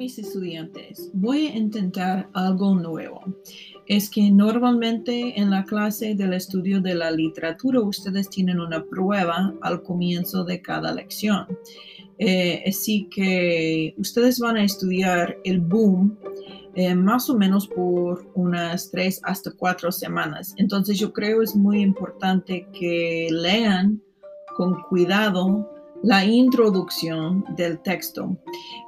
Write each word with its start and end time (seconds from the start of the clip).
mis 0.00 0.18
estudiantes, 0.18 1.10
voy 1.12 1.48
a 1.48 1.56
intentar 1.58 2.30
algo 2.32 2.74
nuevo. 2.74 3.20
Es 3.86 4.08
que 4.08 4.30
normalmente 4.30 5.38
en 5.38 5.50
la 5.50 5.64
clase 5.64 6.14
del 6.14 6.32
estudio 6.32 6.80
de 6.80 6.94
la 6.94 7.10
literatura 7.10 7.82
ustedes 7.82 8.30
tienen 8.30 8.60
una 8.60 8.82
prueba 8.82 9.52
al 9.60 9.82
comienzo 9.82 10.42
de 10.42 10.62
cada 10.62 10.94
lección. 10.94 11.46
Eh, 12.18 12.62
así 12.66 13.08
que 13.10 13.94
ustedes 13.98 14.38
van 14.38 14.56
a 14.56 14.64
estudiar 14.64 15.36
el 15.44 15.60
boom 15.60 16.16
eh, 16.74 16.94
más 16.94 17.28
o 17.28 17.36
menos 17.36 17.68
por 17.68 18.26
unas 18.34 18.90
tres 18.90 19.20
hasta 19.22 19.50
cuatro 19.50 19.92
semanas. 19.92 20.54
Entonces 20.56 20.98
yo 20.98 21.12
creo 21.12 21.42
es 21.42 21.54
muy 21.54 21.82
importante 21.82 22.66
que 22.72 23.28
lean 23.30 24.00
con 24.56 24.80
cuidado 24.88 25.79
la 26.02 26.24
introducción 26.24 27.44
del 27.56 27.80
texto. 27.80 28.36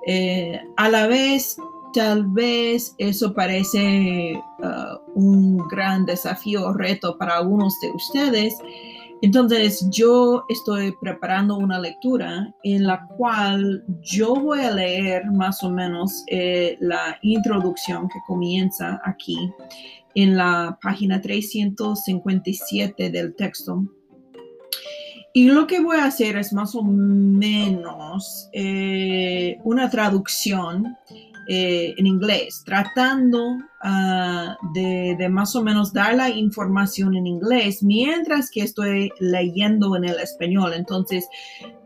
Eh, 0.07 0.61
a 0.77 0.89
la 0.89 1.07
vez, 1.07 1.57
tal 1.93 2.27
vez 2.27 2.95
eso 2.98 3.34
parece 3.34 4.34
uh, 4.61 4.98
un 5.15 5.59
gran 5.69 6.06
desafío 6.06 6.67
o 6.67 6.73
reto 6.73 7.17
para 7.19 7.37
algunos 7.37 7.79
de 7.80 7.91
ustedes. 7.91 8.59
Entonces 9.23 9.87
yo 9.91 10.45
estoy 10.48 10.93
preparando 11.01 11.56
una 11.56 11.79
lectura 11.79 12.53
en 12.65 12.87
la 12.87 13.06
cual 13.17 13.84
yo 14.01 14.34
voy 14.34 14.61
a 14.61 14.73
leer 14.73 15.31
más 15.31 15.62
o 15.62 15.70
menos 15.70 16.25
eh, 16.27 16.77
la 16.81 17.19
introducción 17.23 18.09
que 18.09 18.19
comienza 18.27 19.01
aquí 19.05 19.37
en 20.17 20.37
la 20.37 20.77
página 20.83 21.20
357 21.20 23.11
del 23.11 23.37
texto. 23.37 23.84
Y 25.34 25.48
lo 25.48 25.66
que 25.66 25.80
voy 25.80 25.96
a 25.96 26.04
hacer 26.04 26.36
es 26.36 26.52
más 26.52 26.74
o 26.74 26.82
menos 26.82 28.48
eh, 28.52 29.58
una 29.64 29.89
traducción 29.89 30.97
eh, 31.48 31.94
en 31.97 32.06
inglés, 32.06 32.62
tratando 32.64 33.58
ah, 33.83 34.56
de, 34.75 35.16
de, 35.19 35.28
más 35.28 35.55
o 35.56 35.62
menos 35.62 35.92
dar 35.92 36.14
la 36.14 36.30
información 36.30 37.14
en 37.14 37.27
inglés 37.27 37.83
mientras 37.83 38.50
que 38.50 38.62
estoy 38.62 39.11
leyendo 39.20 39.97
en 39.97 40.05
el 40.05 40.19
español. 40.19 40.72
Entonces, 40.74 41.28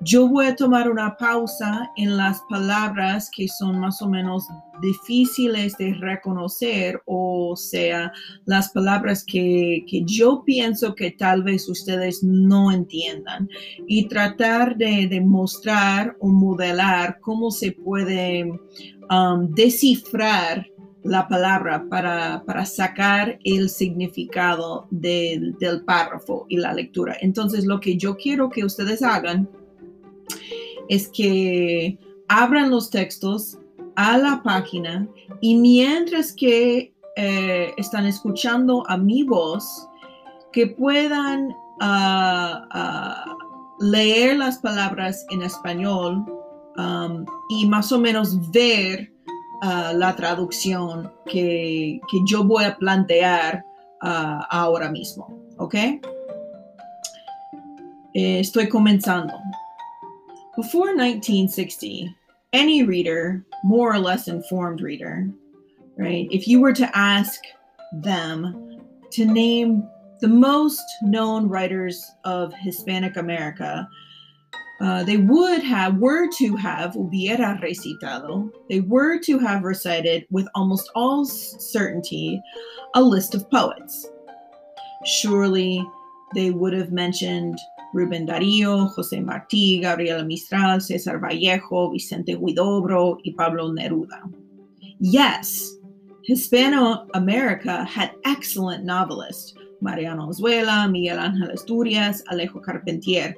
yo 0.01 0.29
voy 0.29 0.47
a 0.47 0.57
tomar 0.57 0.91
una 0.91 1.17
pausa 1.17 1.91
en 1.97 2.17
las 2.17 2.43
palabras 2.49 3.31
que 3.35 3.49
son 3.49 3.81
más 3.81 4.01
o 4.03 4.09
menos 4.09 4.47
difíciles 4.83 5.77
de 5.79 5.95
reconocer, 5.95 7.01
o 7.07 7.57
sea, 7.57 8.13
las 8.45 8.71
palabras 8.71 9.25
que, 9.25 9.85
que 9.89 10.03
yo 10.05 10.43
pienso 10.45 10.95
que 10.95 11.13
tal 11.13 11.43
vez 11.43 11.67
ustedes 11.69 12.23
no 12.23 12.71
entiendan, 12.71 13.49
y 13.87 14.07
tratar 14.07 14.77
de, 14.77 15.09
de 15.09 15.21
mostrar 15.23 16.15
o 16.21 16.29
modelar 16.29 17.19
cómo 17.21 17.51
se 17.51 17.73
puede 17.73 18.51
Um, 19.09 19.55
descifrar 19.55 20.67
la 21.07 21.29
palabra 21.29 21.87
para, 21.89 22.67
sacar 22.67 23.39
el 23.45 23.69
significado 23.69 24.87
del 24.91 25.57
párrafo 25.85 26.47
y 26.49 26.57
la 26.57 26.73
lectura. 26.73 27.17
Entonces, 27.21 27.65
lo 27.65 27.81
que 27.81 27.97
yo 27.97 28.17
quiero 28.17 28.51
que 28.51 28.65
ustedes 28.65 29.03
hagan 29.03 29.49
es 30.89 31.09
que 31.09 31.99
abran 32.29 32.71
los 32.71 32.91
textos 32.91 33.59
a 33.95 34.19
la 34.19 34.43
página 34.43 35.09
y 35.41 35.57
mientras 35.57 36.33
que 36.33 36.93
eh, 37.17 37.73
están 37.77 38.07
escuchando 38.07 38.85
a 38.89 38.97
mi 38.97 39.23
voz, 39.23 39.89
que 40.53 40.67
puedan 40.67 41.55
ah, 41.81 42.67
ah, 42.71 43.37
leer 43.81 44.37
las 44.37 44.59
palabras 44.59 45.25
en 45.31 45.43
español 45.43 46.25
Um, 46.79 47.25
y 47.49 47.67
más 47.67 47.91
o 47.91 47.99
menos 47.99 48.51
ver 48.51 49.11
uh, 49.63 49.93
la 49.95 50.15
traducción 50.17 51.13
que, 51.27 52.01
que, 52.11 52.19
yo 52.27 52.45
voy 52.45 52.65
a 52.65 52.77
plantear 52.77 53.65
uh, 54.03 54.43
ahora 54.51 54.91
mismo. 54.91 55.27
¿Ok? 55.59 55.75
Eh, 58.15 58.41
estoy 58.41 58.67
comenzando. 58.69 59.35
Before 60.57 60.95
1960, 60.95 62.17
any 62.55 62.83
reader, 62.83 63.45
more 63.63 63.93
or 63.93 63.99
less 63.99 64.27
informed 64.27 64.81
reader, 64.81 65.29
right, 65.99 66.27
if 66.31 66.49
you 66.49 66.61
were 66.61 66.73
to 66.73 66.89
ask 66.97 67.43
them 67.93 68.81
to 69.11 69.27
name 69.27 69.87
the 70.21 70.29
most 70.29 70.83
known 71.03 71.47
writers 71.47 72.11
of 72.25 72.55
Hispanic 72.55 73.19
America, 73.19 73.87
uh, 74.81 75.03
they 75.05 75.17
would 75.17 75.63
have, 75.63 75.97
were 75.97 76.29
to 76.39 76.55
have, 76.57 76.93
hubiera 76.93 77.61
recitado, 77.63 78.51
they 78.69 78.81
were 78.81 79.19
to 79.19 79.39
have 79.39 79.63
recited 79.63 80.27
with 80.31 80.47
almost 80.55 80.91
all 80.95 81.25
certainty 81.25 82.41
a 82.95 83.03
list 83.03 83.35
of 83.35 83.51
poets. 83.51 84.07
Surely 85.05 85.83
they 86.35 86.51
would 86.51 86.75
have 86.75 86.93
mentioned 86.93 87.59
Rubén 87.95 88.29
Darío, 88.29 88.95
José 88.95 89.25
Martí, 89.25 89.81
Gabriela 89.81 90.25
Mistral, 90.25 90.79
César 90.79 91.21
Vallejo, 91.21 91.91
Vicente 91.91 92.37
Huidobro, 92.37 93.17
y 93.25 93.33
Pablo 93.37 93.73
Neruda. 93.73 94.21
Yes, 94.99 95.77
Hispano 96.29 97.07
America 97.15 97.85
had 97.85 98.13
excellent 98.25 98.85
novelists, 98.85 99.55
Mariano 99.81 100.29
Azuela, 100.29 100.91
Miguel 100.91 101.19
Ángel 101.19 101.53
Asturias, 101.53 102.23
Alejo 102.31 102.63
Carpentier, 102.63 103.35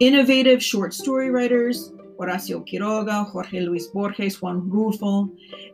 Innovative 0.00 0.62
short 0.62 0.94
story 0.94 1.28
writers, 1.28 1.92
Horacio 2.18 2.64
Quiroga, 2.64 3.28
Jorge 3.30 3.60
Luis 3.60 3.88
Borges, 3.88 4.40
Juan 4.40 4.62
Rulfo, 4.70 5.28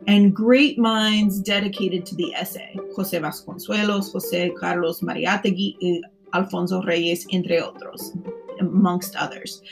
and 0.07 0.35
great 0.35 0.79
minds 0.79 1.41
dedicated 1.41 2.07
to 2.07 2.15
the 2.15 2.35
essay, 2.35 2.75
José 2.97 3.21
Vasconcelos, 3.21 4.15
José 4.15 4.55
Carlos 4.59 5.01
Mariátegui, 5.01 5.77
y 5.81 6.01
Alfonso 6.33 6.83
Reyes, 6.83 7.27
entre 7.33 7.61
otros, 7.61 8.17
amongst 8.61 9.15
others. 9.17 9.63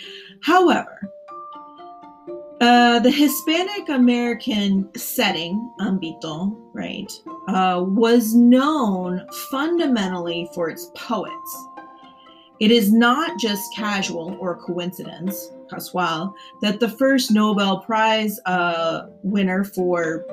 However, 0.43 1.01
uh, 2.61 3.01
the 3.01 3.11
Hispanic 3.11 3.89
American 3.89 4.89
setting, 4.97 5.73
ambito, 5.81 6.55
right, 6.73 7.11
uh, 7.49 7.83
was 7.85 8.35
known 8.35 9.27
fundamentally 9.51 10.49
for 10.55 10.71
its 10.71 10.91
poets 10.95 11.67
it 12.61 12.71
is 12.71 12.93
not 12.93 13.39
just 13.39 13.75
casual 13.75 14.37
or 14.41 14.57
coincidence, 14.57 15.51
casual, 15.69 16.35
that 16.61 16.81
the 16.81 16.89
first 16.89 17.31
Nobel 17.31 17.81
Prize 17.81 18.39
uh, 18.47 19.07
winner 19.23 19.65
for 19.65 20.25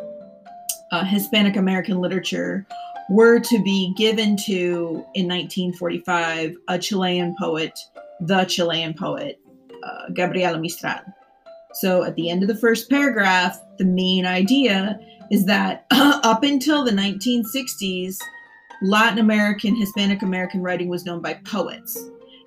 uh, 0.91 1.03
Hispanic 1.03 1.55
American 1.55 1.99
literature 1.99 2.65
were 3.09 3.39
to 3.39 3.63
be 3.63 3.93
given 3.97 4.37
to, 4.37 5.03
in 5.15 5.27
1945, 5.27 6.55
a 6.67 6.77
Chilean 6.77 7.35
poet, 7.39 7.79
the 8.21 8.45
Chilean 8.45 8.93
poet, 8.93 9.39
uh, 9.83 10.09
Gabriela 10.13 10.59
Mistral. 10.59 10.99
So 11.73 12.03
at 12.03 12.15
the 12.15 12.29
end 12.29 12.43
of 12.43 12.49
the 12.49 12.55
first 12.55 12.89
paragraph, 12.89 13.59
the 13.77 13.85
main 13.85 14.25
idea 14.25 14.99
is 15.31 15.45
that 15.45 15.85
up 15.91 16.43
until 16.43 16.83
the 16.83 16.91
1960s, 16.91 18.17
Latin 18.81 19.19
American, 19.19 19.75
Hispanic 19.75 20.21
American 20.21 20.61
writing 20.61 20.87
was 20.87 21.05
known 21.05 21.21
by 21.21 21.33
poets. 21.45 21.97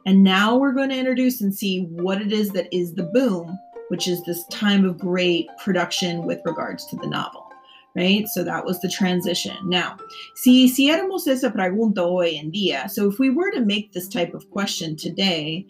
And 0.07 0.25
now 0.25 0.57
we're 0.57 0.73
going 0.73 0.89
to 0.89 0.99
introduce 0.99 1.41
and 1.41 1.55
see 1.55 1.85
what 1.91 2.23
it 2.23 2.33
is 2.33 2.51
that 2.51 2.75
is 2.75 2.95
the 2.95 3.05
boom, 3.05 3.59
which 3.89 4.09
is 4.09 4.23
this 4.25 4.45
time 4.47 4.85
of 4.85 4.99
great 4.99 5.47
production 5.63 6.25
with 6.25 6.41
regards 6.45 6.87
to 6.87 6.97
the 6.97 7.07
novel. 7.07 7.47
Right? 7.95 8.27
So 8.29 8.43
that 8.45 8.65
was 8.65 8.81
the 8.81 8.89
transition. 8.89 9.55
Now, 9.65 9.99
si 10.37 10.67
hiciéramos 10.67 11.29
esa 11.29 11.51
pregunta 11.51 11.99
hoy 11.99 12.39
en 12.39 12.51
día, 12.51 12.91
so 12.91 13.07
if 13.07 13.19
we 13.19 13.29
were 13.29 13.51
to 13.51 13.61
make 13.61 13.93
this 13.93 14.09
type 14.09 14.33
of 14.33 14.51
question 14.51 14.97
today, 14.97 15.67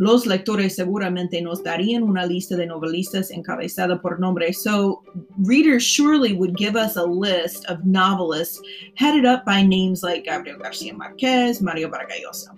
los 0.00 0.24
lectores 0.24 0.74
seguramente 0.76 1.42
nos 1.42 1.62
darían 1.62 2.02
una 2.02 2.24
lista 2.24 2.56
de 2.56 2.64
novelistas 2.64 3.30
encabezada 3.30 4.00
por 4.00 4.18
nombre. 4.18 4.50
So 4.54 5.02
readers 5.46 5.82
surely 5.82 6.32
would 6.32 6.56
give 6.56 6.74
us 6.74 6.96
a 6.96 7.04
list 7.04 7.66
of 7.66 7.84
novelists 7.84 8.58
headed 8.94 9.26
up 9.26 9.44
by 9.44 9.62
names 9.62 10.02
like 10.02 10.24
Gabriel 10.24 10.58
Garcia 10.58 10.94
Marquez, 10.94 11.60
Mario 11.60 11.90
Vargas 11.90 12.16
Llosa. 12.24 12.56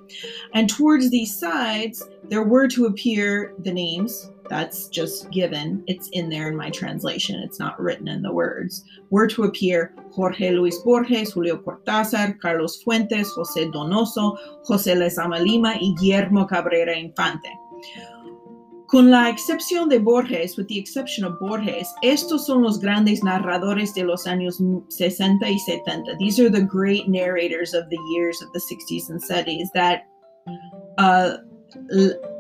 And 0.55 0.71
towards 0.71 1.11
these 1.11 1.37
sides, 1.37 2.05
there 2.33 2.43
were 2.43 2.67
to 2.67 2.87
appear 2.87 3.53
the 3.59 3.71
names 3.71 4.31
that's 4.49 4.89
just 4.89 5.31
given. 5.31 5.85
It's 5.87 6.09
in 6.13 6.31
there 6.31 6.49
in 6.49 6.57
my 6.57 6.71
translation. 6.71 7.39
It's 7.41 7.59
not 7.59 7.79
written 7.79 8.09
in 8.09 8.23
the 8.23 8.33
words. 8.33 8.83
Were 9.11 9.27
to 9.27 9.45
appear 9.45 9.95
Jorge 10.13 10.53
Luis 10.53 10.79
Borges, 10.79 11.33
Julio 11.33 11.59
Cortázar, 11.59 12.41
Carlos 12.41 12.83
Fuentes, 12.83 13.31
José 13.37 13.71
Donoso, 13.71 14.39
José 14.67 14.97
Lezama 14.97 15.45
Lima 15.45 15.75
y 15.79 15.95
Guillermo 16.01 16.47
Cabrera 16.47 16.97
Infante. 16.97 17.51
Con 18.87 19.11
la 19.11 19.29
excepción 19.29 19.91
de 19.91 19.99
Borges, 19.99 20.57
with 20.57 20.69
the 20.69 20.79
exception 20.79 21.27
of 21.27 21.39
Borges, 21.39 21.87
estos 22.03 22.47
son 22.47 22.63
los 22.63 22.79
grandes 22.79 23.23
narradores 23.23 23.93
de 23.93 24.05
los 24.05 24.27
años 24.27 24.59
60 24.89 25.51
y 25.51 25.59
70. 25.59 26.17
These 26.17 26.41
are 26.41 26.49
the 26.49 26.63
great 26.63 27.09
narrators 27.09 27.75
of 27.75 27.91
the 27.91 27.99
years 28.15 28.41
of 28.41 28.51
the 28.55 28.61
60s 28.61 29.11
and 29.11 29.23
70s 29.23 29.67
that 29.75 30.05
uh, 30.97 31.37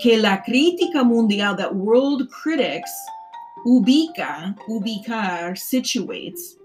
que 0.00 0.18
la 0.18 0.42
crítica 0.42 1.04
mundial, 1.04 1.56
that 1.56 1.74
world 1.74 2.28
critics 2.30 2.90
ubica, 3.66 4.56
ubicar, 4.68 5.56
situates 5.56 6.56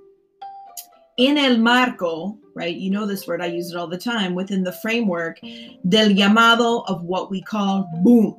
in 1.17 1.37
el 1.37 1.57
marco, 1.57 2.37
right? 2.55 2.75
You 2.75 2.91
know 2.91 3.05
this 3.05 3.27
word, 3.27 3.41
I 3.41 3.47
use 3.47 3.71
it 3.71 3.77
all 3.77 3.87
the 3.87 3.97
time, 3.97 4.35
within 4.35 4.63
the 4.63 4.71
framework 4.71 5.39
del 5.87 6.09
llamado 6.09 6.83
of 6.87 7.03
what 7.03 7.29
we 7.31 7.41
call 7.41 7.89
boom 8.03 8.35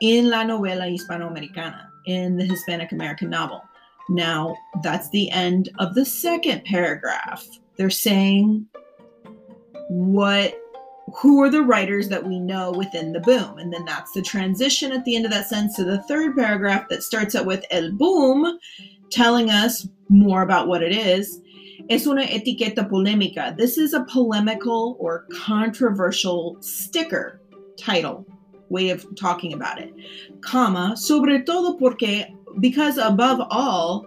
in 0.00 0.30
la 0.30 0.42
novela 0.42 0.86
hispanoamericana, 0.86 1.86
in 2.06 2.36
the 2.36 2.44
Hispanic 2.44 2.92
American 2.92 3.30
novel. 3.30 3.62
Now, 4.08 4.56
that's 4.82 5.08
the 5.10 5.30
end 5.30 5.70
of 5.78 5.94
the 5.94 6.04
second 6.04 6.64
paragraph. 6.64 7.46
They're 7.76 7.90
saying 7.90 8.66
what 9.88 10.58
who 11.16 11.40
are 11.42 11.50
the 11.50 11.62
writers 11.62 12.08
that 12.08 12.24
we 12.24 12.40
know 12.40 12.72
within 12.72 13.12
the 13.12 13.20
boom? 13.20 13.58
And 13.58 13.72
then 13.72 13.84
that's 13.84 14.12
the 14.12 14.22
transition 14.22 14.92
at 14.92 15.04
the 15.04 15.16
end 15.16 15.24
of 15.24 15.30
that 15.30 15.48
sentence 15.48 15.76
to 15.76 15.84
the 15.84 16.02
third 16.02 16.36
paragraph 16.36 16.88
that 16.88 17.02
starts 17.02 17.34
out 17.34 17.46
with 17.46 17.64
el 17.70 17.92
boom, 17.92 18.58
telling 19.10 19.50
us 19.50 19.88
more 20.08 20.42
about 20.42 20.66
what 20.66 20.82
it 20.82 20.92
is. 20.92 21.40
Es 21.88 22.06
una 22.06 22.22
etiqueta 22.22 22.88
polémica. 22.88 23.56
This 23.56 23.78
is 23.78 23.92
a 23.92 24.04
polemical 24.04 24.96
or 24.98 25.26
controversial 25.32 26.56
sticker 26.60 27.40
title 27.76 28.26
way 28.70 28.90
of 28.90 29.06
talking 29.14 29.52
about 29.52 29.80
it. 29.80 29.92
Comma, 30.40 30.96
sobre 30.96 31.42
todo 31.42 31.76
porque, 31.78 32.26
because 32.60 32.98
above 32.98 33.40
all, 33.50 34.06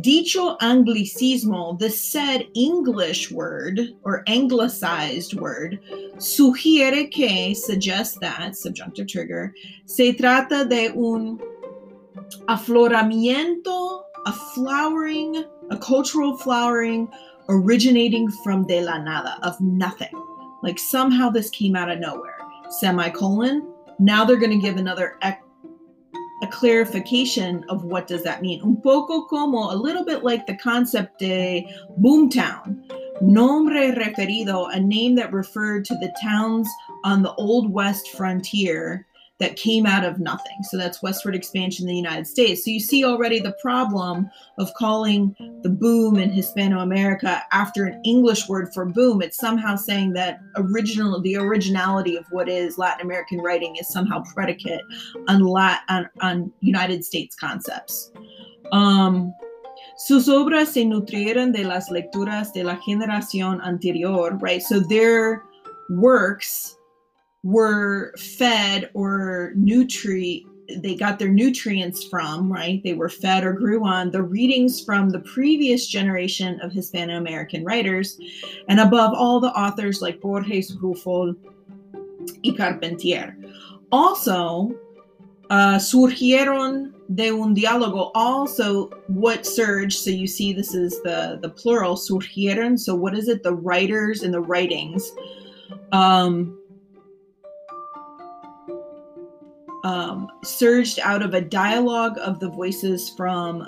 dicho 0.00 0.56
anglicismo, 0.58 1.78
the 1.78 1.90
said 1.90 2.46
English 2.54 3.30
word 3.30 3.80
or 4.04 4.22
anglicized 4.26 5.34
word, 5.34 5.80
sugiere 6.16 7.10
que, 7.10 7.54
suggests 7.54 8.18
that, 8.18 8.56
subjunctive 8.56 9.08
trigger, 9.08 9.52
se 9.86 10.12
trata 10.12 10.68
de 10.68 10.88
un 10.90 11.38
afloramiento, 12.48 14.02
a 14.26 14.32
flowering, 14.54 15.44
a 15.70 15.76
cultural 15.78 16.36
flowering 16.36 17.08
originating 17.48 18.30
from 18.44 18.66
de 18.66 18.80
la 18.80 18.98
nada, 18.98 19.38
of 19.42 19.60
nothing. 19.60 20.12
Like 20.62 20.78
somehow 20.78 21.30
this 21.30 21.50
came 21.50 21.74
out 21.74 21.90
of 21.90 21.98
nowhere. 21.98 22.38
Semicolon. 22.78 23.66
Now 23.98 24.24
they're 24.24 24.36
going 24.36 24.52
to 24.52 24.64
give 24.64 24.76
another 24.76 25.16
a 26.42 26.46
clarification 26.46 27.64
of 27.68 27.84
what 27.84 28.06
does 28.06 28.22
that 28.24 28.42
mean. 28.42 28.60
Un 28.62 28.76
poco 28.76 29.26
como, 29.26 29.72
a 29.72 29.76
little 29.76 30.04
bit 30.04 30.24
like 30.24 30.46
the 30.46 30.56
concept 30.56 31.18
de 31.18 31.68
boomtown. 32.00 32.82
Nombre 33.20 33.92
referido, 33.94 34.74
a 34.74 34.80
name 34.80 35.14
that 35.16 35.32
referred 35.32 35.84
to 35.84 35.94
the 35.94 36.14
towns 36.22 36.68
on 37.04 37.22
the 37.22 37.34
old 37.34 37.70
west 37.70 38.08
frontier 38.10 39.06
that 39.40 39.56
came 39.56 39.86
out 39.86 40.04
of 40.04 40.20
nothing. 40.20 40.62
So 40.64 40.76
that's 40.76 41.02
westward 41.02 41.34
expansion 41.34 41.88
in 41.88 41.88
the 41.88 41.96
United 41.96 42.26
States. 42.26 42.64
So 42.64 42.70
you 42.70 42.78
see 42.78 43.04
already 43.04 43.40
the 43.40 43.56
problem 43.60 44.30
of 44.58 44.72
calling 44.74 45.34
the 45.62 45.70
boom 45.70 46.16
in 46.16 46.30
Hispano 46.30 46.80
America 46.80 47.42
after 47.50 47.86
an 47.86 48.00
English 48.04 48.48
word 48.48 48.72
for 48.72 48.84
boom. 48.84 49.22
It's 49.22 49.38
somehow 49.38 49.76
saying 49.76 50.12
that 50.12 50.40
original 50.56 51.20
the 51.20 51.36
originality 51.36 52.16
of 52.16 52.26
what 52.30 52.48
is 52.48 52.78
Latin 52.78 53.04
American 53.04 53.38
writing 53.38 53.76
is 53.76 53.88
somehow 53.88 54.22
predicate 54.34 54.82
on 55.26 55.40
Lat, 55.40 55.80
on, 55.88 56.08
on 56.20 56.52
United 56.60 57.04
States 57.04 57.34
concepts. 57.34 58.12
Um, 58.72 59.34
sus 59.96 60.28
obras 60.28 60.68
se 60.68 60.84
nutrieron 60.84 61.52
de 61.52 61.64
las 61.64 61.90
lecturas 61.90 62.52
de 62.52 62.62
la 62.62 62.76
generación 62.76 63.60
anterior, 63.62 64.36
right? 64.40 64.62
So 64.62 64.80
their 64.80 65.42
works 65.90 66.76
were 67.42 68.12
fed 68.16 68.90
or 68.94 69.52
nutrient 69.56 70.46
they 70.76 70.94
got 70.94 71.18
their 71.18 71.28
nutrients 71.28 72.04
from, 72.04 72.52
right? 72.52 72.82
They 72.82 72.94
were 72.94 73.08
fed 73.08 73.44
or 73.44 73.52
grew 73.52 73.84
on 73.84 74.10
the 74.10 74.22
readings 74.22 74.80
from 74.80 75.10
the 75.10 75.20
previous 75.20 75.86
generation 75.86 76.60
of 76.60 76.72
Hispano 76.72 77.16
American 77.16 77.64
writers, 77.64 78.20
and 78.68 78.80
above 78.80 79.14
all, 79.14 79.40
the 79.40 79.48
authors 79.48 80.00
like 80.00 80.20
Borges, 80.20 80.76
Rulfo, 80.76 81.34
y 82.44 82.54
Carpentier. 82.56 83.36
Also, 83.90 84.74
uh, 85.50 85.76
surgieron 85.76 86.92
de 87.14 87.30
un 87.30 87.54
diálogo. 87.54 88.10
Also, 88.14 88.88
what 89.08 89.44
surged? 89.44 89.98
So 89.98 90.10
you 90.10 90.26
see, 90.26 90.52
this 90.52 90.74
is 90.74 91.02
the 91.02 91.38
the 91.42 91.48
plural. 91.48 91.96
Surgieron. 91.96 92.78
So 92.78 92.94
what 92.94 93.16
is 93.16 93.28
it? 93.28 93.42
The 93.42 93.54
writers 93.54 94.22
and 94.22 94.32
the 94.32 94.40
writings. 94.40 95.10
Um, 95.92 96.59
um, 99.84 100.28
surged 100.44 100.98
out 101.00 101.22
of 101.22 101.34
a 101.34 101.40
dialogue 101.40 102.18
of 102.18 102.40
the 102.40 102.50
voices 102.50 103.10
from 103.16 103.62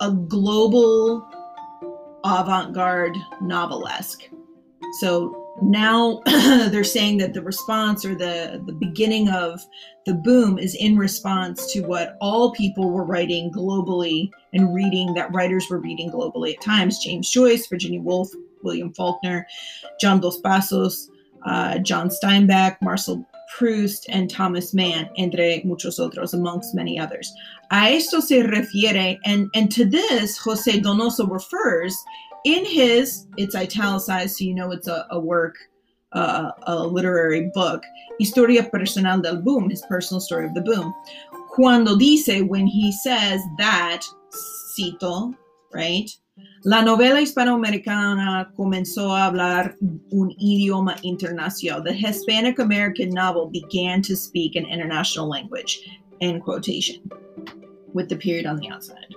a 0.00 0.12
global 0.12 1.26
avant-garde 2.24 3.16
novelesque. 3.40 4.28
So 5.00 5.44
now 5.62 6.20
they're 6.26 6.84
saying 6.84 7.18
that 7.18 7.32
the 7.32 7.42
response 7.42 8.04
or 8.04 8.14
the 8.14 8.62
the 8.66 8.72
beginning 8.72 9.28
of 9.28 9.60
the 10.06 10.14
boom 10.14 10.58
is 10.58 10.74
in 10.74 10.96
response 10.96 11.72
to 11.72 11.80
what 11.82 12.16
all 12.20 12.52
people 12.52 12.90
were 12.90 13.04
writing 13.04 13.52
globally 13.52 14.30
and 14.52 14.74
reading 14.74 15.14
that 15.14 15.32
writers 15.32 15.66
were 15.70 15.78
reading 15.78 16.10
globally 16.10 16.54
at 16.54 16.60
times 16.60 16.98
james 16.98 17.30
joyce 17.30 17.66
virginia 17.68 18.00
woolf 18.00 18.28
william 18.62 18.92
faulkner 18.92 19.46
john 20.00 20.20
dos 20.20 20.40
passos 20.40 21.08
uh, 21.46 21.78
john 21.78 22.08
steinbeck 22.08 22.76
marcel 22.82 23.24
Proust, 23.56 24.06
and 24.08 24.30
Thomas 24.30 24.74
Mann, 24.74 25.08
entre 25.16 25.62
muchos 25.64 25.98
otros, 25.98 26.34
amongst 26.34 26.74
many 26.74 26.98
others. 26.98 27.32
A 27.70 27.94
esto 27.94 28.20
se 28.20 28.42
refiere, 28.42 29.18
and, 29.24 29.48
and 29.54 29.70
to 29.72 29.84
this, 29.84 30.36
Jose 30.38 30.80
Donoso 30.80 31.30
refers 31.30 31.96
in 32.44 32.64
his, 32.64 33.26
it's 33.36 33.54
italicized, 33.54 34.36
so 34.36 34.44
you 34.44 34.54
know 34.54 34.72
it's 34.72 34.88
a, 34.88 35.06
a 35.10 35.20
work, 35.20 35.54
uh, 36.12 36.50
a 36.64 36.84
literary 36.84 37.50
book, 37.54 37.82
Historia 38.18 38.64
Personal 38.64 39.20
del 39.20 39.40
Boom, 39.40 39.70
his 39.70 39.82
personal 39.88 40.20
story 40.20 40.46
of 40.46 40.54
the 40.54 40.60
boom. 40.60 40.92
Cuando 41.54 41.96
dice, 41.96 42.42
when 42.48 42.66
he 42.66 42.90
says 42.90 43.40
that, 43.58 44.02
cito, 44.74 45.32
right? 45.72 46.10
La 46.64 46.82
novela 46.82 47.20
hispanoamericana 47.20 48.50
comenzó 48.56 49.14
a 49.14 49.26
hablar 49.26 49.76
un 50.10 50.34
idioma 50.40 50.96
internacional. 51.02 51.84
The 51.84 51.92
Hispanic 51.92 52.58
American 52.58 53.10
novel 53.10 53.50
began 53.50 54.02
to 54.02 54.16
speak 54.16 54.56
an 54.56 54.66
international 54.66 55.28
language, 55.28 55.80
end 56.20 56.42
quotation, 56.42 57.02
with 57.92 58.08
the 58.08 58.16
period 58.16 58.46
on 58.46 58.56
the 58.56 58.68
outside. 58.68 59.14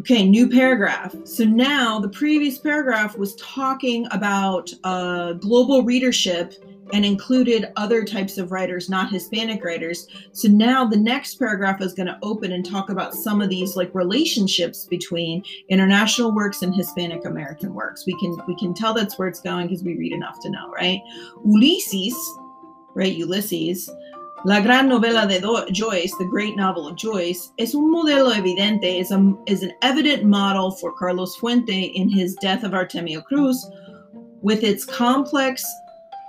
Okay, 0.00 0.24
new 0.24 0.48
paragraph. 0.48 1.14
So 1.24 1.44
now 1.44 2.00
the 2.00 2.08
previous 2.08 2.58
paragraph 2.58 3.18
was 3.18 3.36
talking 3.36 4.06
about 4.10 4.72
uh, 4.82 5.34
global 5.34 5.82
readership 5.82 6.54
and 6.92 7.04
included 7.04 7.72
other 7.76 8.04
types 8.04 8.38
of 8.38 8.52
writers, 8.52 8.88
not 8.88 9.10
Hispanic 9.10 9.64
writers. 9.64 10.06
So 10.32 10.48
now 10.48 10.84
the 10.84 10.96
next 10.96 11.36
paragraph 11.36 11.80
is 11.80 11.94
going 11.94 12.06
to 12.06 12.18
open 12.22 12.52
and 12.52 12.64
talk 12.64 12.90
about 12.90 13.14
some 13.14 13.40
of 13.40 13.48
these 13.48 13.76
like 13.76 13.94
relationships 13.94 14.86
between 14.86 15.42
international 15.68 16.34
works 16.34 16.62
and 16.62 16.74
Hispanic 16.74 17.24
American 17.24 17.74
works. 17.74 18.06
We 18.06 18.18
can 18.18 18.36
we 18.46 18.56
can 18.56 18.74
tell 18.74 18.94
that's 18.94 19.18
where 19.18 19.28
it's 19.28 19.40
going 19.40 19.68
because 19.68 19.84
we 19.84 19.96
read 19.96 20.12
enough 20.12 20.40
to 20.40 20.50
know, 20.50 20.70
right? 20.70 21.00
Ulysses, 21.44 22.14
right? 22.94 23.14
Ulysses. 23.14 23.90
La 24.46 24.58
gran 24.58 24.88
novela 24.88 25.28
de 25.28 25.38
Joyce, 25.70 26.16
the 26.16 26.24
great 26.24 26.56
novel 26.56 26.88
of 26.88 26.96
Joyce, 26.96 27.52
es 27.58 27.74
un 27.74 27.92
modelo 27.92 28.32
evidente, 28.32 28.98
is, 28.98 29.10
a, 29.10 29.34
is 29.46 29.62
an 29.62 29.72
evident 29.82 30.24
model 30.24 30.70
for 30.70 30.94
Carlos 30.94 31.36
Fuente 31.36 31.92
in 31.94 32.08
his 32.08 32.34
Death 32.36 32.64
of 32.64 32.72
Artemio 32.72 33.22
Cruz, 33.22 33.70
with 34.40 34.64
its 34.64 34.86
complex 34.86 35.62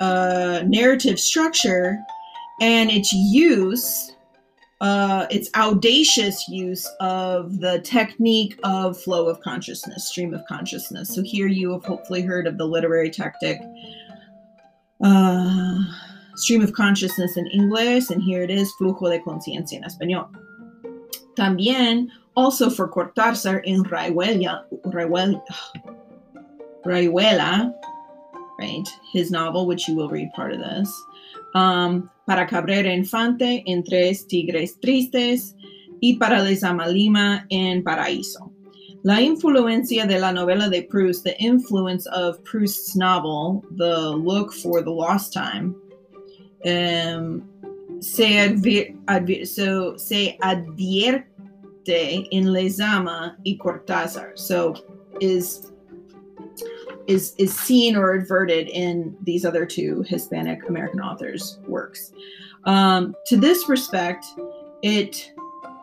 uh, 0.01 0.63
narrative 0.65 1.20
structure 1.20 1.98
and 2.60 2.89
its 2.89 3.13
use, 3.13 4.13
uh, 4.81 5.27
its 5.29 5.50
audacious 5.55 6.48
use 6.50 6.89
of 7.00 7.60
the 7.60 7.79
technique 7.81 8.60
of 8.63 9.00
flow 9.00 9.29
of 9.29 9.39
consciousness, 9.41 10.10
stream 10.10 10.34
of 10.34 10.43
consciousness. 10.48 11.13
So 11.13 11.22
here 11.22 11.48
you 11.48 11.72
have 11.72 11.86
hopefully 11.86 12.24
heard 12.24 12.48
of 12.48 12.58
the 12.58 12.65
literary 12.65 13.12
tactic. 13.12 13.62
Uh, 15.03 15.79
stream 16.36 16.62
of 16.62 16.74
consciousness 16.74 17.38
in 17.38 17.46
English, 17.48 18.10
and 18.10 18.22
here 18.22 18.41
it 18.41 18.50
is, 18.50 18.74
flujo 18.79 19.10
de 19.10 19.20
conciencia 19.20 19.77
en 19.77 19.84
español. 19.84 20.29
También, 21.36 22.08
also 22.36 22.70
for 22.70 22.88
Cortázar 22.88 23.63
in 23.63 23.84
Rayuela, 23.84 24.63
Rayuela, 24.86 25.41
Rayuela 26.86 27.74
right? 28.62 28.88
His 29.12 29.32
novel, 29.32 29.65
which 29.65 29.88
you 29.88 29.96
will 29.96 30.10
read 30.10 30.32
part 30.34 30.53
of 30.53 30.60
this. 30.60 30.89
Um, 31.56 32.10
para 32.27 32.46
Cabrera 32.48 32.91
Infante 32.94 33.63
en 33.65 33.84
Tres 33.84 34.25
Tigres 34.25 34.77
Tristes 34.80 35.53
y 36.01 36.18
para 36.20 36.41
Lezama 36.41 36.88
Lima 36.88 37.46
en 37.50 37.84
Paraíso. 37.84 38.51
La 39.03 39.20
influencia 39.20 40.08
de 40.08 40.20
la 40.20 40.32
novela 40.32 40.70
de 40.70 40.84
Proust, 40.84 41.24
the 41.24 41.36
influence 41.39 42.06
of 42.08 42.44
Proust's 42.44 42.96
novel, 42.96 43.63
The 43.77 44.15
Look 44.15 44.53
for 44.53 44.84
the 44.84 44.91
Lost 44.91 45.34
Time, 45.34 45.75
um, 46.65 47.44
se, 48.00 48.56
so, 49.46 49.98
se 49.98 50.38
advier, 50.44 51.25
in 51.88 52.46
Lezama 52.53 53.38
y 53.44 53.58
Cortázar. 53.58 54.38
So 54.38 54.75
is 55.20 55.71
is 57.08 57.34
is 57.38 57.58
seen 57.58 57.96
or 57.96 58.13
adverted 58.13 58.67
in 58.70 59.15
these 59.24 59.46
other 59.46 59.65
two 59.65 60.03
Hispanic 60.08 60.67
American 60.70 61.01
authors' 61.01 61.60
works. 61.67 62.12
Um, 62.65 63.15
to 63.27 63.38
this 63.38 63.67
respect, 63.67 64.25
it 64.84 65.34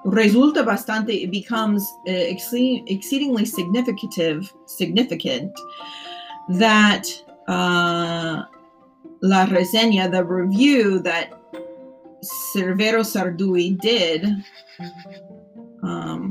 resulta 0.05 0.65
bastante. 0.65 1.25
It 1.25 1.31
becomes 1.31 1.83
uh, 2.07 2.13
exceedingly 2.13 3.45
significant 3.45 4.53
significant 4.67 5.53
that 6.49 7.07
uh, 7.49 8.45
la 9.23 9.47
reseña, 9.47 10.11
the 10.11 10.25
review 10.25 11.01
that 11.01 11.33
Severo 12.55 13.03
Sarduy 13.05 13.79
did, 13.81 14.25
um, 15.83 16.31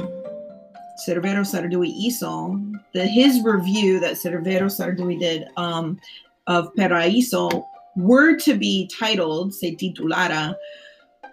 Severo 1.08 1.44
Sarduy 1.46 1.94
hizo, 1.94 2.76
the, 2.94 3.06
his 3.06 3.44
review 3.44 4.00
that 4.00 4.13
Severo 4.13 4.70
Sarduy 4.70 5.20
did 5.20 5.48
um, 5.58 6.00
of 6.48 6.74
Paraíso 6.75 7.65
were 7.96 8.36
to 8.38 8.56
be 8.56 8.89
titled, 8.98 9.53
se 9.53 9.75
titulara, 9.75 10.56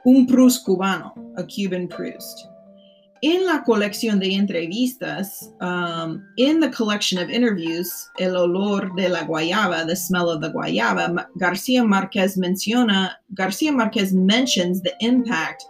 Un 0.07 0.27
Proust 0.27 0.67
Cubano, 0.67 1.13
a 1.39 1.45
Cuban 1.45 1.89
Proust 1.89 2.49
in 3.25 3.47
la 3.47 3.65
colección 3.65 4.21
de 4.21 4.37
entrevistas, 4.37 5.51
um, 5.63 6.23
in 6.37 6.61
the 6.61 6.69
collection 6.69 7.19
of 7.19 7.31
interviews, 7.31 8.11
El 8.19 8.35
olor 8.35 8.95
de 8.97 9.09
la 9.09 9.23
guayaba, 9.25 9.87
the 9.87 9.97
smell 9.97 10.29
of 10.29 10.43
the 10.43 10.51
guayaba, 10.51 11.27
Garcia 11.39 11.83
Marquez 11.83 12.37
menciona, 12.37 13.13
Garcia 13.33 13.73
Marquez 13.73 14.13
mentions 14.13 14.83
the 14.83 14.93
impact 15.01 15.65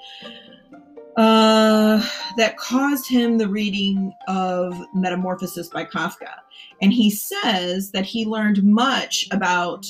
uh, 1.16 2.06
that 2.36 2.56
caused 2.56 3.08
him 3.08 3.38
the 3.38 3.48
reading 3.48 4.12
of 4.28 4.74
Metamorphosis 4.94 5.68
by 5.68 5.84
Kafka. 5.84 6.34
And 6.82 6.92
he 6.92 7.10
says 7.10 7.90
that 7.92 8.04
he 8.04 8.24
learned 8.24 8.64
much 8.64 9.28
about, 9.30 9.86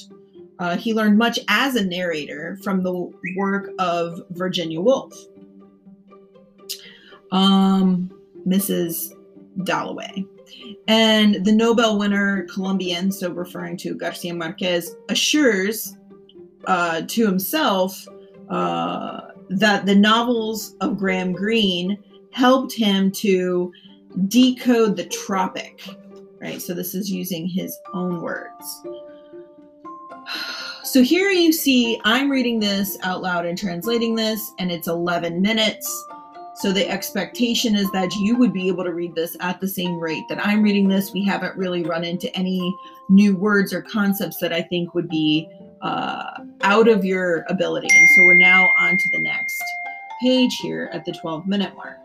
uh, 0.59 0.77
he 0.77 0.93
learned 0.95 1.19
much 1.19 1.39
as 1.49 1.77
a 1.77 1.85
narrator 1.85 2.59
from 2.63 2.83
the 2.83 3.11
work 3.37 3.71
of 3.79 4.21
Virginia 4.31 4.81
Woolf 4.81 5.15
um, 7.35 8.11
Mrs. 8.47 9.13
Dalloway. 9.65 10.25
And 10.89 11.45
the 11.45 11.53
Nobel 11.53 11.99
winner 11.99 12.47
Colombian, 12.53 13.11
so 13.11 13.31
referring 13.31 13.77
to 13.79 13.95
Garcia 13.95 14.33
Marquez, 14.33 14.95
assures 15.09 15.97
uh, 16.67 17.03
to 17.09 17.27
himself 17.27 18.07
uh, 18.49 19.21
that 19.51 19.87
the 19.87 19.95
novels 19.95 20.75
of 20.81 20.99
Graham 20.99 21.33
Greene 21.33 21.99
helped 22.33 22.73
him 22.73 23.11
to 23.13 23.73
decode 24.29 24.97
the 24.97 25.07
tropic, 25.07 25.83
right? 26.41 26.61
So 26.61 26.75
this 26.75 26.95
is 26.95 27.11
using 27.11 27.47
his 27.47 27.79
own 27.93 28.21
words. 28.21 28.83
So 30.85 31.03
here 31.03 31.31
you 31.31 31.51
see 31.51 32.01
I'm 32.05 32.31
reading 32.31 32.61
this 32.61 32.97
out 33.03 33.21
loud 33.21 33.47
and 33.47 33.59
translating 33.59 34.15
this, 34.15 34.53
and 34.61 34.71
it's 34.71 34.87
11 34.87 35.43
minutes. 35.43 36.07
So 36.57 36.71
the 36.71 36.89
expectation 36.89 37.75
is 37.75 37.91
that 37.91 38.15
you 38.15 38.37
would 38.37 38.53
be 38.53 38.69
able 38.69 38.85
to 38.85 38.93
read 38.93 39.15
this 39.17 39.37
at 39.41 39.61
the 39.61 39.67
same 39.67 39.99
rate 39.99 40.23
that 40.29 40.47
I'm 40.47 40.63
reading 40.63 40.87
this. 40.87 41.13
We 41.13 41.25
haven't 41.25 41.57
really 41.57 41.83
run 41.83 42.05
into 42.05 42.33
any 42.37 42.73
new 43.09 43.35
words 43.35 43.73
or 43.73 43.83
concepts 43.83 44.37
that 44.37 44.53
I 44.53 44.63
think 44.63 44.95
would 44.95 45.09
be 45.09 45.49
uh, 45.85 46.41
out 46.63 46.89
of 46.89 47.05
your 47.05 47.45
ability. 47.49 47.89
And 47.91 48.09
so 48.11 48.25
we're 48.25 48.39
now 48.39 48.67
on 48.81 48.97
to 48.97 49.11
the 49.13 49.21
next 49.21 49.63
page 50.23 50.55
here 50.63 50.89
at 50.93 51.05
the 51.05 51.13
12 51.13 51.47
minute 51.47 51.75
mark. 51.77 51.99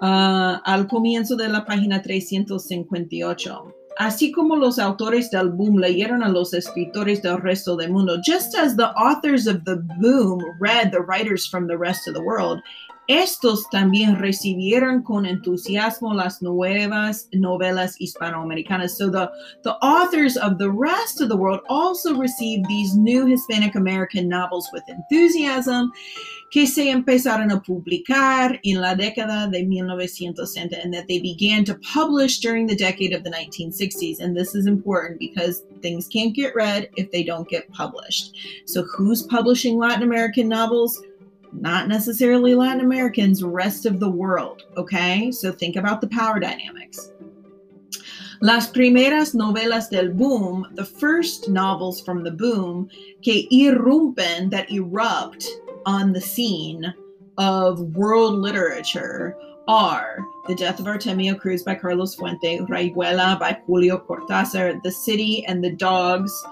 Uh, 0.00 0.58
al 0.66 0.86
comienzo 0.86 1.36
de 1.36 1.48
la 1.48 1.64
página 1.64 2.02
358. 2.02 3.74
Así 3.96 4.32
como 4.32 4.56
los 4.56 4.80
autores 4.80 5.30
del 5.30 5.50
boom 5.50 5.78
leyeron 5.78 6.24
a 6.24 6.28
los 6.28 6.52
escritores 6.52 7.22
del 7.22 7.38
resto 7.38 7.76
del 7.76 7.92
mundo, 7.92 8.20
just 8.26 8.56
as 8.56 8.74
the 8.74 8.90
authors 8.94 9.46
of 9.46 9.64
the 9.64 9.76
boom 10.00 10.42
read 10.58 10.90
the 10.90 11.00
writers 11.00 11.46
from 11.46 11.68
the 11.68 11.78
rest 11.78 12.08
of 12.08 12.14
the 12.14 12.22
world, 12.22 12.60
Estos 13.06 13.68
también 13.70 14.18
recibieron 14.18 15.02
con 15.02 15.26
entusiasmo 15.26 16.14
las 16.14 16.40
nuevas 16.40 17.28
novelas 17.32 17.96
hispanoamericanas. 17.98 18.96
So 18.96 19.10
the, 19.10 19.30
the 19.62 19.74
authors 19.82 20.38
of 20.38 20.56
the 20.56 20.70
rest 20.70 21.20
of 21.20 21.28
the 21.28 21.36
world 21.36 21.60
also 21.68 22.14
received 22.14 22.66
these 22.66 22.96
new 22.96 23.26
Hispanic 23.26 23.74
American 23.74 24.26
novels 24.26 24.68
with 24.72 24.82
enthusiasm 24.88 25.92
que 26.50 26.66
se 26.66 26.90
empezaron 26.90 27.50
a 27.50 27.60
publicar 27.60 28.60
en 28.62 28.80
la 28.80 28.94
década 28.94 29.50
de 29.50 29.64
1960 29.64 30.72
and 30.82 30.94
that 30.94 31.06
they 31.08 31.18
began 31.18 31.64
to 31.64 31.74
publish 31.92 32.38
during 32.38 32.66
the 32.66 32.76
decade 32.76 33.12
of 33.12 33.24
the 33.24 33.30
1960s. 33.30 34.20
And 34.20 34.36
this 34.36 34.54
is 34.54 34.66
important 34.66 35.18
because 35.18 35.64
things 35.82 36.06
can't 36.06 36.34
get 36.34 36.54
read 36.54 36.88
if 36.96 37.10
they 37.10 37.24
don't 37.24 37.48
get 37.48 37.70
published. 37.72 38.36
So 38.66 38.84
who's 38.84 39.24
publishing 39.24 39.78
Latin 39.78 40.04
American 40.04 40.48
novels? 40.48 41.02
Not 41.60 41.88
necessarily 41.88 42.54
Latin 42.54 42.80
Americans, 42.80 43.42
rest 43.42 43.86
of 43.86 44.00
the 44.00 44.10
world. 44.10 44.64
Okay, 44.76 45.30
so 45.30 45.52
think 45.52 45.76
about 45.76 46.00
the 46.00 46.08
power 46.08 46.38
dynamics. 46.38 47.10
Las 48.40 48.68
primeras 48.68 49.34
novelas 49.34 49.88
del 49.88 50.10
boom, 50.10 50.66
the 50.74 50.84
first 50.84 51.48
novels 51.48 52.00
from 52.00 52.22
the 52.22 52.30
boom, 52.30 52.88
que 53.22 53.48
irrumpen, 53.50 54.50
that 54.50 54.70
erupt 54.70 55.48
on 55.86 56.12
the 56.12 56.20
scene 56.20 56.92
of 57.38 57.80
world 57.96 58.34
literature, 58.34 59.36
are 59.66 60.18
The 60.46 60.54
Death 60.54 60.78
of 60.78 60.86
Artemio 60.86 61.38
Cruz 61.38 61.62
by 61.62 61.74
Carlos 61.74 62.14
Fuente, 62.14 62.58
Rayuela 62.58 63.38
by 63.38 63.58
Julio 63.66 63.98
Cortázar, 63.98 64.82
The 64.82 64.92
City 64.92 65.44
and 65.46 65.64
the 65.64 65.72
Dogs 65.72 66.44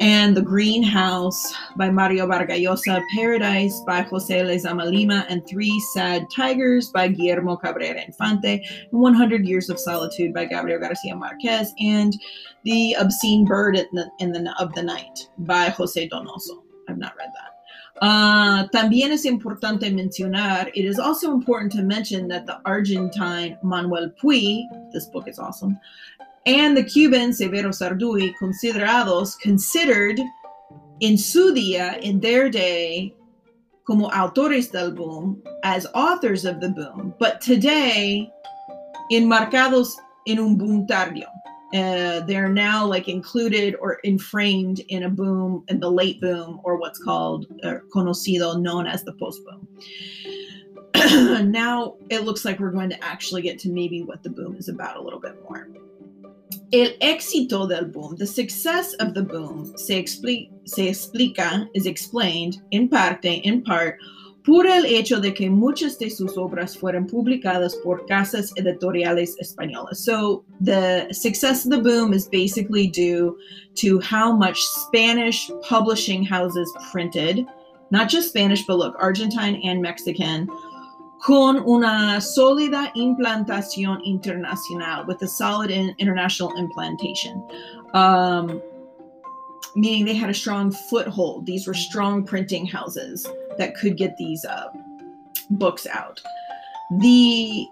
and 0.00 0.34
The 0.34 0.42
Greenhouse 0.42 1.54
by 1.76 1.90
Mario 1.90 2.26
Vargas 2.26 2.58
Llosa, 2.58 3.02
Paradise 3.14 3.82
by 3.86 4.00
Jose 4.00 4.34
Lezama 4.34 4.90
Lima, 4.90 5.26
and 5.28 5.46
Three 5.46 5.78
Sad 5.92 6.26
Tigers 6.34 6.88
by 6.88 7.08
Guillermo 7.08 7.56
Cabrera 7.56 8.02
Infante, 8.02 8.64
100 8.90 9.46
Years 9.46 9.68
of 9.68 9.78
Solitude 9.78 10.32
by 10.32 10.46
Gabriel 10.46 10.80
Garcia 10.80 11.14
Marquez, 11.14 11.72
and 11.78 12.14
The 12.64 12.96
Obscene 12.98 13.44
Bird 13.44 13.76
in 13.76 13.86
the, 13.92 14.10
in 14.20 14.32
the, 14.32 14.54
of 14.58 14.72
the 14.72 14.82
Night 14.82 15.28
by 15.38 15.68
Jose 15.68 16.08
Donoso. 16.08 16.62
I've 16.88 16.98
not 16.98 17.14
read 17.18 17.30
that. 17.34 17.50
Uh, 18.02 18.66
también 18.68 19.12
es 19.12 19.26
importante 19.26 19.90
mencionar, 19.90 20.70
it 20.74 20.86
is 20.86 20.98
also 20.98 21.32
important 21.32 21.70
to 21.70 21.82
mention 21.82 22.28
that 22.28 22.46
the 22.46 22.58
Argentine 22.64 23.58
Manuel 23.62 24.10
Puig, 24.22 24.64
this 24.92 25.04
book 25.06 25.28
is 25.28 25.38
awesome, 25.38 25.78
and 26.46 26.76
the 26.76 26.84
Cuban 26.84 27.30
Severo 27.30 27.70
Sarduy, 27.70 28.34
considerados, 28.40 29.38
considered 29.38 30.20
in 31.00 31.16
su 31.16 31.52
día, 31.54 31.98
in 32.00 32.20
their 32.20 32.48
day, 32.48 33.14
como 33.86 34.08
autores 34.10 34.70
del 34.70 34.92
boom, 34.92 35.42
as 35.64 35.86
authors 35.94 36.44
of 36.44 36.60
the 36.60 36.68
boom, 36.68 37.14
but 37.18 37.40
today, 37.40 38.30
enmarcados 39.10 39.94
en 40.26 40.38
un 40.38 40.56
boom 40.56 40.86
tardío. 40.86 41.26
Uh, 41.72 42.20
they're 42.26 42.48
now 42.48 42.84
like 42.84 43.08
included 43.08 43.76
or 43.80 44.00
enframed 44.04 44.80
in 44.88 45.04
a 45.04 45.08
boom, 45.08 45.64
in 45.68 45.78
the 45.78 45.90
late 45.90 46.20
boom, 46.20 46.60
or 46.64 46.76
what's 46.76 46.98
called 46.98 47.46
uh, 47.62 47.76
conocido, 47.94 48.60
known 48.60 48.86
as 48.86 49.04
the 49.04 49.12
post 49.14 49.40
boom. 49.44 49.68
now 51.50 51.94
it 52.10 52.24
looks 52.24 52.44
like 52.44 52.58
we're 52.58 52.72
going 52.72 52.90
to 52.90 53.04
actually 53.04 53.42
get 53.42 53.58
to 53.58 53.70
maybe 53.70 54.02
what 54.02 54.22
the 54.22 54.30
boom 54.30 54.56
is 54.56 54.68
about 54.68 54.96
a 54.96 55.00
little 55.00 55.20
bit 55.20 55.40
more. 55.44 55.68
El 56.72 56.96
éxito 57.00 57.68
del 57.68 57.86
boom, 57.86 58.16
the 58.16 58.26
success 58.26 58.94
of 59.00 59.12
the 59.12 59.22
boom, 59.22 59.76
se, 59.76 59.98
expli 59.98 60.50
se 60.64 60.88
explica, 60.88 61.68
is 61.74 61.86
explained, 61.86 62.62
in 62.70 62.88
parte, 62.88 63.40
in 63.44 63.62
part, 63.62 63.98
por 64.44 64.66
el 64.66 64.84
hecho 64.84 65.20
de 65.20 65.32
que 65.32 65.50
muchas 65.50 65.98
de 65.98 66.08
sus 66.08 66.36
obras 66.36 66.76
fueron 66.76 67.06
publicadas 67.06 67.74
por 67.82 68.06
casas 68.06 68.52
editoriales 68.56 69.36
españolas. 69.40 69.96
So 69.96 70.44
the 70.60 71.08
success 71.12 71.64
of 71.64 71.72
the 71.72 71.82
boom 71.82 72.12
is 72.12 72.28
basically 72.28 72.86
due 72.86 73.36
to 73.76 73.98
how 74.00 74.32
much 74.32 74.62
Spanish 74.62 75.50
publishing 75.68 76.24
houses 76.24 76.72
printed, 76.92 77.46
not 77.90 78.08
just 78.08 78.28
Spanish, 78.28 78.64
but 78.66 78.78
look, 78.78 78.94
Argentine 78.98 79.60
and 79.64 79.82
Mexican, 79.82 80.48
con 81.20 81.58
una 81.58 82.20
sólida 82.20 82.92
implantación 82.96 84.00
internacional, 84.04 85.06
with 85.06 85.22
a 85.22 85.28
solid 85.28 85.70
international 85.70 86.56
implantation. 86.56 87.46
Um, 87.92 88.62
meaning 89.76 90.04
they 90.04 90.14
had 90.14 90.30
a 90.30 90.34
strong 90.34 90.72
foothold. 90.72 91.46
These 91.46 91.66
were 91.66 91.74
strong 91.74 92.24
printing 92.24 92.66
houses 92.66 93.26
that 93.58 93.76
could 93.76 93.96
get 93.96 94.16
these 94.16 94.44
uh, 94.44 94.68
books 95.50 95.86
out. 95.86 96.20
The 96.98 97.66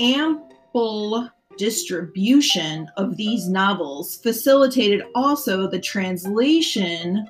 ample 0.00 1.30
distribution 1.58 2.88
of 2.96 3.16
these 3.16 3.48
novels 3.48 4.16
facilitated 4.16 5.02
also 5.14 5.68
the 5.68 5.80
translation 5.80 7.28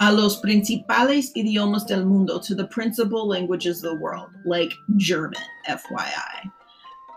a 0.00 0.12
los 0.12 0.40
principales 0.40 1.30
idiomas 1.36 1.86
del 1.86 2.04
mundo, 2.04 2.40
to 2.40 2.54
the 2.54 2.66
principal 2.66 3.28
languages 3.28 3.84
of 3.84 3.90
the 3.90 4.02
world, 4.02 4.30
like 4.46 4.72
German, 4.96 5.42
FYI. 5.68 6.50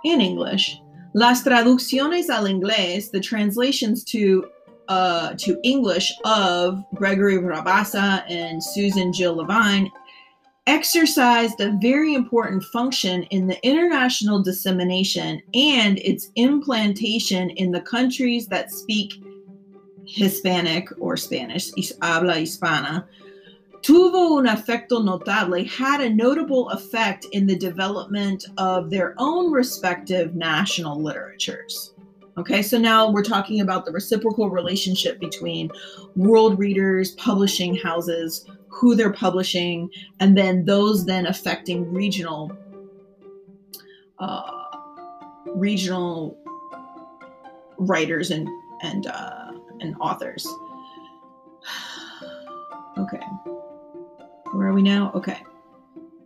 In 0.03 0.19
English, 0.19 0.77
las 1.13 1.43
traducciones 1.43 2.29
al 2.29 2.43
inglés, 2.43 3.09
the 3.11 3.21
translations 3.21 4.03
to 4.03 4.45
uh, 4.89 5.33
to 5.35 5.57
English 5.63 6.11
of 6.25 6.83
Gregory 6.93 7.37
Rabassa 7.37 8.29
and 8.29 8.61
Susan 8.61 9.13
Jill 9.13 9.37
Levine 9.37 9.89
exercised 10.67 11.59
a 11.61 11.77
very 11.81 12.13
important 12.13 12.63
function 12.65 13.23
in 13.23 13.47
the 13.47 13.65
international 13.65 14.41
dissemination 14.41 15.41
and 15.53 15.99
its 15.99 16.29
implantation 16.35 17.49
in 17.51 17.71
the 17.71 17.81
countries 17.81 18.47
that 18.47 18.71
speak 18.71 19.23
Hispanic 20.05 20.89
or 21.00 21.17
Spanish, 21.17 21.72
habla 22.01 22.36
hispana, 22.36 23.05
tuvo 23.81 24.38
un 24.38 24.45
efecto 24.45 25.03
notable, 25.03 25.65
had 25.65 26.01
a 26.01 26.10
notable 26.10 26.69
effect 26.69 27.25
in 27.31 27.48
the 27.48 27.55
development 27.55 28.45
of 28.57 28.89
their 28.89 29.13
own 29.17 29.51
respective 29.51 30.36
national 30.36 31.01
literatures. 31.01 31.93
Okay, 32.36 32.63
so 32.63 32.79
now 32.79 33.12
we're 33.12 33.24
talking 33.24 33.62
about 33.62 33.86
the 33.86 33.91
reciprocal 33.91 34.50
relationship 34.50 35.19
between 35.19 35.69
world 36.15 36.57
readers, 36.57 37.12
publishing 37.12 37.75
houses, 37.75 38.50
who 38.69 38.95
they're 38.95 39.13
publishing, 39.13 39.89
and 40.19 40.36
then 40.36 40.65
those 40.65 41.05
then 41.05 41.27
affecting 41.27 41.93
regional 41.93 42.51
uh, 44.17 44.63
regional 45.53 46.36
writers 47.77 48.31
and 48.31 48.48
and 48.81 49.05
uh, 49.07 49.51
and 49.81 49.95
authors. 49.99 50.47
okay, 52.97 53.21
where 54.51 54.67
are 54.67 54.73
we 54.73 54.81
now? 54.81 55.11
Okay, 55.13 55.41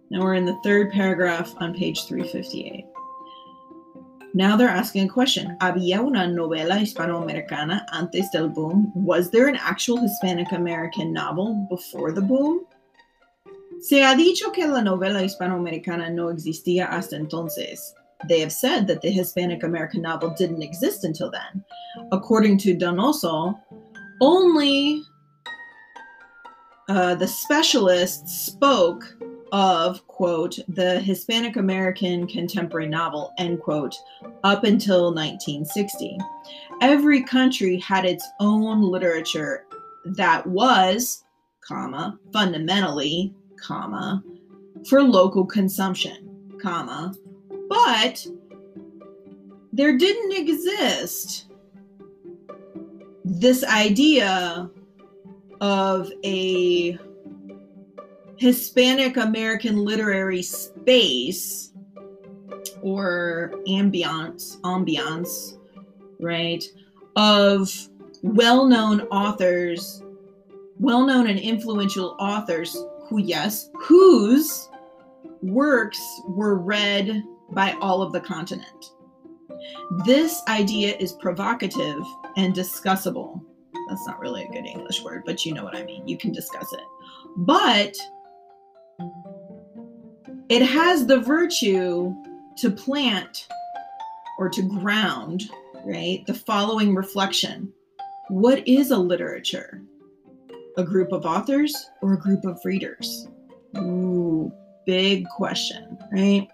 now 0.09 0.21
we're 0.21 0.35
in 0.35 0.45
the 0.45 0.59
third 0.63 0.91
paragraph 0.91 1.53
on 1.57 1.73
page 1.73 2.05
358. 2.05 2.85
Now 4.33 4.55
they're 4.55 4.69
asking 4.69 5.09
a 5.09 5.11
question. 5.11 5.57
Había 5.61 5.99
una 5.99 6.27
novela 6.27 6.77
hispanoamericana 6.77 7.85
antes 7.91 8.29
del 8.31 8.49
boom? 8.49 8.91
Was 8.93 9.31
there 9.31 9.47
an 9.47 9.55
actual 9.55 9.97
Hispanic 9.97 10.51
American 10.51 11.11
novel 11.11 11.65
before 11.69 12.11
the 12.11 12.21
boom? 12.21 12.65
Se 13.79 14.03
ha 14.03 14.15
dicho 14.15 14.51
que 14.53 14.67
la 14.67 14.81
novela 14.81 15.23
hispanoamericana 15.23 16.11
no 16.11 16.29
existía 16.29 16.85
hasta 16.85 17.15
entonces. 17.15 17.95
They 18.27 18.39
have 18.39 18.51
said 18.51 18.87
that 18.87 19.01
the 19.01 19.11
Hispanic 19.11 19.63
American 19.63 20.01
novel 20.01 20.33
didn't 20.37 20.63
exist 20.63 21.03
until 21.03 21.31
then. 21.31 21.63
According 22.11 22.57
to 22.59 22.75
Donoso, 22.75 23.59
only 24.21 25.03
uh, 26.89 27.15
the 27.15 27.27
specialists 27.27 28.45
spoke 28.45 29.03
of 29.51 30.05
quote 30.07 30.57
the 30.67 30.99
hispanic 30.99 31.55
american 31.55 32.27
contemporary 32.27 32.87
novel 32.87 33.33
end 33.37 33.61
quote 33.61 33.95
up 34.43 34.65
until 34.65 35.13
1960 35.13 36.17
every 36.81 37.23
country 37.23 37.77
had 37.77 38.03
its 38.03 38.27
own 38.41 38.81
literature 38.81 39.65
that 40.03 40.45
was 40.47 41.23
comma 41.65 42.19
fundamentally 42.33 43.33
comma 43.57 44.21
for 44.89 45.01
local 45.01 45.45
consumption 45.45 46.51
comma 46.61 47.13
but 47.69 48.25
there 49.73 49.97
didn't 49.97 50.33
exist 50.33 51.45
this 53.23 53.63
idea 53.63 54.69
of 55.61 56.11
a 56.23 56.97
Hispanic 58.37 59.17
American 59.17 59.83
literary 59.83 60.41
space 60.41 61.71
or 62.81 63.53
ambiance, 63.67 64.59
ambiance, 64.61 65.57
right, 66.19 66.63
of 67.15 67.89
well-known 68.21 69.01
authors, 69.01 70.03
well-known 70.79 71.27
and 71.27 71.39
influential 71.39 72.15
authors 72.19 72.77
who, 73.07 73.17
yes, 73.19 73.69
whose 73.73 74.69
works 75.41 75.99
were 76.27 76.55
read 76.55 77.23
by 77.51 77.73
all 77.81 78.01
of 78.01 78.11
the 78.11 78.19
continent. 78.19 78.91
This 80.05 80.41
idea 80.47 80.95
is 80.97 81.13
provocative 81.13 82.03
and 82.35 82.53
discussable. 82.53 83.41
That's 83.89 84.05
not 84.05 84.19
really 84.19 84.43
a 84.43 84.49
good 84.49 84.65
English 84.65 85.01
word, 85.01 85.23
but 85.25 85.45
you 85.45 85.53
know 85.53 85.63
what 85.63 85.75
I 85.75 85.83
mean. 85.83 86.07
You 86.07 86.17
can 86.17 86.31
discuss 86.31 86.71
it. 86.73 86.83
But 87.37 87.95
it 90.49 90.61
has 90.61 91.05
the 91.05 91.19
virtue 91.19 92.13
to 92.57 92.71
plant 92.71 93.47
or 94.37 94.49
to 94.49 94.61
ground, 94.61 95.49
right? 95.85 96.25
The 96.25 96.33
following 96.33 96.95
reflection 96.95 97.71
What 98.29 98.67
is 98.67 98.91
a 98.91 98.97
literature? 98.97 99.81
A 100.77 100.83
group 100.83 101.11
of 101.11 101.25
authors 101.25 101.89
or 102.01 102.13
a 102.13 102.19
group 102.19 102.45
of 102.45 102.59
readers? 102.63 103.27
Ooh, 103.77 104.51
big 104.85 105.27
question, 105.29 105.97
right? 106.11 106.47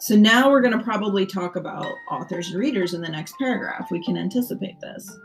So 0.00 0.16
now 0.16 0.48
we're 0.50 0.62
going 0.62 0.76
to 0.76 0.82
probably 0.82 1.26
talk 1.26 1.56
about 1.56 1.92
authors 2.10 2.48
and 2.48 2.58
readers 2.58 2.94
in 2.94 3.02
the 3.02 3.08
next 3.08 3.34
paragraph. 3.38 3.90
We 3.90 4.02
can 4.02 4.16
anticipate 4.16 4.80
this. 4.80 5.18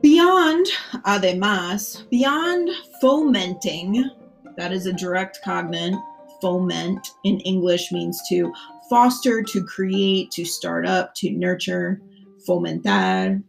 Beyond, 0.00 0.66
además, 1.04 2.08
beyond 2.08 2.70
fomenting, 2.98 4.10
that 4.56 4.72
is 4.72 4.86
a 4.86 4.92
direct 4.94 5.40
cognate 5.44 5.94
foment 6.40 7.10
in 7.24 7.40
English 7.40 7.92
means 7.92 8.18
to 8.30 8.54
foster, 8.88 9.42
to 9.42 9.64
create, 9.64 10.30
to 10.30 10.46
start 10.46 10.86
up, 10.86 11.14
to 11.16 11.30
nurture, 11.30 12.00
fomentar 12.48 13.42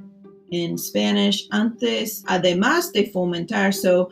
in 0.52 0.78
Spanish. 0.78 1.48
Antes, 1.54 2.24
además 2.24 2.92
de 2.92 3.10
fomentar, 3.10 3.74
so 3.74 4.10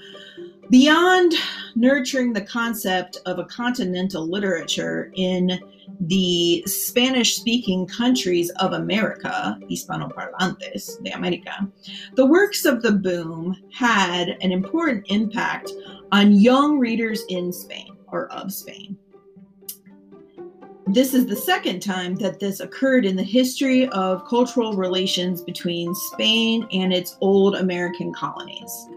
beyond 0.70 1.34
nurturing 1.76 2.34
the 2.34 2.42
concept 2.42 3.18
of 3.26 3.40
a 3.40 3.46
continental 3.46 4.28
literature 4.28 5.12
in 5.16 5.60
the 6.02 6.64
Spanish 6.66 7.36
speaking 7.36 7.86
countries 7.88 8.50
of 8.60 8.74
America, 8.74 9.58
Hispanoparlantes 9.70 11.04
de 11.04 11.12
America, 11.12 11.68
the 12.16 12.26
works 12.26 12.66
of 12.66 12.82
the 12.82 12.92
boom 12.92 13.56
had 13.74 14.30
an 14.42 14.52
important 14.52 15.06
impact 15.08 15.72
on 16.12 16.34
young 16.34 16.80
readers 16.80 17.24
in 17.30 17.52
Spain 17.52 17.96
or 18.08 18.28
of 18.32 18.52
Spain. 18.52 18.98
This 20.88 21.14
is 21.14 21.26
the 21.26 21.36
second 21.36 21.82
time 21.82 22.16
that 22.16 22.40
this 22.40 22.60
occurred 22.60 23.06
in 23.06 23.16
the 23.16 23.24
history 23.24 23.88
of 23.90 24.28
cultural 24.28 24.74
relations 24.74 25.42
between 25.42 25.94
Spain 25.96 26.68
and 26.72 26.94
its 26.94 27.18
old 27.22 27.56
American 27.56 28.14
colonies. 28.14 28.88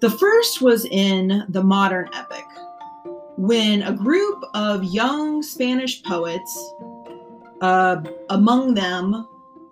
The 0.00 0.10
first 0.10 0.60
was 0.60 0.84
in 0.86 1.44
the 1.48 1.62
modern 1.62 2.10
epic, 2.14 2.44
when 3.36 3.82
a 3.82 3.92
group 3.92 4.44
of 4.54 4.84
young 4.84 5.42
Spanish 5.42 6.02
poets, 6.02 6.74
uh, 7.60 8.02
among 8.30 8.74
them, 8.74 9.26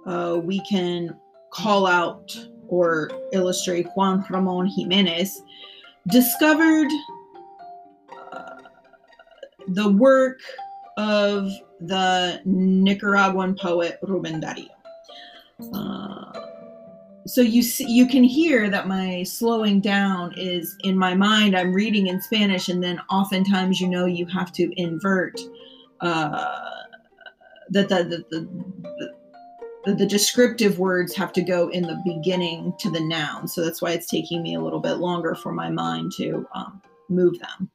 uh, 0.07 0.41
we 0.43 0.61
can 0.69 1.17
call 1.51 1.87
out 1.87 2.35
or 2.69 3.11
illustrate 3.33 3.87
Juan 3.95 4.25
Ramon 4.31 4.67
Jimenez, 4.67 5.43
discovered 6.09 6.91
the 9.69 9.91
work 9.91 10.41
of 10.97 11.51
the 11.81 12.41
Nicaraguan 12.45 13.55
poet 13.55 13.99
Ruben 14.03 14.41
Dario. 14.41 14.69
Uh, 15.75 16.42
so 17.27 17.41
you 17.41 17.63
see, 17.63 17.87
you 17.89 18.07
can 18.07 18.25
hear 18.25 18.69
that 18.69 18.89
my 18.89 19.23
slowing 19.23 19.81
down 19.81 20.35
is 20.37 20.77
in 20.83 20.99
my 20.99 21.15
mind. 21.15 21.57
I'm 21.57 21.73
reading 21.73 22.09
in 22.09 22.21
Spanish, 22.21 22.69
and 22.69 22.83
then 22.83 23.01
oftentimes, 23.11 23.81
you 23.81 23.89
know, 23.89 24.07
you 24.07 24.27
have 24.27 24.53
to 24.53 24.73
invert 24.81 25.41
uh, 26.01 26.61
that 27.71 27.89
the 27.89 28.05
the, 28.05 28.25
the, 28.31 29.15
the, 29.85 29.95
the 29.95 30.07
descriptive 30.07 30.79
words 30.79 31.15
have 31.15 31.33
to 31.35 31.43
go 31.43 31.69
in 31.69 31.83
the 31.83 32.01
beginning 32.05 32.73
to 32.81 32.91
the 32.91 33.01
noun. 33.01 33.47
So 33.49 33.65
that's 33.65 33.81
why 33.81 33.93
it's 33.93 34.09
taking 34.09 34.43
me 34.43 34.55
a 34.55 34.61
little 34.61 34.81
bit 34.81 34.95
longer 34.95 35.35
for 35.35 35.53
my 35.53 35.71
mind 35.71 36.13
to 36.19 36.47
um, 36.55 36.83
move 37.09 37.39
them. 37.39 37.71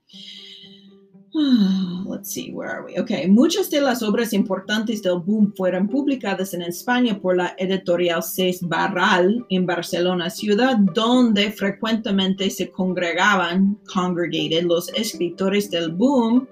Let's 1.34 2.32
see, 2.32 2.52
where 2.52 2.70
are 2.70 2.86
we? 2.86 2.98
Okay, 3.00 3.28
muchas 3.28 3.70
de 3.70 3.82
las 3.82 4.02
obras 4.02 4.34
importantes 4.34 5.02
del 5.02 5.20
boom 5.20 5.54
fueron 5.56 5.88
publicadas 5.88 6.54
en 6.54 6.62
España 6.62 7.20
por 7.20 7.36
la 7.38 7.54
editorial 7.58 8.24
Seis 8.24 8.60
Barral 8.62 9.46
en 9.50 9.66
Barcelona, 9.66 10.30
ciudad 10.30 10.78
donde 10.78 11.52
frecuentemente 11.52 12.50
se 12.50 12.72
congregaban, 12.72 13.78
congregated, 13.94 14.64
los 14.64 14.90
escritores 14.94 15.70
del 15.70 15.92
boom 15.92 16.48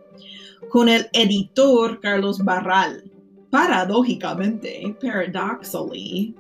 con 0.70 0.90
el 0.90 1.08
editor 1.14 2.00
Carlos 2.02 2.44
Barral. 2.44 3.04
Paradójicamente, 3.50 4.96
paradoxically, 5.02 6.36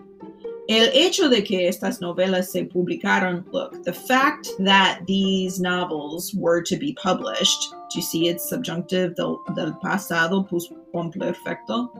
El 0.68 0.90
hecho 0.94 1.30
de 1.30 1.44
que 1.44 1.68
estas 1.68 2.02
novelas 2.02 2.52
se 2.52 2.66
publicaron, 2.66 3.46
look, 3.52 3.84
the 3.84 3.94
fact 3.94 4.50
that 4.60 5.00
these 5.06 5.60
novels 5.60 6.34
were 6.34 6.62
to 6.62 6.76
be 6.76 6.94
published, 6.94 7.72
do 7.92 8.00
you 8.00 8.02
see 8.02 8.30
it's 8.30 8.50
subjunctive 8.50 9.16
del, 9.16 9.44
del 9.56 9.74
pasado 9.74 10.48
plus 10.48 10.68
perfecto, 10.92 11.92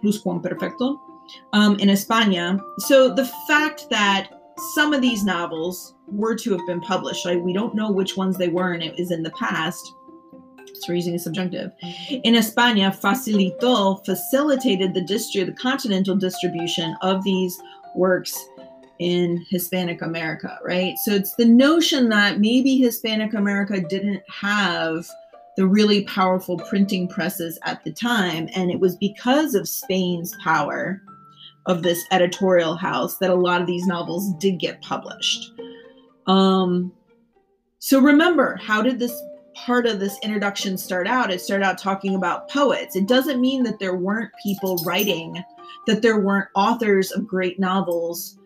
plus 0.00 0.18
perfecto, 0.18 1.00
um, 1.52 1.78
in 1.78 1.88
España. 1.88 2.60
So 2.78 3.14
the 3.14 3.30
fact 3.46 3.86
that 3.90 4.30
some 4.74 4.92
of 4.92 5.00
these 5.00 5.24
novels 5.24 5.94
were 6.08 6.34
to 6.36 6.50
have 6.52 6.66
been 6.66 6.80
published? 6.80 7.24
We 7.24 7.52
don't 7.52 7.74
know 7.74 7.90
which 7.92 8.16
ones 8.16 8.36
they 8.36 8.48
were, 8.48 8.72
and 8.72 8.82
it 8.82 8.94
was 8.98 9.12
in 9.12 9.22
the 9.22 9.30
past. 9.30 9.94
So 10.74 10.88
we're 10.88 10.96
using 10.96 11.14
a 11.14 11.18
subjunctive. 11.18 11.70
In 12.24 12.34
España, 12.34 12.92
facilitó, 12.92 14.04
facilitated 14.04 14.92
the 14.94 15.02
distri- 15.02 15.46
the 15.46 15.52
continental 15.52 16.16
distribution 16.16 16.96
of 17.02 17.22
these 17.22 17.56
works 17.94 18.36
in 18.98 19.44
Hispanic 19.48 20.02
America, 20.02 20.58
right? 20.64 20.96
So 21.04 21.12
it's 21.12 21.34
the 21.34 21.44
notion 21.44 22.08
that 22.10 22.38
maybe 22.38 22.78
Hispanic 22.78 23.34
America 23.34 23.80
didn't 23.80 24.22
have 24.30 25.08
the 25.56 25.66
really 25.66 26.04
powerful 26.04 26.56
printing 26.58 27.08
presses 27.08 27.58
at 27.64 27.82
the 27.84 27.92
time, 27.92 28.48
and 28.54 28.70
it 28.70 28.80
was 28.80 28.96
because 28.96 29.54
of 29.54 29.68
Spain's 29.68 30.34
power 30.42 31.02
of 31.66 31.82
this 31.82 32.04
editorial 32.10 32.74
house 32.74 33.18
that 33.18 33.30
a 33.30 33.34
lot 33.34 33.60
of 33.60 33.66
these 33.66 33.86
novels 33.86 34.32
did 34.34 34.58
get 34.58 34.80
published. 34.82 35.52
Um, 36.26 36.92
so 37.78 38.00
remember, 38.00 38.56
how 38.56 38.82
did 38.82 38.98
this 38.98 39.14
part 39.54 39.86
of 39.86 40.00
this 40.00 40.18
introduction 40.22 40.78
start 40.78 41.06
out? 41.06 41.30
It 41.30 41.40
started 41.40 41.64
out 41.64 41.78
talking 41.78 42.14
about 42.14 42.48
poets. 42.48 42.96
It 42.96 43.06
doesn't 43.06 43.40
mean 43.40 43.64
that 43.64 43.78
there 43.78 43.96
weren't 43.96 44.30
people 44.42 44.76
writing, 44.86 45.42
that 45.86 46.02
there 46.02 46.20
weren't 46.20 46.48
authors 46.54 47.10
of 47.10 47.26
great 47.26 47.58
novels 47.58 48.38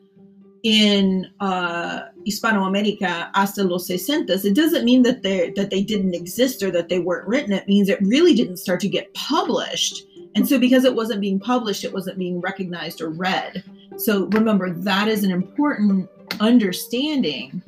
in 0.63 1.31
uh, 1.41 2.03
Hispanoamerica 2.27 3.31
hasta 3.35 3.63
los 3.63 3.89
sesentas. 3.89 4.45
It 4.45 4.55
doesn't 4.55 4.85
mean 4.85 5.03
that 5.03 5.23
they 5.23 5.51
that 5.51 5.71
they 5.71 5.83
didn't 5.83 6.15
exist 6.15 6.63
or 6.63 6.71
that 6.73 6.89
they 6.89 6.99
weren't 6.99 7.29
written. 7.29 7.53
It 7.53 7.69
means 7.69 7.89
it 7.89 8.01
really 8.03 8.35
didn't 8.35 8.57
start 8.57 8.81
to 8.81 8.89
get 8.89 9.13
published 9.15 10.03
and 10.37 10.47
so, 10.47 10.59
because 10.59 10.85
it 10.85 10.95
wasn't 10.95 11.23
being 11.23 11.41
published, 11.41 11.83
it 11.83 11.95
wasn't 11.95 12.19
being 12.19 12.43
recognized 12.43 13.01
or 13.01 13.09
read. 13.09 13.65
So, 13.97 14.27
remember, 14.27 14.71
that 14.71 15.09
is 15.09 15.25
an 15.25 15.31
important 15.31 16.11
understanding 16.41 17.63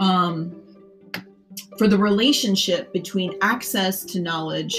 um, 0.00 0.54
for 1.78 1.88
the 1.88 1.96
relationship 1.96 2.92
between 2.92 3.38
access 3.40 4.04
to 4.04 4.20
knowledge 4.20 4.76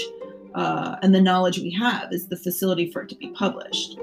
uh, 0.54 0.96
and 1.02 1.12
the 1.12 1.20
knowledge 1.20 1.58
we 1.58 1.72
have 1.72 2.12
is 2.12 2.28
the 2.28 2.36
facility 2.36 2.88
for 2.92 3.02
it 3.02 3.08
to 3.08 3.16
be 3.16 3.30
published. 3.30 3.98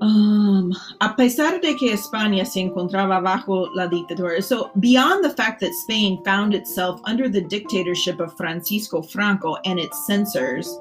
Um, 0.00 0.72
a 1.00 1.14
pesar 1.16 1.60
de 1.60 1.74
que 1.74 1.92
España 1.92 2.44
se 2.44 2.60
encontraba 2.60 3.20
bajo 3.20 3.68
la 3.74 3.86
dictadura, 3.86 4.42
so 4.42 4.70
beyond 4.78 5.24
the 5.24 5.30
fact 5.30 5.60
that 5.60 5.72
Spain 5.72 6.22
found 6.24 6.54
itself 6.54 7.00
under 7.04 7.28
the 7.28 7.40
dictatorship 7.40 8.20
of 8.20 8.36
Francisco 8.36 9.00
Franco 9.00 9.56
and 9.64 9.78
its 9.78 10.06
censors, 10.06 10.78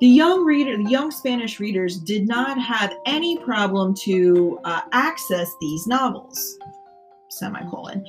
the 0.00 0.06
young 0.06 0.44
reader, 0.44 0.76
the 0.76 0.90
young 0.90 1.10
Spanish 1.10 1.60
readers, 1.60 1.98
did 1.98 2.26
not 2.26 2.60
have 2.60 2.96
any 3.06 3.38
problem 3.38 3.94
to 3.94 4.58
uh, 4.64 4.80
access 4.92 5.50
these 5.60 5.86
novels. 5.86 6.58
Semicolon. 7.28 8.04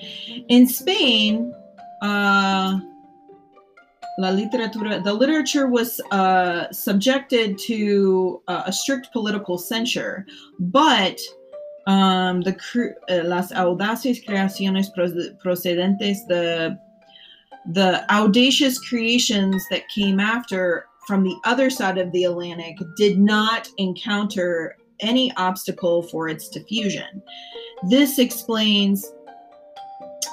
In 0.50 0.68
Spain, 0.68 1.54
uh, 2.02 2.80
La 4.20 4.32
literatura, 4.32 5.04
the 5.04 5.14
literature 5.14 5.68
was 5.68 6.02
uh, 6.12 6.72
subjected 6.72 7.58
to 7.60 8.42
uh, 8.48 8.64
a 8.66 8.74
strict 8.74 9.12
political 9.14 9.60
censure, 9.60 10.26
but 10.60 11.20
um, 11.86 12.42
the 12.42 12.56
uh, 13.10 13.24
las 13.28 13.52
audaces 13.52 14.20
creaciones 14.26 14.88
procedentes, 15.44 16.18
the 16.28 16.78
the 17.74 18.10
audacious 18.12 18.80
creations 18.80 19.64
that 19.70 19.88
came 19.90 20.20
after 20.20 20.86
from 21.06 21.24
the 21.24 21.36
other 21.46 21.70
side 21.70 21.98
of 21.98 22.12
the 22.12 22.24
Atlantic 22.24 22.78
did 22.96 23.20
not 23.20 23.70
encounter 23.78 24.76
any 25.02 25.34
obstacle 25.36 26.02
for 26.02 26.28
its 26.28 26.50
diffusion. 26.50 27.22
This 27.90 28.20
explains 28.20 29.06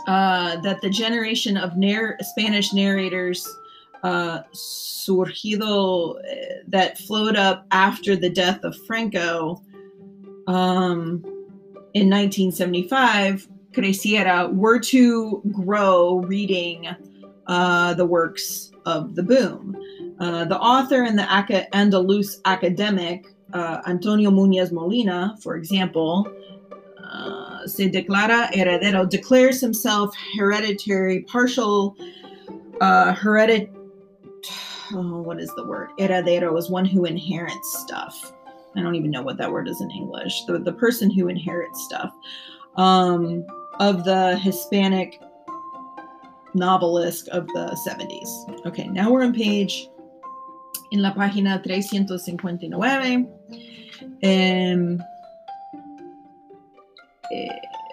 uh, 0.07 0.61
that 0.61 0.81
the 0.81 0.91
generation 0.91 1.57
of 1.57 1.77
narr- 1.77 2.17
Spanish 2.21 2.73
narrators 2.73 3.47
uh, 4.05 4.43
surgido 4.53 6.17
eh, 6.29 6.63
that 6.69 6.99
flowed 6.99 7.37
up 7.37 7.67
after 7.71 8.15
the 8.15 8.29
death 8.29 8.63
of 8.63 8.77
Franco 8.87 9.63
um, 10.47 11.25
in 11.95 12.11
1975, 12.11 13.49
Creciera, 13.73 14.53
were 14.53 14.79
to 14.79 15.43
grow 15.53 16.19
reading 16.19 16.89
uh, 17.47 17.95
the 17.95 18.05
works 18.05 18.71
of 18.85 19.15
the 19.15 19.23
boom. 19.23 19.75
Uh, 20.21 20.45
the 20.45 20.59
author 20.59 21.03
and 21.03 21.19
the 21.19 21.23
Andalus 21.73 22.41
academic, 22.45 23.25
uh, 23.55 23.81
Antonio 23.87 24.31
Muñoz 24.31 24.71
Molina, 24.71 25.37
for 25.43 25.57
example, 25.57 26.31
uh, 27.03 27.67
se 27.67 27.91
declara 27.91 28.53
heredero, 28.53 29.09
declares 29.09 29.61
himself 29.63 30.15
hereditary, 30.37 31.23
partial, 31.23 31.97
uh, 32.81 33.15
hereditary 33.15 33.71
oh, 34.93 35.21
what 35.23 35.41
is 35.41 35.53
the 35.57 35.67
word? 35.67 35.91
Heredero 35.99 36.57
is 36.59 36.71
one 36.71 36.85
who 36.85 37.05
inherits 37.05 37.79
stuff. 37.81 38.33
I 38.77 38.83
don't 38.83 38.95
even 38.95 39.11
know 39.11 39.23
what 39.23 39.37
that 39.39 39.51
word 39.51 39.69
is 39.69 39.81
in 39.81 39.91
English. 39.91 40.45
The, 40.45 40.59
the 40.59 40.73
person 40.73 41.11
who 41.11 41.29
inherits 41.29 41.85
stuff 41.85 42.13
um, 42.77 43.47
of 43.81 44.05
the 44.05 44.37
Hispanic 44.39 45.21
novelist 46.55 47.29
of 47.29 47.47
the 47.49 47.77
70s. 47.87 48.67
Okay, 48.67 48.89
now 48.89 49.11
we're 49.11 49.25
on 49.25 49.33
page, 49.33 49.89
in 50.91 51.03
la 51.03 51.13
página 51.13 51.63
359. 51.63 53.29
Um, 54.23 55.03
eh, 57.33 57.49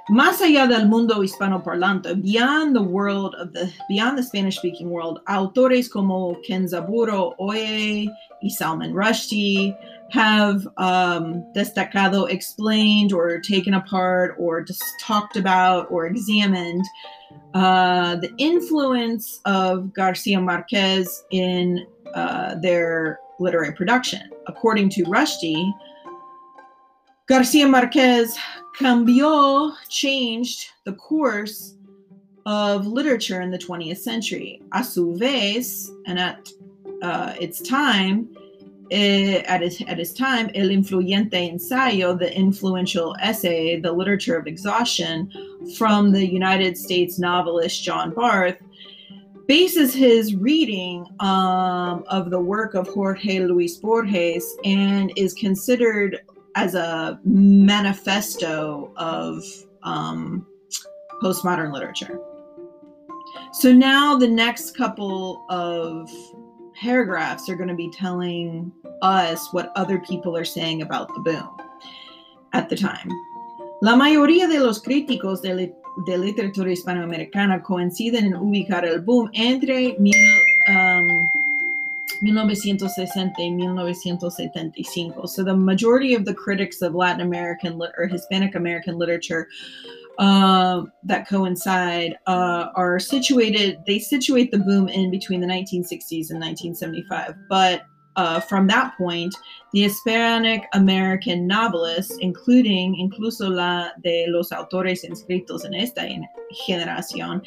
Más 0.10 0.42
allá 0.42 0.68
del 0.68 0.88
mundo 0.88 1.22
hispanoparlante, 1.22 2.22
beyond 2.22 2.76
the 2.76 2.82
world 2.82 3.36
of 3.36 3.54
the 3.54 3.72
beyond 3.88 4.18
the 4.18 4.24
Spanish-speaking 4.24 4.90
world, 4.90 5.20
autores 5.28 5.90
como 5.90 6.36
Kenzaburo 6.48 7.36
Oe 7.40 8.08
y 8.42 8.50
Salman 8.50 8.94
Rushdie 8.94 9.78
have 10.10 10.68
um, 10.78 11.46
destacado, 11.56 12.30
explained, 12.30 13.14
or 13.14 13.40
taken 13.40 13.76
apart, 13.76 14.36
or 14.38 14.62
just 14.62 14.84
talked 15.00 15.38
about, 15.38 15.90
or 15.90 16.08
examined 16.08 16.84
uh, 17.54 18.16
the 18.18 18.34
influence 18.38 19.40
of 19.46 19.94
Garcia 19.94 20.42
Marquez 20.42 21.24
in 21.32 21.86
uh, 22.14 22.56
their 22.56 23.20
literary 23.40 23.74
production. 23.74 24.30
According 24.48 24.90
to 24.90 25.04
Rushdie, 25.06 25.72
Garcia 27.32 27.66
Marquez 27.66 28.38
cambió, 28.78 29.72
changed 29.88 30.68
the 30.84 30.92
course 30.92 31.78
of 32.46 32.86
literature 32.86 33.40
in 33.40 33.52
the 33.52 33.58
20th 33.58 34.00
century. 34.00 34.62
A 34.74 34.84
su 34.84 35.16
vez, 35.16 35.90
and 36.08 36.20
at 36.20 36.50
uh, 37.02 37.34
its 37.40 37.62
time, 37.62 38.28
eh, 38.92 39.44
at, 39.48 39.64
its, 39.64 39.82
at 39.88 40.16
time, 40.18 40.52
El 40.56 40.72
Influyente 40.72 41.50
Ensayo, 41.50 42.20
the 42.20 42.36
influential 42.36 43.16
essay, 43.22 43.80
The 43.80 43.94
Literature 43.94 44.36
of 44.36 44.46
Exhaustion, 44.46 45.32
from 45.78 46.12
the 46.12 46.28
United 46.30 46.78
States 46.78 47.18
novelist 47.18 47.82
John 47.82 48.14
Barth, 48.14 48.62
bases 49.48 49.94
his 49.94 50.36
reading 50.36 51.06
um, 51.22 52.04
of 52.10 52.30
the 52.30 52.42
work 52.42 52.74
of 52.74 52.90
Jorge 52.90 53.40
Luis 53.40 53.78
Borges 53.78 54.58
and 54.66 55.14
is 55.16 55.34
considered 55.34 56.20
as 56.56 56.76
a 56.76 57.20
manifesto 57.24 58.92
of 58.98 59.44
um, 59.84 60.46
postmodern 61.22 61.72
literature. 61.72 62.20
So 63.54 63.72
now 63.72 64.18
the 64.18 64.28
next 64.28 64.78
couple 64.78 65.46
of 65.50 66.10
paragraphs 66.76 67.50
are 67.50 67.56
going 67.56 67.70
to 67.70 67.76
be 67.76 67.92
telling 67.92 68.72
us 69.02 69.54
what 69.54 69.72
other 69.76 70.00
people 70.00 70.36
are 70.36 70.46
saying 70.46 70.82
about 70.82 71.08
the 71.14 71.22
boom 71.22 71.50
at 72.54 72.70
the 72.70 72.76
time. 72.76 73.10
La 73.82 73.96
mayoría 73.96 74.48
de 74.48 74.60
los 74.60 74.82
críticos 74.82 75.42
de, 75.42 75.56
li 75.56 75.74
de 76.06 76.18
literatura 76.18 76.72
hispanoamericana 76.72 77.62
coinciden 77.64 78.26
en 78.26 78.36
ubicar 78.36 78.86
el 78.86 79.02
boom 79.02 79.30
entre 79.34 79.96
mil, 80.00 80.42
um, 80.70 81.30
1960 82.22 83.40
y 83.40 83.50
1975. 83.50 85.30
So 85.30 85.44
the 85.44 85.56
majority 85.56 86.14
of 86.14 86.26
the 86.26 86.34
critics 86.34 86.82
of 86.82 86.94
Latin 86.94 87.22
American 87.22 87.82
or 87.98 88.08
Hispanic 88.08 88.56
American 88.56 88.98
literature 88.98 89.48
uh, 90.20 90.84
that 91.04 91.28
coincide 91.28 92.18
uh, 92.28 92.68
are 92.76 93.00
situated, 93.00 93.80
they 93.88 93.98
situate 93.98 94.52
the 94.52 94.60
boom 94.60 94.88
in 94.88 95.10
between 95.10 95.42
the 95.42 95.48
1960s 95.48 96.30
and 96.30 96.40
1975. 96.40 97.36
But 97.50 97.84
uh, 98.16 98.40
from 98.42 98.68
that 98.68 98.96
point, 98.98 99.34
the 99.74 99.84
Hispanic 99.84 100.68
American 100.74 101.48
novelists, 101.48 102.18
including 102.20 102.96
incluso 102.96 103.50
la 103.50 103.92
de 104.04 104.28
los 104.28 104.52
autores 104.52 105.04
inscritos 105.04 105.66
en 105.66 105.74
esta 105.74 106.08
generación, 106.68 107.42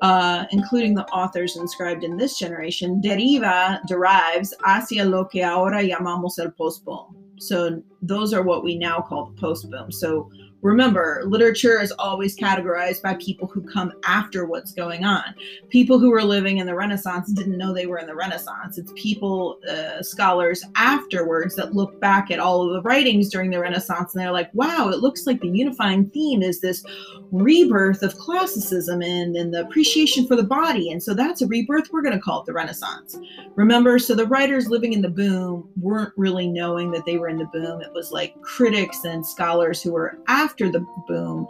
uh, 0.00 0.46
including 0.50 0.94
the 0.94 1.06
authors 1.08 1.56
inscribed 1.56 2.04
in 2.04 2.16
this 2.16 2.38
generation, 2.38 3.00
deriva, 3.02 3.80
derives 3.86 4.54
hacia 4.64 5.04
lo 5.04 5.24
que 5.24 5.42
ahora 5.42 5.82
llamamos 5.82 6.38
el 6.38 6.50
post-boom. 6.50 7.16
So 7.38 7.82
those 8.02 8.32
are 8.32 8.42
what 8.42 8.64
we 8.64 8.76
now 8.76 9.00
call 9.00 9.26
the 9.26 9.40
post-boom. 9.40 9.92
So 9.92 10.30
Remember, 10.62 11.22
literature 11.26 11.80
is 11.80 11.92
always 11.92 12.36
categorized 12.36 13.02
by 13.02 13.14
people 13.14 13.48
who 13.48 13.62
come 13.62 13.92
after 14.04 14.46
what's 14.46 14.72
going 14.72 15.04
on. 15.04 15.34
People 15.68 15.98
who 15.98 16.10
were 16.10 16.22
living 16.22 16.58
in 16.58 16.66
the 16.66 16.74
Renaissance 16.74 17.32
didn't 17.32 17.58
know 17.58 17.72
they 17.72 17.86
were 17.86 17.98
in 17.98 18.06
the 18.06 18.14
Renaissance. 18.14 18.76
It's 18.76 18.92
people, 18.94 19.58
uh, 19.68 20.02
scholars 20.02 20.64
afterwards 20.76 21.56
that 21.56 21.74
look 21.74 21.98
back 22.00 22.30
at 22.30 22.38
all 22.38 22.66
of 22.66 22.72
the 22.72 22.82
writings 22.82 23.30
during 23.30 23.50
the 23.50 23.60
Renaissance 23.60 24.14
and 24.14 24.22
they're 24.22 24.32
like, 24.32 24.50
wow, 24.52 24.88
it 24.88 25.00
looks 25.00 25.26
like 25.26 25.40
the 25.40 25.48
unifying 25.48 26.10
theme 26.10 26.42
is 26.42 26.60
this 26.60 26.84
rebirth 27.32 28.02
of 28.02 28.16
classicism 28.18 29.02
and, 29.02 29.36
and 29.36 29.54
the 29.54 29.60
appreciation 29.60 30.26
for 30.26 30.36
the 30.36 30.42
body. 30.42 30.90
And 30.90 31.02
so 31.02 31.14
that's 31.14 31.42
a 31.42 31.46
rebirth. 31.46 31.90
We're 31.92 32.02
going 32.02 32.16
to 32.16 32.20
call 32.20 32.40
it 32.40 32.46
the 32.46 32.52
Renaissance. 32.52 33.18
Remember, 33.54 33.98
so 33.98 34.14
the 34.14 34.26
writers 34.26 34.68
living 34.68 34.92
in 34.92 35.02
the 35.02 35.08
boom 35.08 35.68
weren't 35.80 36.12
really 36.16 36.48
knowing 36.48 36.90
that 36.90 37.06
they 37.06 37.16
were 37.16 37.28
in 37.28 37.38
the 37.38 37.46
boom. 37.46 37.80
It 37.80 37.92
was 37.92 38.12
like 38.12 38.40
critics 38.42 39.04
and 39.04 39.26
scholars 39.26 39.82
who 39.82 39.92
were 39.92 40.18
after 40.28 40.49
after 40.50 40.70
the 40.70 40.84
boom 41.06 41.46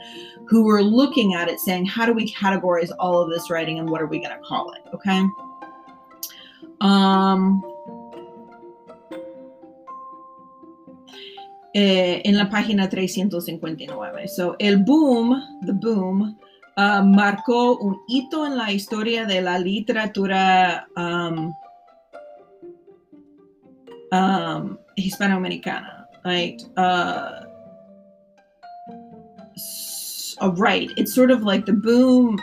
who 0.47 0.65
were 0.65 0.83
looking 0.83 1.35
at 1.35 1.49
it 1.49 1.59
saying, 1.61 1.87
how 1.87 2.05
do 2.05 2.13
we 2.13 2.31
categorize 2.33 2.91
all 2.99 3.21
of 3.21 3.31
this 3.31 3.51
writing 3.51 3.79
and 3.79 3.89
what 3.89 4.03
are 4.03 4.07
we 4.07 4.19
going 4.19 4.37
to 4.37 4.43
call 4.45 4.73
it? 4.73 4.83
Okay. 4.95 5.23
Um, 6.81 7.63
eh, 11.75 12.21
en 12.25 12.37
la 12.37 12.47
página 12.47 12.91
359. 12.91 14.29
So, 14.29 14.57
el 14.61 14.79
boom, 14.85 15.43
the 15.63 15.73
boom, 15.73 16.37
uh, 16.77 17.03
marcó 17.03 17.79
un 17.81 18.01
hito 18.09 18.45
en 18.45 18.57
la 18.57 18.71
historia 18.71 19.25
de 19.25 19.41
la 19.41 19.59
literatura 19.59 20.87
um, 20.97 21.55
um, 24.13 24.79
hispanoamericana. 24.99 26.07
Right? 26.25 26.63
Uh, 26.77 27.50
a 30.41 30.51
right. 30.51 30.91
It's 30.97 31.15
sort 31.15 31.31
of 31.31 31.43
like 31.43 31.67
the 31.67 31.73
boom 31.73 32.41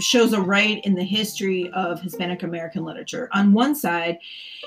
shows 0.00 0.32
a 0.32 0.40
right 0.40 0.84
in 0.84 0.94
the 0.94 1.04
history 1.04 1.70
of 1.72 2.00
Hispanic 2.00 2.42
American 2.42 2.84
literature. 2.84 3.28
On 3.32 3.52
one 3.52 3.74
side, 3.74 4.18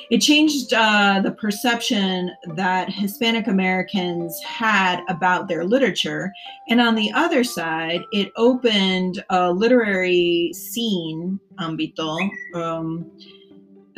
it 0.09 0.19
changed 0.19 0.73
uh, 0.73 1.21
the 1.23 1.31
perception 1.31 2.31
that 2.55 2.91
Hispanic 2.91 3.47
Americans 3.47 4.39
had 4.43 5.01
about 5.09 5.47
their 5.47 5.65
literature. 5.65 6.31
And 6.69 6.79
on 6.79 6.95
the 6.95 7.11
other 7.13 7.43
side, 7.43 8.01
it 8.11 8.31
opened 8.35 9.23
a 9.29 9.51
literary 9.51 10.51
scene, 10.53 11.39
ambito, 11.59 12.29
um, 12.53 13.11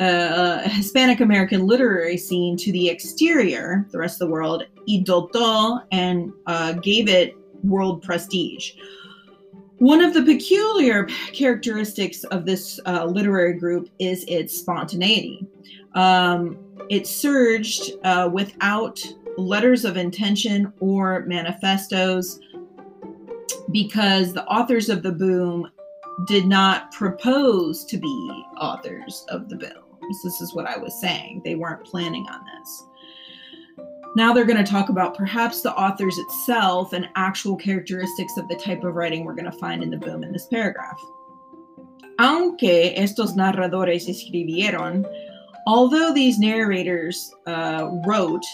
uh, 0.00 0.68
Hispanic 0.68 1.20
American 1.20 1.66
literary 1.66 2.16
scene 2.16 2.56
to 2.58 2.72
the 2.72 2.88
exterior, 2.88 3.86
the 3.90 3.98
rest 3.98 4.20
of 4.20 4.28
the 4.28 4.32
world, 4.32 4.64
y 4.86 5.04
and 5.92 6.32
uh, 6.46 6.72
gave 6.74 7.08
it 7.08 7.36
world 7.64 8.02
prestige. 8.02 8.72
One 9.78 10.02
of 10.02 10.14
the 10.14 10.22
peculiar 10.22 11.04
characteristics 11.32 12.24
of 12.24 12.46
this 12.46 12.80
uh, 12.86 13.04
literary 13.04 13.54
group 13.54 13.90
is 13.98 14.24
its 14.26 14.56
spontaneity. 14.56 15.46
Um, 15.94 16.58
it 16.88 17.06
surged 17.06 17.92
uh, 18.04 18.30
without 18.32 19.02
letters 19.36 19.84
of 19.84 19.96
intention 19.96 20.72
or 20.80 21.24
manifestos 21.26 22.40
because 23.70 24.32
the 24.32 24.46
authors 24.46 24.88
of 24.88 25.02
the 25.02 25.12
boom 25.12 25.70
did 26.26 26.46
not 26.46 26.90
propose 26.92 27.84
to 27.84 27.98
be 27.98 28.44
authors 28.58 29.26
of 29.28 29.48
the 29.48 29.56
boom. 29.56 29.85
This 30.22 30.40
is 30.40 30.54
what 30.54 30.66
I 30.66 30.76
was 30.76 31.00
saying. 31.00 31.42
They 31.44 31.54
weren't 31.54 31.84
planning 31.84 32.26
on 32.28 32.40
this. 32.44 32.84
Now 34.16 34.32
they're 34.32 34.46
going 34.46 34.64
to 34.64 34.70
talk 34.70 34.88
about 34.88 35.14
perhaps 35.14 35.60
the 35.60 35.74
authors 35.74 36.16
itself 36.16 36.94
and 36.94 37.08
actual 37.16 37.54
characteristics 37.54 38.38
of 38.38 38.48
the 38.48 38.56
type 38.56 38.82
of 38.82 38.94
writing 38.94 39.24
we're 39.24 39.34
going 39.34 39.50
to 39.50 39.58
find 39.58 39.82
in 39.82 39.90
the 39.90 39.98
boom 39.98 40.24
in 40.24 40.32
this 40.32 40.46
paragraph. 40.46 40.98
Aunque 42.18 42.94
estos 42.96 43.36
narradores 43.36 44.08
escribieron, 44.08 45.04
although 45.66 46.14
these 46.14 46.38
narrators 46.38 47.30
uh, 47.46 47.90
wrote, 48.06 48.44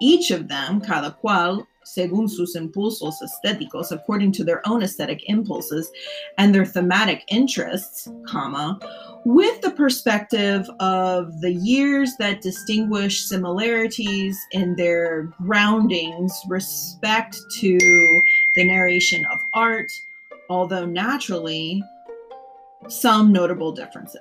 each 0.00 0.30
of 0.30 0.46
them, 0.46 0.80
cada 0.80 1.16
cual, 1.20 1.66
según 1.84 2.28
sus 2.28 2.56
impulsos 2.56 3.14
estéticos, 3.20 3.90
according 3.90 4.32
to 4.32 4.44
their 4.44 4.66
own 4.66 4.82
aesthetic 4.82 5.28
impulses 5.28 5.90
and 6.38 6.54
their 6.54 6.64
thematic 6.64 7.24
interests, 7.28 8.08
comma, 8.26 8.78
with 9.24 9.60
the 9.62 9.70
perspective 9.70 10.68
of 10.80 11.40
the 11.40 11.52
years 11.52 12.16
that 12.18 12.42
distinguish 12.42 13.24
similarities 13.24 14.38
in 14.52 14.76
their 14.76 15.24
groundings, 15.42 16.32
respect 16.48 17.38
to 17.58 17.78
the 18.54 18.64
narration 18.64 19.24
of 19.32 19.40
art, 19.54 19.90
although 20.50 20.84
naturally, 20.84 21.82
some 22.88 23.32
notable 23.32 23.72
differences. 23.72 24.20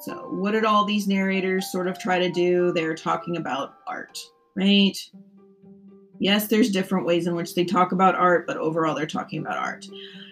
So, 0.00 0.14
what 0.32 0.50
did 0.50 0.64
all 0.64 0.84
these 0.84 1.06
narrators 1.06 1.70
sort 1.70 1.86
of 1.86 1.96
try 1.96 2.18
to 2.18 2.28
do? 2.28 2.72
They're 2.72 2.96
talking 2.96 3.36
about 3.36 3.74
art, 3.86 4.18
right? 4.56 4.98
Yes, 6.18 6.48
there's 6.48 6.70
different 6.70 7.06
ways 7.06 7.28
in 7.28 7.36
which 7.36 7.54
they 7.54 7.64
talk 7.64 7.92
about 7.92 8.16
art, 8.16 8.48
but 8.48 8.56
overall, 8.56 8.96
they're 8.96 9.06
talking 9.06 9.40
about 9.40 9.58
art. 9.58 9.86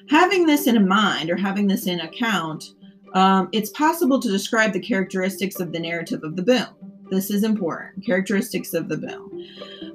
Having 0.08 0.46
this 0.46 0.66
in 0.66 0.88
mind 0.88 1.30
or 1.30 1.36
having 1.36 1.68
this 1.68 1.86
in 1.86 2.00
account, 2.00 2.74
um, 3.14 3.48
it's 3.52 3.70
possible 3.70 4.20
to 4.20 4.28
describe 4.30 4.72
the 4.72 4.80
characteristics 4.80 5.60
of 5.60 5.72
the 5.72 5.80
narrative 5.80 6.22
of 6.24 6.36
the 6.36 6.42
boom. 6.42 6.66
This 7.10 7.30
is 7.30 7.42
important. 7.42 8.04
Characteristics 8.04 8.72
of 8.72 8.88
the 8.88 8.96
boom. 8.96 9.46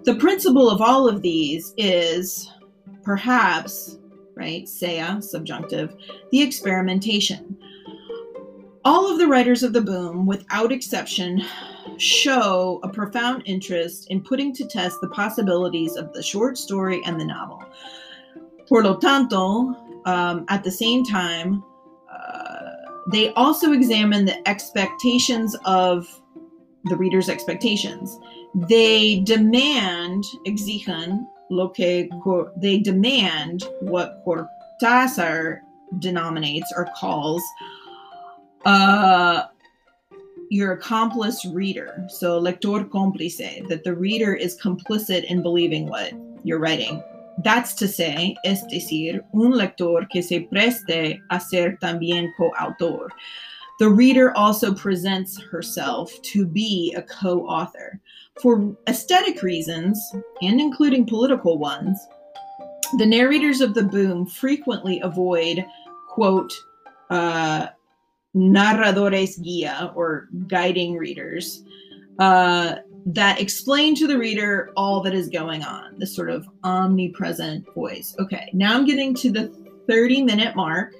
The 0.03 0.15
principle 0.15 0.69
of 0.69 0.81
all 0.81 1.07
of 1.07 1.21
these 1.21 1.73
is 1.77 2.51
perhaps, 3.03 3.97
right, 4.35 4.67
sea, 4.67 5.03
subjunctive, 5.21 5.95
the 6.31 6.41
experimentation. 6.41 7.57
All 8.83 9.11
of 9.11 9.17
the 9.17 9.27
writers 9.27 9.63
of 9.63 9.73
the 9.73 9.81
boom, 9.81 10.25
without 10.25 10.71
exception, 10.71 11.41
show 11.97 12.79
a 12.83 12.89
profound 12.89 13.43
interest 13.45 14.07
in 14.11 14.21
putting 14.21 14.53
to 14.53 14.67
test 14.67 14.99
the 15.01 15.07
possibilities 15.09 15.95
of 15.95 16.11
the 16.13 16.21
short 16.21 16.57
story 16.57 17.01
and 17.05 17.19
the 17.19 17.25
novel. 17.25 17.63
Por 18.67 18.83
lo 18.83 18.97
tanto, 18.97 19.73
um, 20.05 20.45
at 20.49 20.63
the 20.63 20.71
same 20.71 21.03
time, 21.03 21.63
they 23.11 23.31
also 23.33 23.71
examine 23.71 24.25
the 24.25 24.47
expectations 24.47 25.55
of 25.65 26.07
the 26.85 26.95
reader's 26.95 27.29
expectations. 27.29 28.17
They 28.53 29.19
demand, 29.21 30.23
exigen, 30.47 31.25
lo 31.49 31.69
que 31.69 32.09
they 32.57 32.79
demand 32.79 33.63
what 33.81 34.23
Cortázar 34.25 35.59
denominates 35.99 36.71
or 36.75 36.89
calls 36.97 37.43
uh, 38.65 39.43
your 40.49 40.73
accomplice 40.73 41.45
reader. 41.45 42.05
So, 42.09 42.39
lector 42.39 42.85
cómplice, 42.85 43.67
that 43.67 43.83
the 43.83 43.95
reader 43.95 44.33
is 44.33 44.59
complicit 44.59 45.25
in 45.25 45.41
believing 45.41 45.87
what 45.87 46.13
you're 46.43 46.59
writing. 46.59 47.03
That's 47.43 47.73
to 47.75 47.87
say, 47.87 48.35
es 48.45 48.63
decir, 48.63 49.21
un 49.33 49.51
lector 49.51 50.07
que 50.09 50.21
se 50.21 50.47
preste 50.51 51.19
a 51.29 51.39
ser 51.39 51.77
también 51.81 52.31
coautor. 52.37 53.09
The 53.77 53.89
reader 53.89 54.35
also 54.37 54.73
presents 54.73 55.37
herself 55.41 56.11
to 56.33 56.45
be 56.45 56.93
a 56.95 57.01
co 57.01 57.45
author. 57.45 57.99
For 58.41 58.75
aesthetic 58.87 59.43
reasons, 59.43 59.99
and 60.41 60.61
including 60.61 61.05
political 61.05 61.57
ones, 61.57 61.99
the 62.97 63.05
narrators 63.05 63.61
of 63.61 63.73
the 63.73 63.83
boom 63.83 64.25
frequently 64.25 65.01
avoid, 65.01 65.65
quote, 66.09 66.53
uh, 67.09 67.67
narradores 68.35 69.39
guía 69.39 69.93
or 69.95 70.29
guiding 70.47 70.95
readers, 70.95 71.63
uh, 72.19 72.75
that 73.05 73.39
explain 73.39 73.95
to 73.95 74.07
the 74.07 74.17
reader 74.17 74.71
all 74.75 75.01
that 75.01 75.13
is 75.13 75.29
going 75.29 75.63
on, 75.63 75.97
this 75.99 76.15
sort 76.15 76.29
of 76.29 76.47
omnipresent 76.63 77.71
voice. 77.73 78.15
Okay, 78.19 78.49
now 78.53 78.73
I'm 78.75 78.85
getting 78.85 79.13
to 79.15 79.31
the 79.31 79.53
30 79.87 80.23
minute 80.23 80.55
mark 80.55 80.93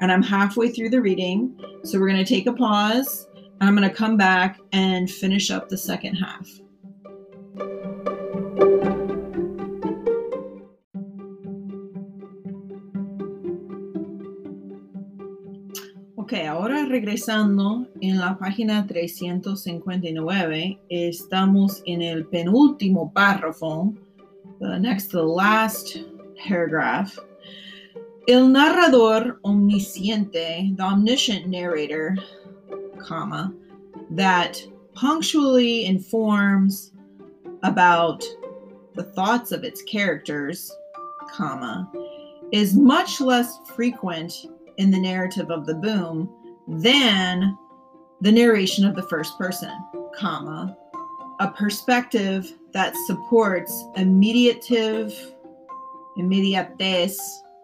and 0.00 0.12
I'm 0.12 0.22
halfway 0.22 0.70
through 0.70 0.90
the 0.90 1.00
reading. 1.00 1.58
So 1.84 1.98
we're 1.98 2.08
going 2.08 2.24
to 2.24 2.34
take 2.34 2.46
a 2.46 2.52
pause. 2.52 3.26
And 3.34 3.68
I'm 3.68 3.76
going 3.76 3.88
to 3.88 3.94
come 3.94 4.16
back 4.16 4.60
and 4.72 5.10
finish 5.10 5.50
up 5.50 5.68
the 5.68 5.78
second 5.78 6.14
half. 6.14 6.46
Regresando 16.88 17.86
en 18.00 18.18
la 18.18 18.38
página 18.38 18.86
359. 18.86 20.80
Estamos 20.88 21.82
en 21.86 22.02
el 22.02 22.26
penúltimo 22.26 23.12
párrafo, 23.12 23.94
the 24.60 24.78
next 24.78 25.10
to 25.10 25.18
the 25.18 25.22
last 25.22 25.98
paragraph. 26.36 27.18
El 28.26 28.48
narrador 28.48 29.38
omnisciente, 29.44 30.76
the 30.76 30.82
omniscient 30.82 31.46
narrator, 31.46 32.16
comma, 32.98 33.52
that 34.10 34.60
punctually 34.94 35.86
informs 35.86 36.92
about 37.62 38.24
the 38.94 39.04
thoughts 39.04 39.52
of 39.52 39.64
its 39.64 39.82
characters, 39.82 40.74
comma, 41.30 41.90
is 42.52 42.74
much 42.74 43.20
less 43.20 43.58
frequent 43.74 44.32
in 44.78 44.90
the 44.90 45.00
narrative 45.00 45.50
of 45.50 45.66
the 45.66 45.74
boom 45.74 46.28
than 46.68 47.56
the 48.20 48.32
narration 48.32 48.84
of 48.84 48.94
the 48.94 49.02
first 49.04 49.36
person, 49.38 49.72
comma, 50.14 50.76
a 51.40 51.48
perspective 51.48 52.52
that 52.72 52.94
supports 53.06 53.72
immediative, 53.96 55.14
immediatez, 56.18 57.16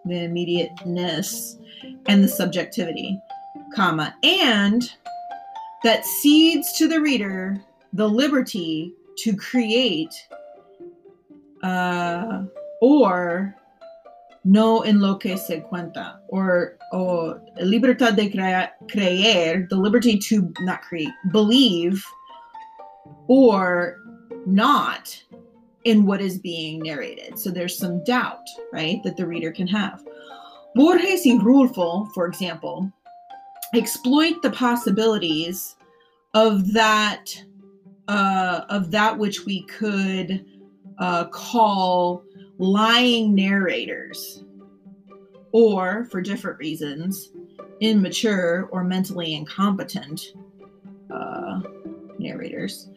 the 0.05 0.25
immediateness, 0.25 1.59
and 2.07 2.25
the 2.25 2.29
subjectivity, 2.29 3.19
comma, 3.75 4.15
and 4.23 4.91
that 5.83 6.05
cedes 6.05 6.73
to 6.79 6.89
the 6.89 7.01
reader 7.01 7.63
the 7.95 8.09
liberty 8.09 8.93
to 9.19 9.37
create 9.37 10.15
uh, 11.63 12.43
or 12.81 13.57
no 14.45 14.83
en 14.83 15.01
lo 15.01 15.17
que 15.17 15.37
se 15.37 15.63
cuenta, 15.63 16.19
or, 16.29 16.77
or 16.93 17.41
libertad 17.61 18.15
de 18.15 18.31
creer, 18.31 19.69
the 19.69 19.77
liberty 19.77 20.19
to 20.19 20.53
not 20.61 20.83
create, 20.83 21.09
believe, 21.33 22.05
or 23.27 23.97
not 24.47 25.23
in 25.85 26.07
what 26.07 26.21
is 26.21 26.39
being 26.39 26.81
narrated. 26.81 27.39
So 27.39 27.51
there's 27.51 27.79
some 27.79 28.03
doubt, 28.05 28.47
right, 28.73 29.03
that 29.05 29.17
the 29.17 29.27
reader 29.27 29.53
can 29.53 29.67
have. 29.69 30.03
Borges 30.75 31.23
y 31.25 31.39
Rulfo, 31.41 32.13
for 32.13 32.27
example, 32.27 32.91
exploit 33.75 34.43
the 34.43 34.51
possibilities 34.51 35.77
of 36.35 36.73
that 36.73 37.27
uh, 38.09 38.63
of 38.69 38.91
that 38.91 39.17
which 39.17 39.47
we 39.47 39.63
could 39.63 40.45
uh, 40.99 41.25
call 41.29 42.23
lying 42.59 43.35
narrators, 43.35 44.45
or 45.53 46.05
for 46.07 46.21
different 46.21 46.59
reasons, 46.59 47.31
immature 47.81 48.69
or 48.73 48.85
mentally 48.85 49.35
incompetent 49.35 50.35
uh, 51.11 51.61
narrators. 52.19 52.89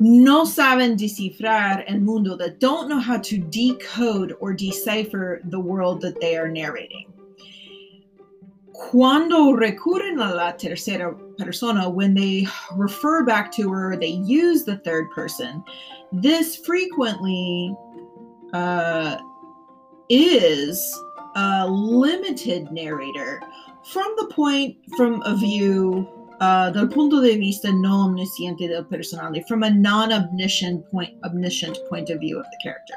No 0.00 0.44
saben 0.44 0.96
descifrar 0.96 1.84
el 1.86 2.00
mundo, 2.00 2.36
that 2.36 2.58
don't 2.58 2.88
know 2.88 2.98
how 2.98 3.18
to 3.18 3.38
decode 3.38 4.34
or 4.40 4.52
decipher 4.52 5.40
the 5.44 5.60
world 5.60 6.00
that 6.00 6.20
they 6.20 6.36
are 6.36 6.48
narrating. 6.48 7.12
Cuando 8.72 9.52
recurren 9.52 10.18
a 10.18 10.34
la 10.34 10.52
tercera 10.52 11.14
persona, 11.38 11.88
when 11.88 12.14
they 12.14 12.46
refer 12.74 13.24
back 13.24 13.52
to 13.52 13.72
or 13.72 13.96
they 13.96 14.08
use 14.08 14.64
the 14.64 14.78
third 14.78 15.10
person, 15.10 15.62
this 16.10 16.56
frequently 16.56 17.76
uh, 18.52 19.18
is 20.08 21.02
a 21.36 21.66
limited 21.68 22.70
narrator 22.70 23.40
from 23.92 24.14
the 24.16 24.26
point 24.26 24.76
from 24.96 25.22
a 25.22 25.36
view 25.36 26.08
uh, 26.42 26.86
punto 26.88 27.20
de 27.20 27.36
vista 27.38 27.70
no 27.72 28.08
omnisciente 28.08 28.68
del 28.68 28.84
personaje, 28.84 29.46
from 29.46 29.62
a 29.62 29.70
non-omniscient 29.70 30.90
point, 30.90 31.14
omniscient 31.24 31.78
point 31.88 32.10
of 32.10 32.18
view 32.18 32.38
of 32.38 32.44
the 32.46 32.58
character. 32.62 32.94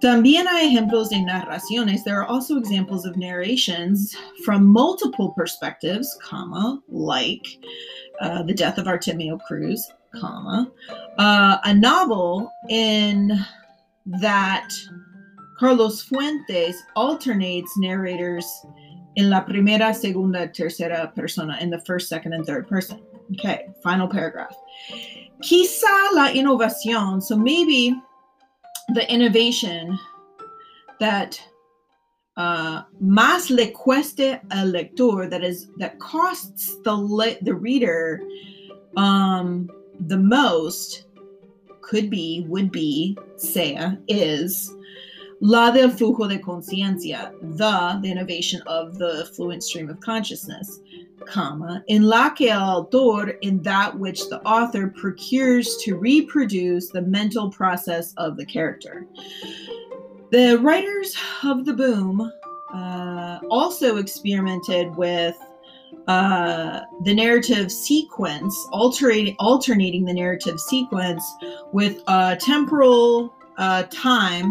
También 0.00 0.46
hay 0.46 0.72
ejemplos 0.72 1.08
de 1.08 1.16
narraciones. 1.16 2.04
There 2.04 2.20
are 2.20 2.26
also 2.26 2.56
examples 2.56 3.04
of 3.04 3.16
narrations 3.16 4.16
from 4.44 4.64
multiple 4.64 5.30
perspectives, 5.30 6.16
comma, 6.22 6.80
like 6.88 7.44
uh, 8.20 8.44
the 8.44 8.54
death 8.54 8.78
of 8.78 8.86
Artemio 8.86 9.40
Cruz, 9.40 9.92
comma, 10.14 10.70
uh, 11.18 11.58
a 11.64 11.74
novel 11.74 12.48
in 12.68 13.44
that 14.20 14.70
Carlos 15.58 16.02
Fuentes 16.02 16.82
alternates 16.96 17.76
narrators 17.76 18.46
in 19.16 19.28
la 19.28 19.42
primera, 19.42 19.92
segunda, 19.92 20.48
tercera 20.48 21.12
persona, 21.14 21.58
in 21.60 21.70
the 21.70 21.80
first, 21.80 22.08
second, 22.08 22.32
and 22.32 22.46
third 22.46 22.68
person. 22.68 23.00
Okay, 23.32 23.66
final 23.82 24.06
paragraph. 24.06 24.54
Quizá 25.42 26.12
la 26.14 26.30
innovación, 26.32 27.22
so 27.22 27.36
maybe 27.36 28.00
the 28.94 29.12
innovation 29.12 29.98
that 31.00 31.40
uh, 32.36 32.82
más 33.02 33.50
le 33.50 33.72
cueste 33.72 34.40
al 34.52 34.68
lector, 34.68 35.28
that 35.28 35.42
is, 35.42 35.68
that 35.78 35.98
costs 35.98 36.76
the 36.84 36.94
le- 36.94 37.36
the 37.42 37.54
reader 37.54 38.22
um, 38.96 39.68
the 40.06 40.16
most, 40.16 41.07
could 41.88 42.10
be, 42.10 42.44
would 42.48 42.70
be, 42.70 43.16
sea, 43.36 43.78
is 44.08 44.74
la 45.40 45.70
del 45.70 45.88
flujo 45.88 46.28
de 46.28 46.38
conciencia, 46.38 47.32
the, 47.56 47.98
the 48.02 48.10
innovation 48.10 48.60
of 48.66 48.98
the 48.98 49.24
fluent 49.34 49.62
stream 49.62 49.88
of 49.88 49.98
consciousness, 50.00 50.80
comma, 51.26 51.82
in 51.86 52.02
la 52.02 52.28
que 52.30 52.50
el 52.50 52.60
autor, 52.60 53.30
in 53.40 53.62
that 53.62 53.98
which 53.98 54.28
the 54.28 54.40
author 54.42 54.88
procures 54.88 55.76
to 55.78 55.96
reproduce 55.96 56.90
the 56.90 57.02
mental 57.02 57.50
process 57.50 58.12
of 58.18 58.36
the 58.36 58.44
character. 58.44 59.06
The 60.30 60.58
writers 60.58 61.16
of 61.42 61.64
the 61.64 61.72
boom 61.72 62.30
uh, 62.74 63.38
also 63.50 63.96
experimented 63.96 64.94
with 64.94 65.36
uh, 66.08 66.80
the 67.02 67.14
narrative 67.14 67.70
sequence, 67.70 68.56
alternating, 68.72 69.36
alternating 69.38 70.04
the 70.04 70.12
narrative 70.12 70.58
sequence 70.58 71.22
with 71.72 72.02
a 72.08 72.36
temporal 72.40 73.34
uh, 73.58 73.82
time 73.90 74.50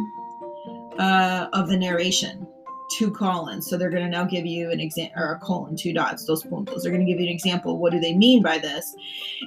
uh, 1.00 1.48
of 1.54 1.68
the 1.68 1.78
narration, 1.78 2.46
two 2.92 3.10
colons. 3.10 3.68
So 3.68 3.76
they're 3.76 3.90
going 3.90 4.04
to 4.04 4.10
now 4.10 4.26
give 4.26 4.46
you 4.46 4.70
an 4.70 4.80
example, 4.80 5.22
or 5.22 5.34
a 5.34 5.40
colon, 5.40 5.76
two 5.76 5.94
dots, 5.94 6.26
dos 6.26 6.44
puntos. 6.44 6.84
They're 6.84 6.92
going 6.92 7.06
to 7.06 7.12
give 7.12 7.20
you 7.20 7.28
an 7.28 7.34
example. 7.34 7.80
What 7.80 7.92
do 7.92 8.00
they 8.00 8.16
mean 8.16 8.44
by 8.44 8.60
this? 8.60 8.96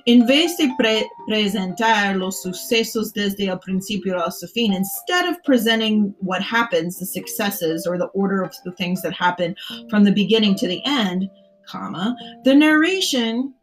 En 0.08 0.26
vez 0.26 0.56
de 0.56 0.74
pre- 0.78 1.08
presentar 1.28 2.18
los 2.18 2.42
sucesos 2.42 3.12
desde 3.12 3.46
el 3.46 3.58
principio 3.58 4.18
hasta 4.18 4.48
fin, 4.48 4.72
instead 4.72 5.26
of 5.26 5.42
presenting 5.44 6.12
what 6.18 6.42
happens, 6.42 6.98
the 6.98 7.06
successes, 7.06 7.86
or 7.86 7.98
the 7.98 8.06
order 8.06 8.42
of 8.42 8.52
the 8.64 8.72
things 8.72 9.00
that 9.02 9.12
happen 9.12 9.54
from 9.88 10.02
the 10.02 10.12
beginning 10.12 10.56
to 10.56 10.66
the 10.66 10.82
end, 10.84 11.30
comma, 11.70 12.16
the 12.44 12.54
narration 12.54 13.54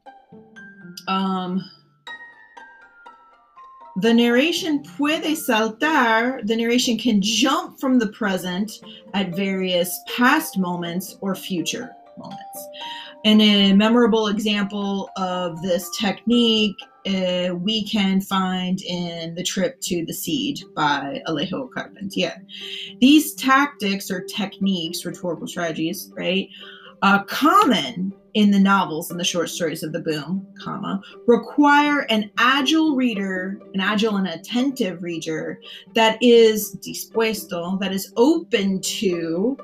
um, 1.08 1.64
the 4.00 4.14
narration 4.14 4.84
puede 4.84 5.24
saltar, 5.24 6.46
the 6.46 6.56
narration 6.56 7.00
can 7.00 7.20
jump 7.20 7.80
from 7.80 7.98
the 7.98 8.08
present 8.10 8.72
at 9.16 9.36
various 9.36 10.00
past 10.16 10.60
moments 10.60 11.18
or 11.22 11.34
future 11.34 11.90
moments. 12.16 12.68
And 13.26 13.42
a 13.42 13.74
memorable 13.74 14.28
example 14.28 15.10
of 15.18 15.60
this 15.64 15.90
technique 15.98 16.76
uh, 17.08 17.56
we 17.56 17.88
can 17.88 18.22
find 18.22 18.82
in 18.84 19.34
The 19.34 19.44
Trip 19.44 19.80
to 19.82 20.06
the 20.06 20.14
Seed 20.14 20.60
by 20.76 21.22
Alejo 21.28 21.68
Carpentier. 21.72 22.36
These 23.00 23.34
tactics 23.34 24.12
or 24.12 24.22
techniques, 24.22 25.06
rhetorical 25.06 25.48
strategies, 25.48 26.12
right, 26.16 26.48
uh, 27.02 27.24
common 27.24 28.14
in 28.34 28.52
the 28.52 28.60
novels 28.60 29.10
and 29.10 29.20
the 29.20 29.24
short 29.24 29.50
stories 29.50 29.82
of 29.84 29.92
the 29.92 30.00
boom, 30.00 30.46
comma, 30.64 31.02
require 31.26 32.02
an 32.10 32.30
agile 32.38 32.96
reader, 32.96 33.60
an 33.74 33.82
agile 33.82 34.18
and 34.18 34.28
attentive 34.28 35.02
reader 35.02 35.60
that 35.96 36.18
is 36.22 36.78
dispuesto, 36.82 37.80
that 37.80 37.92
is 37.92 38.14
open 38.16 38.80
to 38.82 39.58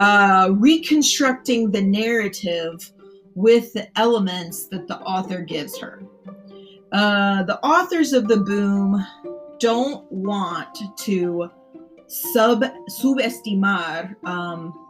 uh, 0.00 0.50
reconstructing 0.52 1.70
the 1.70 1.80
narrative 1.80 2.92
with 3.34 3.72
the 3.74 3.86
elements 3.98 4.66
that 4.68 4.88
the 4.88 4.98
author 5.00 5.42
gives 5.42 5.78
her. 5.78 6.02
Uh, 6.92 7.42
the 7.44 7.60
authors 7.64 8.12
of 8.12 8.26
the 8.28 8.38
boom 8.38 9.04
don't 9.58 10.10
want 10.10 10.78
to 10.98 11.50
sub 12.08 12.64
subestimar 12.90 14.14
um, 14.24 14.85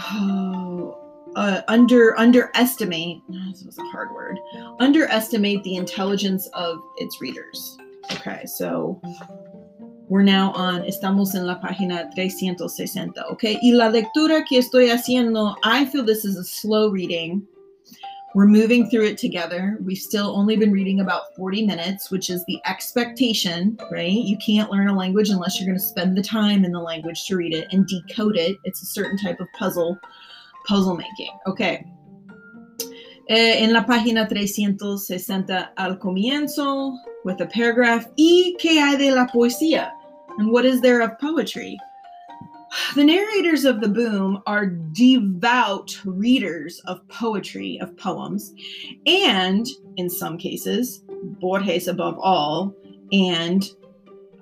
uh, 1.36 1.62
under 1.68 2.18
underestimate 2.18 3.22
this 3.28 3.64
was 3.64 3.78
a 3.78 3.84
hard 3.84 4.10
word 4.12 4.38
underestimate 4.80 5.62
the 5.64 5.76
intelligence 5.76 6.48
of 6.54 6.78
its 6.98 7.20
readers 7.20 7.78
okay 8.12 8.44
so 8.46 9.00
We're 10.10 10.24
now 10.24 10.50
on, 10.54 10.82
estamos 10.86 11.36
en 11.36 11.46
la 11.46 11.60
página 11.60 12.12
360, 12.12 13.12
okay? 13.30 13.60
Y 13.62 13.70
la 13.70 13.88
lectura 13.88 14.44
que 14.44 14.58
estoy 14.58 14.90
haciendo, 14.90 15.54
I 15.62 15.84
feel 15.84 16.04
this 16.04 16.24
is 16.24 16.36
a 16.36 16.42
slow 16.42 16.88
reading. 16.88 17.46
We're 18.32 18.46
moving 18.46 18.88
through 18.88 19.06
it 19.06 19.18
together. 19.18 19.76
We've 19.84 19.98
still 19.98 20.36
only 20.36 20.56
been 20.56 20.70
reading 20.70 21.00
about 21.00 21.34
40 21.34 21.66
minutes, 21.66 22.12
which 22.12 22.30
is 22.30 22.44
the 22.46 22.60
expectation, 22.64 23.76
right? 23.90 24.12
You 24.12 24.36
can't 24.38 24.70
learn 24.70 24.88
a 24.88 24.96
language 24.96 25.30
unless 25.30 25.58
you're 25.58 25.66
going 25.66 25.78
to 25.78 25.84
spend 25.84 26.16
the 26.16 26.22
time 26.22 26.64
in 26.64 26.70
the 26.70 26.80
language 26.80 27.26
to 27.26 27.36
read 27.36 27.52
it 27.52 27.66
and 27.72 27.86
decode 27.88 28.36
it. 28.36 28.56
It's 28.62 28.82
a 28.82 28.86
certain 28.86 29.18
type 29.18 29.40
of 29.40 29.48
puzzle, 29.58 29.98
puzzle 30.66 30.96
making. 30.96 31.30
Okay. 31.46 31.84
Eh, 33.28 33.64
en 33.64 33.72
la 33.72 33.84
página 33.84 34.28
360 34.28 35.72
al 35.76 35.98
comienzo, 35.98 36.96
with 37.24 37.40
a 37.40 37.46
paragraph, 37.46 38.06
¿y 38.16 38.56
qué 38.60 38.80
hay 38.80 38.96
de 38.96 39.10
la 39.10 39.26
poesía? 39.26 39.90
And 40.38 40.50
what 40.52 40.64
is 40.64 40.80
there 40.80 41.00
of 41.00 41.18
poetry? 41.18 41.76
The 42.94 43.04
narrators 43.04 43.64
of 43.64 43.80
the 43.80 43.88
boom 43.88 44.42
are 44.46 44.66
devout 44.66 46.00
readers 46.04 46.80
of 46.86 47.06
poetry, 47.08 47.78
of 47.80 47.96
poems, 47.96 48.54
and 49.06 49.66
in 49.96 50.08
some 50.08 50.38
cases, 50.38 51.02
Borges 51.22 51.88
above 51.88 52.18
all, 52.18 52.74
and 53.12 53.68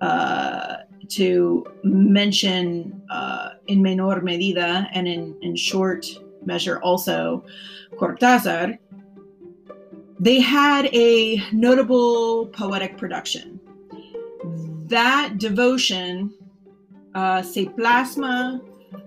uh, 0.00 0.76
to 1.08 1.64
mention 1.82 3.02
uh, 3.10 3.50
in 3.66 3.82
menor 3.82 4.22
medida 4.22 4.88
and 4.92 5.08
in, 5.08 5.36
in 5.42 5.56
short 5.56 6.06
measure 6.44 6.80
also 6.82 7.44
Cortázar, 7.96 8.78
they 10.20 10.40
had 10.40 10.86
a 10.94 11.42
notable 11.52 12.46
poetic 12.48 12.96
production. 12.96 13.60
That 14.86 15.38
devotion 15.38 16.34
uh, 17.14 17.42
se 17.42 17.66
plasma 17.66 18.60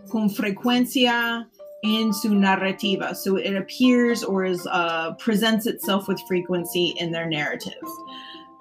con 0.10 0.30
frecuencia 0.30 1.45
in 1.84 2.14
su 2.14 2.30
narrativa. 2.30 3.16
So 3.16 3.38
it 3.38 3.56
appears 3.56 4.24
or 4.24 4.45
is 4.45 4.66
uh, 4.68 5.14
presents 5.16 5.66
itself 5.66 6.08
with 6.08 6.22
frequency 6.28 6.93
in 6.97 7.12
their 7.12 7.28
narrative, 7.28 7.84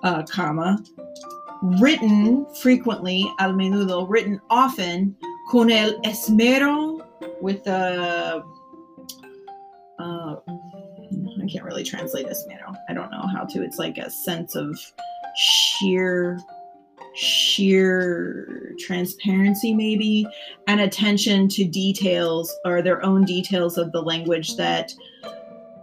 uh, 0.02 0.22
comma. 0.24 0.78
Written 1.62 2.46
frequently, 2.62 3.30
al 3.38 3.52
menudo, 3.52 4.08
written 4.08 4.40
often, 4.48 5.14
con 5.50 5.70
el 5.70 6.00
esmero, 6.00 7.06
with 7.42 7.62
the, 7.64 8.42
uh, 9.98 10.36
I 10.46 11.46
can't 11.52 11.64
really 11.64 11.84
translate 11.84 12.26
esmero. 12.26 12.74
I 12.88 12.94
don't 12.94 13.10
know 13.10 13.26
how 13.26 13.44
to. 13.44 13.62
It's 13.62 13.78
like 13.78 13.98
a 13.98 14.10
sense 14.10 14.54
of 14.54 14.78
sheer 15.36 16.38
sheer 17.20 18.74
transparency, 18.78 19.74
maybe, 19.74 20.26
and 20.66 20.80
attention 20.80 21.48
to 21.48 21.64
details 21.64 22.54
or 22.64 22.80
their 22.80 23.04
own 23.04 23.24
details 23.24 23.76
of 23.76 23.92
the 23.92 24.00
language 24.00 24.56
that 24.56 24.92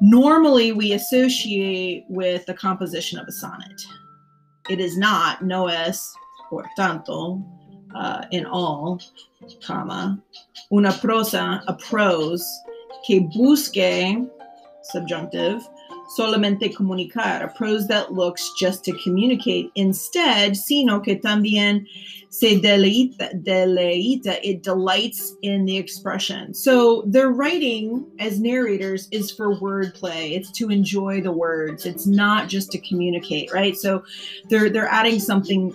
normally 0.01 0.71
we 0.71 0.93
associate 0.93 2.05
with 2.09 2.45
the 2.47 2.53
composition 2.53 3.19
of 3.19 3.27
a 3.27 3.31
sonnet. 3.31 3.81
It 4.69 4.79
is 4.79 4.97
not, 4.97 5.43
no 5.43 5.67
es, 5.67 6.13
por 6.49 6.65
tanto, 6.77 7.43
uh, 7.95 8.25
in 8.31 8.45
all, 8.45 8.99
comma, 9.63 10.21
una 10.71 10.91
prosa, 10.91 11.61
a 11.67 11.73
prose, 11.73 12.45
que 13.05 13.21
busque, 13.21 14.27
subjunctive, 14.83 15.61
solamente 16.07 16.73
comunicar, 16.73 17.43
a 17.43 17.47
prose 17.49 17.87
that 17.87 18.13
looks 18.13 18.51
just 18.57 18.83
to 18.85 18.91
communicate. 19.03 19.71
Instead, 19.75 20.55
sino 20.55 20.99
que 20.99 21.19
también 21.19 21.85
se 22.29 22.59
deleita, 22.59 23.33
deleita, 23.43 24.39
it 24.43 24.63
delights 24.63 25.35
in 25.41 25.65
the 25.65 25.77
expression. 25.77 26.53
So 26.53 27.03
their 27.05 27.29
writing 27.29 28.05
as 28.19 28.39
narrators 28.39 29.07
is 29.11 29.31
for 29.31 29.55
wordplay. 29.59 30.35
It's 30.35 30.51
to 30.53 30.69
enjoy 30.69 31.21
the 31.21 31.31
words. 31.31 31.85
It's 31.85 32.05
not 32.05 32.47
just 32.47 32.71
to 32.71 32.79
communicate, 32.79 33.51
right? 33.53 33.77
So 33.77 34.03
they're 34.49 34.69
they're 34.69 34.87
adding 34.87 35.19
something 35.19 35.73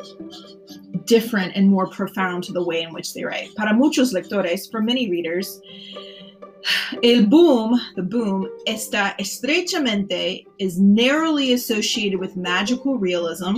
different 1.04 1.56
and 1.56 1.68
more 1.68 1.88
profound 1.88 2.44
to 2.44 2.52
the 2.52 2.62
way 2.62 2.82
in 2.82 2.92
which 2.92 3.12
they 3.14 3.24
write. 3.24 3.54
Para 3.56 3.74
muchos 3.74 4.12
lectores, 4.12 4.70
for 4.70 4.80
many 4.80 5.10
readers, 5.10 5.60
El 7.02 7.26
boom, 7.26 7.80
the 7.96 8.02
boom, 8.02 8.48
está 8.66 9.16
estrechamente, 9.18 10.46
is 10.58 10.78
narrowly 10.78 11.52
associated 11.52 12.20
with 12.20 12.36
magical 12.36 12.98
realism 12.98 13.56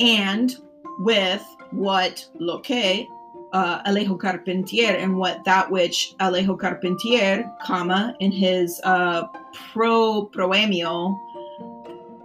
and 0.00 0.56
with 1.00 1.44
what 1.70 2.24
lo 2.38 2.60
que 2.60 3.06
uh, 3.52 3.82
Alejo 3.84 4.18
Carpentier 4.18 4.96
and 4.96 5.16
what 5.16 5.44
that 5.44 5.70
which 5.70 6.14
Alejo 6.20 6.58
Carpentier, 6.58 7.50
comma, 7.62 8.14
in 8.20 8.30
his 8.30 8.80
uh, 8.84 9.26
pro 9.72 10.28
proemio, 10.34 11.18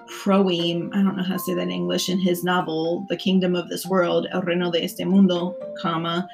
proem, 0.10 0.94
I 0.94 1.02
don't 1.02 1.16
know 1.16 1.24
how 1.24 1.34
to 1.34 1.40
say 1.40 1.54
that 1.54 1.62
in 1.62 1.72
English, 1.72 2.10
in 2.10 2.20
his 2.20 2.44
novel, 2.44 3.06
The 3.10 3.18
Kingdom 3.18 3.56
of 3.56 3.70
This 3.70 3.86
World, 3.86 4.28
El 4.32 4.42
Reino 4.42 4.70
de 4.72 4.84
Este 4.84 5.06
Mundo, 5.06 5.56
comma, 5.82 6.28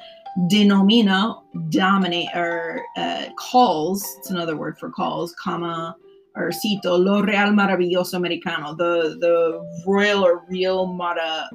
denomina, 0.50 1.42
dominate, 1.70 2.30
or 2.36 2.84
uh, 2.98 3.26
calls, 3.38 4.06
it's 4.20 4.30
another 4.30 4.56
word 4.56 4.78
for 4.78 4.90
calls, 4.90 5.34
comma, 5.42 5.96
or 6.36 6.52
cito, 6.52 6.96
lo 6.96 7.22
real 7.22 7.50
maravilloso 7.50 8.14
americano, 8.14 8.74
the, 8.76 9.18
the 9.20 9.84
royal 9.86 10.26
or 10.26 10.46
real 10.48 10.88
mara, 10.88 11.50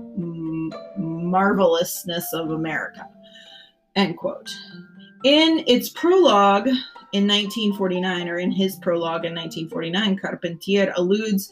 marvelousness 0.96 2.32
of 2.32 2.50
America, 2.50 3.06
end 3.96 4.16
quote. 4.16 4.50
In 5.24 5.64
its 5.66 5.88
prologue 5.88 6.68
in 7.12 7.26
1949, 7.26 8.28
or 8.28 8.38
in 8.38 8.52
his 8.52 8.76
prologue 8.76 9.24
in 9.24 9.34
1949, 9.34 10.18
Carpentier 10.18 10.92
alludes 10.96 11.48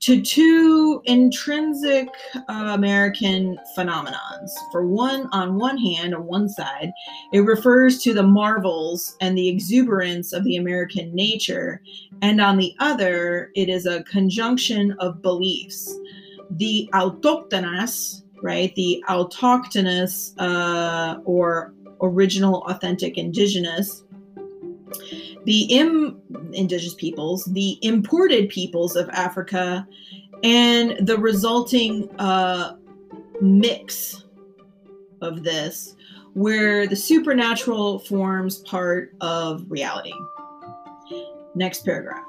to 0.00 0.22
two 0.22 1.02
intrinsic 1.04 2.08
uh, 2.34 2.72
American 2.72 3.58
phenomenons. 3.76 4.50
For 4.72 4.86
one, 4.86 5.28
on 5.32 5.58
one 5.58 5.76
hand, 5.76 6.14
on 6.14 6.24
one 6.24 6.48
side, 6.48 6.90
it 7.32 7.40
refers 7.40 8.02
to 8.02 8.14
the 8.14 8.22
marvels 8.22 9.16
and 9.20 9.36
the 9.36 9.48
exuberance 9.48 10.32
of 10.32 10.44
the 10.44 10.56
American 10.56 11.14
nature, 11.14 11.82
and 12.22 12.40
on 12.40 12.56
the 12.56 12.74
other, 12.78 13.50
it 13.54 13.68
is 13.68 13.86
a 13.86 14.02
conjunction 14.04 14.92
of 15.00 15.20
beliefs. 15.20 15.94
The 16.50 16.88
autochtonas, 16.94 18.22
right, 18.42 18.74
the 18.74 19.04
autochthonous 19.08 20.32
uh, 20.38 21.20
or 21.24 21.74
original, 22.00 22.62
authentic, 22.62 23.18
indigenous 23.18 24.02
the 25.44 25.62
Im- 25.64 26.20
indigenous 26.52 26.94
peoples, 26.94 27.44
the 27.46 27.78
imported 27.82 28.48
peoples 28.48 28.96
of 28.96 29.08
Africa, 29.10 29.86
and 30.42 31.06
the 31.06 31.18
resulting 31.18 32.08
uh, 32.18 32.76
mix 33.40 34.24
of 35.20 35.42
this, 35.42 35.94
where 36.34 36.86
the 36.86 36.96
supernatural 36.96 37.98
forms 37.98 38.58
part 38.58 39.12
of 39.20 39.64
reality. 39.68 40.12
Next 41.54 41.84
paragraph. 41.84 42.24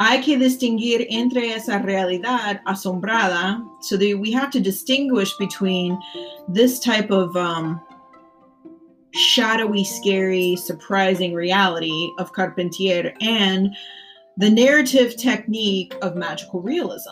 Hay 0.00 0.22
que 0.22 0.36
distinguir 0.38 1.06
entre 1.08 1.50
esa 1.50 1.80
realidad 1.84 2.60
asombrada, 2.66 3.64
so 3.80 3.96
that 3.96 4.18
we 4.18 4.32
have 4.32 4.50
to 4.50 4.60
distinguish 4.60 5.36
between 5.36 5.98
this 6.48 6.80
type 6.80 7.10
of 7.10 7.36
um, 7.36 7.80
shadowy, 9.14 9.84
scary, 9.84 10.56
surprising 10.56 11.34
reality 11.34 12.10
of 12.18 12.32
Carpentier 12.32 13.14
and 13.20 13.74
the 14.36 14.50
narrative 14.50 15.16
technique 15.16 15.94
of 16.02 16.16
magical 16.16 16.60
realism 16.60 17.10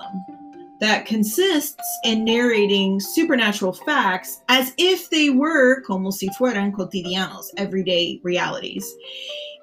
that 0.81 1.07
consists 1.07 1.81
in 2.03 2.25
narrating 2.25 2.99
supernatural 2.99 3.73
facts 3.73 4.43
as 4.49 4.75
if 4.79 5.09
they 5.11 5.31
were 5.31 5.81
como 5.83 6.11
si 6.11 6.29
fueran 6.31 6.73
cotidianos, 6.73 7.47
everyday 7.57 8.21
realities. 8.25 8.85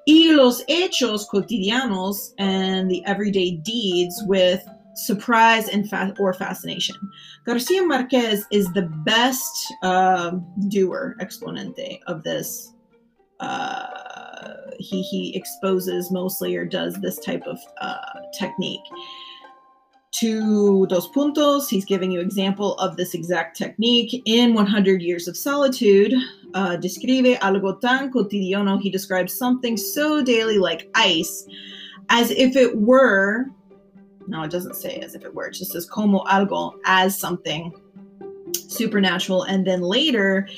Y 0.06 0.32
los 0.34 0.64
hechos 0.64 1.26
cotidianos 1.30 2.32
and 2.38 2.90
the 2.90 3.04
everyday 3.04 3.56
deeds 3.56 4.22
with 4.26 4.66
surprise 5.00 5.68
and 5.68 5.88
fa- 5.88 6.14
or 6.18 6.32
fascination. 6.34 6.96
Garcia 7.46 7.82
Marquez 7.82 8.44
is 8.50 8.66
the 8.72 8.82
best 9.04 9.72
uh, 9.82 10.32
doer 10.68 11.16
exponente 11.20 11.98
of 12.06 12.22
this. 12.22 12.72
Uh, 13.40 13.86
he 14.78 15.02
he 15.02 15.34
exposes 15.34 16.10
mostly 16.10 16.56
or 16.56 16.64
does 16.64 16.94
this 17.00 17.18
type 17.18 17.42
of 17.46 17.58
uh, 17.80 17.96
technique. 18.38 18.80
To 20.12 20.86
dos 20.88 21.08
puntos, 21.12 21.68
he's 21.68 21.84
giving 21.84 22.10
you 22.10 22.20
example 22.20 22.74
of 22.74 22.96
this 22.96 23.14
exact 23.14 23.56
technique 23.56 24.20
in 24.26 24.54
100 24.54 25.02
Years 25.02 25.28
of 25.28 25.36
Solitude. 25.36 26.12
Uh, 26.52 26.76
describe 26.76 27.38
algo 27.38 27.80
tan 27.80 28.12
cotidiano. 28.12 28.80
He 28.80 28.90
describes 28.90 29.32
something 29.32 29.76
so 29.76 30.20
daily 30.22 30.58
like 30.58 30.90
ice, 30.94 31.46
as 32.08 32.32
if 32.32 32.56
it 32.56 32.76
were 32.76 33.46
no, 34.30 34.42
it 34.44 34.50
doesn't 34.50 34.76
say 34.76 34.96
as 35.00 35.14
if 35.14 35.24
it 35.24 35.34
were. 35.34 35.48
It 35.48 35.54
just 35.54 35.72
says 35.72 35.84
como 35.84 36.20
algo, 36.20 36.78
as 36.84 37.18
something 37.18 37.74
supernatural, 38.54 39.42
and 39.42 39.66
then 39.66 39.82
later 39.82 40.48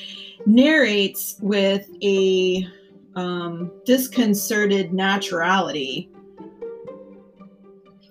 narrates 0.45 1.37
with 1.41 1.87
a 2.03 2.67
um, 3.15 3.71
disconcerted 3.85 4.91
naturality 4.91 6.09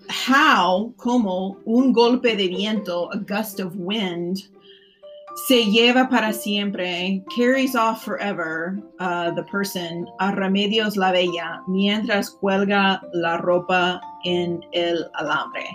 how, 0.09 0.93
como 0.99 1.57
un 1.67 1.93
golpe 1.93 2.37
de 2.37 2.49
viento, 2.49 3.09
a 3.13 3.19
gust 3.19 3.61
of 3.61 3.77
wind, 3.77 4.43
se 5.47 5.65
lleva 5.65 6.09
para 6.11 6.33
siempre, 6.33 7.25
carries 7.35 7.75
off 7.75 8.05
forever 8.05 8.79
uh, 9.01 9.31
the 9.31 9.43
person 9.45 10.07
a 10.21 10.31
remedios 10.33 10.97
la 10.97 11.11
bella 11.13 11.63
mientras 11.67 12.37
cuelga 12.37 13.01
la 13.15 13.39
ropa 13.39 14.01
en 14.25 14.63
el 14.73 15.11
alambre 15.21 15.67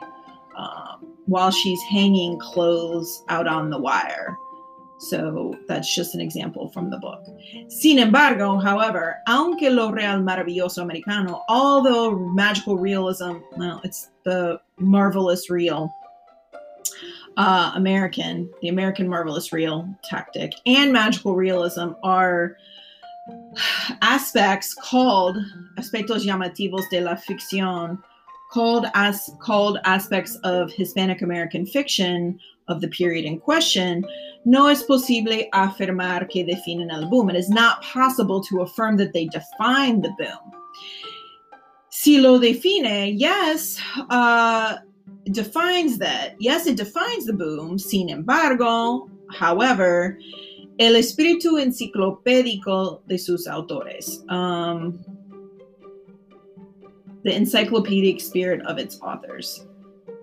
uh, 0.57 0.97
while 1.25 1.51
she's 1.51 1.81
hanging 1.83 2.39
clothes 2.39 3.23
out 3.29 3.47
on 3.47 3.69
the 3.69 3.77
wire. 3.77 4.37
So 4.99 5.53
that's 5.67 5.93
just 5.93 6.15
an 6.15 6.21
example 6.21 6.69
from 6.69 6.89
the 6.89 6.97
book. 6.97 7.23
Sin 7.69 7.99
embargo, 7.99 8.57
however, 8.57 9.17
aunque 9.27 9.69
lo 9.69 9.91
real 9.91 10.19
maravilloso 10.19 10.81
americano, 10.81 11.43
although 11.49 12.17
magical 12.17 12.77
realism, 12.77 13.37
well, 13.57 13.79
it's 13.83 14.09
the 14.23 14.59
marvelous 14.79 15.51
real 15.51 15.93
uh, 17.37 17.73
American, 17.75 18.49
the 18.61 18.69
American 18.69 19.07
marvelous 19.07 19.53
real 19.53 19.87
tactic, 20.03 20.53
and 20.65 20.91
magical 20.91 21.35
realism 21.35 21.89
are 22.01 22.57
aspects 24.01 24.73
called 24.73 25.37
aspectos 25.77 26.25
llamativos 26.25 26.89
de 26.89 27.01
la 27.01 27.15
ficción, 27.15 27.99
called 28.51 28.87
as 28.93 29.29
called 29.39 29.79
aspects 29.83 30.35
of 30.43 30.71
Hispanic 30.71 31.21
American 31.21 31.65
fiction 31.65 32.39
of 32.67 32.81
the 32.81 32.87
period 32.87 33.25
in 33.25 33.39
question. 33.39 34.05
No 34.45 34.67
es 34.67 34.83
posible 34.83 35.49
afirmar 35.53 36.29
que 36.29 36.45
definen 36.45 36.91
el 36.91 37.09
boom. 37.09 37.29
It 37.29 37.35
is 37.35 37.49
not 37.49 37.81
possible 37.83 38.41
to 38.43 38.61
affirm 38.61 38.97
that 38.97 39.13
they 39.13 39.25
define 39.25 40.01
the 40.01 40.13
boom. 40.17 40.53
Si 41.89 42.19
lo 42.19 42.39
define, 42.39 43.17
yes, 43.17 43.79
uh, 44.09 44.77
defines 45.31 45.97
that. 45.97 46.35
Yes, 46.39 46.67
it 46.67 46.77
defines 46.77 47.25
the 47.25 47.33
boom. 47.33 47.77
Sin 47.77 48.09
embargo, 48.09 49.09
however, 49.31 50.19
el 50.79 50.93
espíritu 50.93 51.59
enciclopédico 51.59 53.01
de 53.07 53.17
sus 53.17 53.47
autores. 53.47 54.23
Um, 54.29 55.03
the 57.27 57.35
encyclopedic 57.35 58.21
spirit 58.21 58.65
of 58.65 58.77
its 58.77 59.01
authors. 59.01 59.67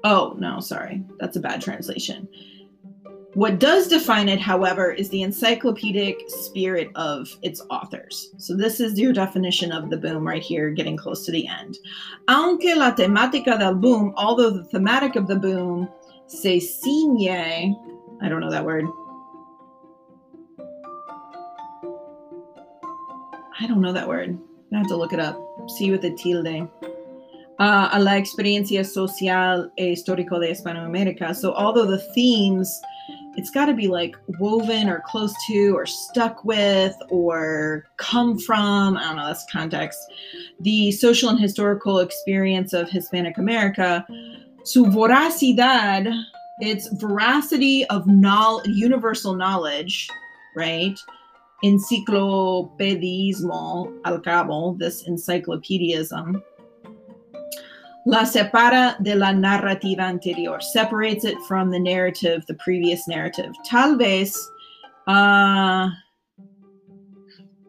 Oh, 0.05 0.35
no, 0.39 0.59
sorry. 0.59 1.03
That's 1.21 1.37
a 1.37 1.41
bad 1.41 1.61
translation. 1.61 2.27
What 3.35 3.59
does 3.59 3.89
define 3.89 4.31
it, 4.31 4.41
however, 4.41 4.91
is 4.91 5.11
the 5.11 5.21
encyclopedic 5.21 6.19
spirit 6.29 6.89
of 6.95 7.29
its 7.43 7.61
authors. 7.69 8.31
So, 8.39 8.57
this 8.57 8.81
is 8.81 8.99
your 8.99 9.13
definition 9.13 9.71
of 9.71 9.91
the 9.91 9.99
boom 9.99 10.27
right 10.27 10.43
here, 10.43 10.71
getting 10.71 10.97
close 10.97 11.27
to 11.27 11.33
the 11.33 11.47
end. 11.47 11.77
Aunque 12.29 12.75
la 12.75 12.95
temática 12.95 13.59
del 13.59 13.75
boom, 13.75 14.15
although 14.17 14.51
the 14.51 14.65
thematic 14.65 15.15
of 15.15 15.27
the 15.27 15.37
boom 15.37 15.91
se 16.27 16.59
ciñe, 16.59 17.75
I 18.23 18.29
don't 18.31 18.41
know 18.41 18.51
that 18.51 18.65
word. 18.65 18.87
I 23.61 23.67
don't 23.67 23.83
know 23.83 23.93
that 23.93 24.09
word. 24.09 24.39
I 24.73 24.79
have 24.79 24.89
to 24.89 24.97
look 24.97 25.13
it 25.13 25.21
up. 25.21 25.39
See 25.77 25.91
with 25.91 26.01
the 26.01 26.15
tilde. 26.15 26.71
Uh, 27.59 27.89
a 27.93 28.01
la 28.01 28.17
experiencia 28.17 28.85
social 28.85 29.71
e 29.79 29.93
histórico 29.93 30.41
de 30.41 30.49
Hispanoamérica. 30.49 31.37
So, 31.37 31.55
although 31.55 31.87
the 31.87 32.01
themes 32.13 32.81
it's 33.37 33.51
got 33.51 33.67
to 33.67 33.75
be 33.75 33.89
like 33.89 34.17
woven 34.39 34.89
or 34.89 35.03
close 35.07 35.35
to 35.47 35.77
or 35.77 35.85
stuck 35.87 36.45
with 36.45 36.95
or 37.11 37.87
come 37.97 38.39
from. 38.39 38.97
I 38.97 39.07
don't 39.07 39.17
know, 39.17 39.27
that's 39.27 39.45
context. 39.51 39.99
The 40.61 40.93
social 40.93 41.31
and 41.31 41.41
historical 41.41 41.99
experience 41.99 42.73
of 42.73 42.89
Hispanic 42.89 43.37
America. 43.39 44.07
Su 44.65 44.85
voracidad, 44.87 46.09
its 46.61 46.87
veracity 46.95 47.85
of 47.87 48.07
knowledge, 48.07 48.69
universal 48.69 49.35
knowledge, 49.35 50.09
right? 50.57 50.97
Enciclopedismo 51.65 53.93
al 54.05 54.21
cabo, 54.21 54.77
this 54.79 55.03
encyclopediaism 55.09 56.41
La 58.07 58.25
separa 58.25 58.97
de 59.03 59.15
la 59.15 59.33
narrativa 59.33 60.03
anterior, 60.03 60.61
separates 60.61 61.25
it 61.25 61.39
from 61.49 61.71
the 61.71 61.79
narrative, 61.79 62.45
the 62.47 62.55
previous 62.55 63.09
narrative. 63.09 63.53
Tal 63.65 63.97
vez, 63.97 64.37
uh, 65.07 65.89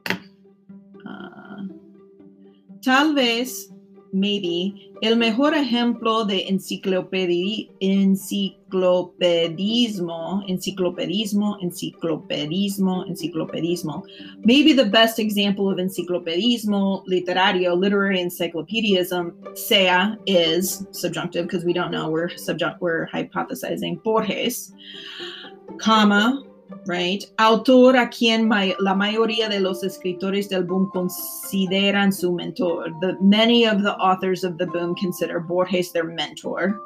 uh, 0.09 1.61
tal 2.83 3.13
vez 3.13 3.71
maybe, 4.16 4.91
el 5.01 5.18
mejor 5.18 5.53
ejemplo 5.53 6.24
de 6.24 6.47
enciclopedi 6.47 7.70
enciclopedismo, 7.82 10.41
enciclopedismo, 10.47 11.57
enciclopedismo, 11.61 13.05
enciclopedismo. 13.07 14.05
Maybe 14.45 14.72
the 14.72 14.86
best 14.86 15.20
example 15.20 15.70
of 15.70 15.80
enciclopedismo 15.80 17.03
literario, 17.07 17.78
literary 17.78 18.22
encyclopedism, 18.22 19.34
sea 19.57 20.16
is 20.26 20.88
subjunctive 20.91 21.45
because 21.45 21.66
we 21.66 21.74
don't 21.74 21.91
know. 21.91 22.09
We're 22.09 22.30
subject. 22.38 22.82
We're 22.82 23.07
hypothesizing. 23.07 24.01
Borges, 24.01 24.72
comma 25.78 26.41
right? 26.86 27.24
Autor 27.39 27.95
a 27.95 28.09
quien 28.09 28.49
la 28.49 28.93
mayoría 28.93 29.49
de 29.49 29.59
los 29.59 29.84
escritores 29.84 30.49
del 30.49 30.63
boom 30.63 30.89
consideran 30.93 32.13
su 32.13 32.32
mentor. 32.32 32.89
The 33.01 33.18
many 33.22 33.66
of 33.66 33.84
the 33.84 33.95
authors 33.95 34.43
of 34.43 34.57
the 34.57 34.68
boom 34.68 34.95
consider 34.95 35.39
Borges 35.39 35.91
their 35.91 36.03
mentor, 36.03 36.80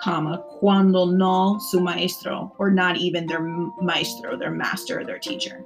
comma, 0.00 0.42
cuando 0.60 1.06
no 1.06 1.58
su 1.70 1.80
maestro, 1.80 2.52
or 2.58 2.70
not 2.70 2.96
even 2.96 3.26
their 3.26 3.40
maestro, 3.80 4.36
their 4.36 4.50
master, 4.50 5.04
their 5.04 5.18
teacher. 5.18 5.64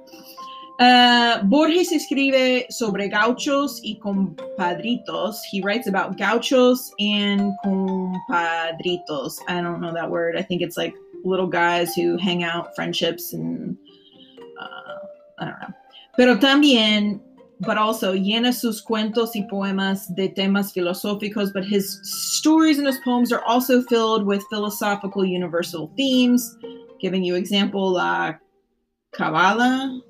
Uh, 0.79 1.43
Borges 1.43 1.91
escribe 1.91 2.65
sobre 2.71 3.09
gauchos 3.09 3.81
y 3.83 3.99
compadritos. 4.01 5.35
He 5.51 5.61
writes 5.61 5.87
about 5.87 6.17
gauchos 6.17 6.93
and 6.99 7.51
compadritos. 7.65 9.39
I 9.49 9.61
don't 9.61 9.81
know 9.81 9.93
that 9.93 10.09
word. 10.09 10.37
I 10.37 10.41
think 10.41 10.61
it's 10.61 10.77
like 10.77 10.95
little 11.23 11.47
guys 11.47 11.93
who 11.93 12.17
hang 12.17 12.43
out, 12.43 12.75
friendships, 12.75 13.33
and 13.33 13.77
uh, 14.59 14.97
I 15.39 15.45
don't 15.45 15.59
know. 15.61 15.73
Pero 16.17 16.37
también, 16.37 17.21
but 17.61 17.77
also 17.77 18.13
llena 18.13 18.53
sus 18.53 18.81
cuentos 18.81 19.35
y 19.35 19.47
poemas 19.49 20.13
de 20.15 20.29
temas 20.29 20.73
filosóficos, 20.73 21.53
but 21.53 21.65
his 21.65 21.99
stories 22.03 22.77
and 22.77 22.87
his 22.87 22.99
poems 22.99 23.31
are 23.31 23.43
also 23.45 23.81
filled 23.83 24.25
with 24.25 24.43
philosophical 24.49 25.25
universal 25.25 25.91
themes. 25.95 26.57
Giving 26.99 27.23
you 27.23 27.35
example, 27.35 27.91
La 27.91 28.33
Kabbalah. 29.13 30.01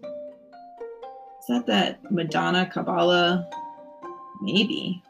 Is 1.41 1.47
that 1.47 1.65
that 1.67 2.11
Madonna 2.11 2.65
Kabbalah? 2.65 3.47
Maybe 4.41 5.03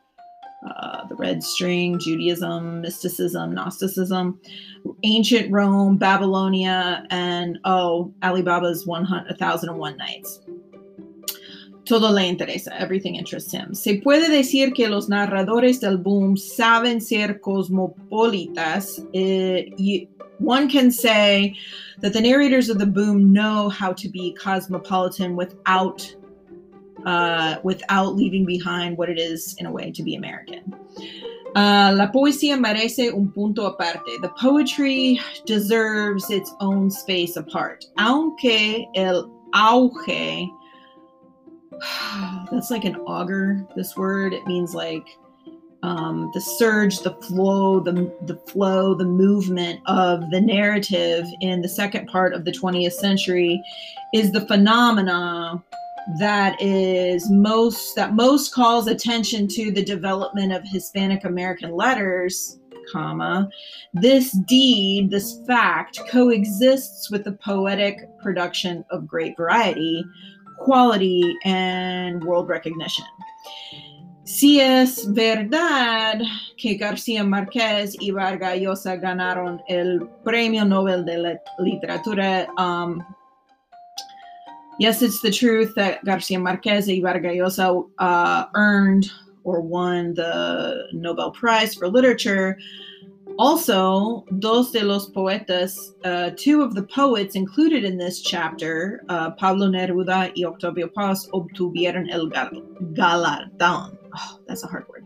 uh, 0.68 1.06
the 1.08 1.16
red 1.16 1.44
string, 1.44 1.98
Judaism, 2.00 2.82
mysticism, 2.82 3.54
Gnosticism, 3.54 4.40
ancient 5.04 5.52
Rome, 5.52 5.98
Babylonia, 5.98 7.06
and 7.10 7.60
oh, 7.66 8.14
Ali 8.22 8.42
Baba's 8.42 8.86
1001 8.86 9.98
Nights. 9.98 10.42
Todo 11.86 12.12
le 12.12 12.22
interesa, 12.22 12.70
everything 12.78 13.16
interests 13.16 13.52
him. 13.52 13.74
Se 13.74 14.00
puede 14.02 14.30
decir 14.30 14.74
que 14.76 14.88
los 14.88 15.08
narradores 15.08 15.80
del 15.80 15.98
boom 15.98 16.36
saben 16.36 17.02
ser 17.02 17.40
cosmopolitas. 17.40 19.00
Eh, 19.14 20.06
one 20.40 20.70
can 20.70 20.92
say 20.92 21.56
that 22.02 22.14
the 22.14 22.22
narrators 22.22 22.70
of 22.70 22.80
the 22.80 22.86
boom 22.86 23.34
know 23.34 23.70
how 23.70 23.94
to 23.94 24.08
be 24.08 24.34
cosmopolitan 24.34 25.36
without 25.36 26.16
uh, 27.06 27.58
without 27.64 28.16
leaving 28.16 28.46
behind 28.46 28.98
what 28.98 29.10
it 29.10 29.20
is 29.20 29.56
in 29.60 29.66
a 29.66 29.72
way 29.72 29.92
to 29.92 30.04
be 30.04 30.16
American. 30.16 30.74
Uh, 31.56 31.92
la 31.96 32.08
poesía 32.12 32.58
merece 32.58 33.12
un 33.12 33.32
punto 33.32 33.66
aparte. 33.66 34.22
The 34.22 34.32
poetry 34.40 35.20
deserves 35.46 36.30
its 36.30 36.54
own 36.60 36.92
space 36.92 37.38
apart. 37.38 37.86
Aunque 37.98 38.88
el 38.96 39.32
auge, 39.56 40.48
that's 42.52 42.70
like 42.70 42.86
an 42.86 42.96
auger, 42.98 43.66
this 43.76 43.98
word. 43.98 44.34
It 44.34 44.46
means 44.46 44.76
like 44.76 45.08
um, 45.82 46.30
the 46.34 46.42
surge, 46.42 47.00
the 47.00 47.14
flow, 47.14 47.80
the, 47.80 48.14
the 48.26 48.36
flow, 48.36 48.94
the 48.94 49.06
movement 49.06 49.80
of 49.86 50.30
the 50.30 50.42
narrative 50.42 51.26
in 51.42 51.62
the 51.62 51.70
second 51.70 52.08
part 52.08 52.34
of 52.34 52.46
the 52.46 52.52
20th 52.52 52.94
century 52.94 53.62
is 54.14 54.32
the 54.32 54.46
phenomena 54.46 55.64
that 56.18 56.60
is 56.60 57.30
most 57.30 57.96
that 57.96 58.16
most 58.16 58.54
calls 58.54 58.88
attention 58.88 59.48
to 59.50 59.72
the 59.72 59.84
development 59.84 60.52
of 60.54 60.64
Hispanic 60.64 61.24
American 61.24 61.72
letters, 61.72 62.60
comma, 62.92 63.50
this 63.94 64.32
deed, 64.48 65.12
this 65.12 65.42
fact 65.46 66.00
coexists 66.10 67.12
with 67.12 67.24
the 67.24 67.34
poetic 67.34 67.98
production 68.20 68.84
of 68.90 69.08
great 69.08 69.38
variety, 69.38 70.04
quality, 70.58 71.36
and 71.46 72.24
world 72.24 72.50
recognition. 72.50 73.06
Si 74.24 74.62
es 74.62 75.06
verdad 75.08 76.22
que 76.56 76.78
García 76.78 77.24
Márquez 77.24 77.96
y 78.00 78.12
Vargas 78.12 78.60
Llosa 78.60 78.96
ganaron 78.96 79.60
el 79.68 80.08
Premio 80.24 80.66
Nobel 80.66 81.04
de 81.04 81.40
Literatura, 81.58 82.48
um, 82.58 83.04
yes, 84.80 85.02
it's 85.02 85.22
the 85.22 85.32
truth 85.32 85.76
that 85.76 86.04
Garcia 86.06 86.40
Marquez 86.40 86.88
and 86.88 87.02
Vargas 87.02 87.36
Llosa 87.36 87.88
uh, 88.00 88.46
earned 88.56 89.12
or 89.44 89.62
won 89.62 90.14
the 90.16 90.88
Nobel 90.94 91.32
Prize 91.32 91.76
for 91.76 91.88
Literature. 91.88 92.58
Also, 93.38 94.26
dos 94.40 94.72
de 94.72 94.84
los 94.84 95.10
poetas, 95.10 95.94
uh, 96.04 96.32
two 96.36 96.62
of 96.62 96.76
the 96.76 96.84
poets 96.84 97.36
included 97.36 97.86
in 97.86 97.98
this 97.98 98.22
chapter, 98.22 99.02
uh, 99.08 99.32
Pablo 99.32 99.68
Neruda 99.68 100.34
y 100.36 100.44
Octavio 100.44 100.88
Paz, 100.88 101.30
obtuvieron 101.32 102.10
el 102.12 102.30
galardón. 102.30 103.98
Oh, 104.14 104.40
that's 104.46 104.64
a 104.64 104.68
hard 104.68 104.90
word. 104.90 105.06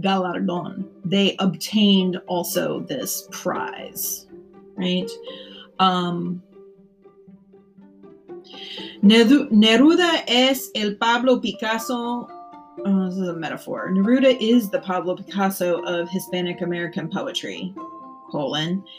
Galardón. 0.00 0.88
They 1.04 1.34
obtained 1.40 2.18
also 2.28 2.80
this 2.80 3.26
prize, 3.32 4.26
right? 4.76 5.10
Um, 5.80 6.42
Neruda 9.02 10.24
es 10.26 10.70
el 10.74 10.94
Pablo 10.94 11.38
Picasso. 11.40 12.28
Oh, 12.84 13.06
this 13.06 13.18
is 13.18 13.28
a 13.28 13.34
metaphor. 13.34 13.90
Neruda 13.90 14.36
is 14.40 14.70
the 14.70 14.80
Pablo 14.80 15.16
Picasso 15.16 15.82
of 15.84 16.08
Hispanic 16.08 16.60
American 16.60 17.08
poetry. 17.08 17.74
Colon. 18.30 18.84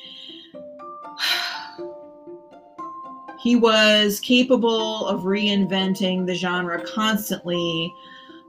He 3.40 3.56
was 3.56 4.20
capable 4.20 5.06
of 5.06 5.22
reinventing 5.22 6.26
the 6.26 6.34
genre 6.34 6.84
constantly 6.84 7.94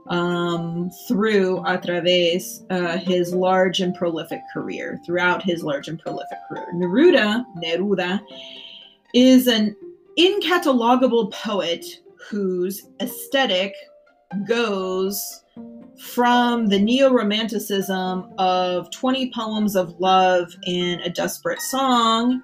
um, 0.07 0.89
through 1.07 1.59
a 1.59 1.77
través 1.77 2.65
uh, 2.71 2.97
his 2.97 3.33
large 3.33 3.81
and 3.81 3.93
prolific 3.93 4.41
career. 4.51 4.99
Throughout 5.05 5.43
his 5.43 5.63
large 5.63 5.87
and 5.87 5.99
prolific 5.99 6.39
career, 6.49 6.65
Neruda, 6.73 7.45
Neruda, 7.63 8.19
is 9.13 9.47
an 9.47 9.75
incatalogable 10.17 11.31
poet 11.31 11.85
whose 12.29 12.87
aesthetic 13.01 13.73
goes 14.47 15.43
from 15.99 16.67
the 16.67 16.79
neo 16.79 17.11
romanticism 17.11 18.31
of 18.37 18.89
20 18.91 19.31
poems 19.33 19.75
of 19.75 19.99
love 19.99 20.53
in 20.65 20.99
a 21.01 21.09
desperate 21.09 21.61
song 21.61 22.41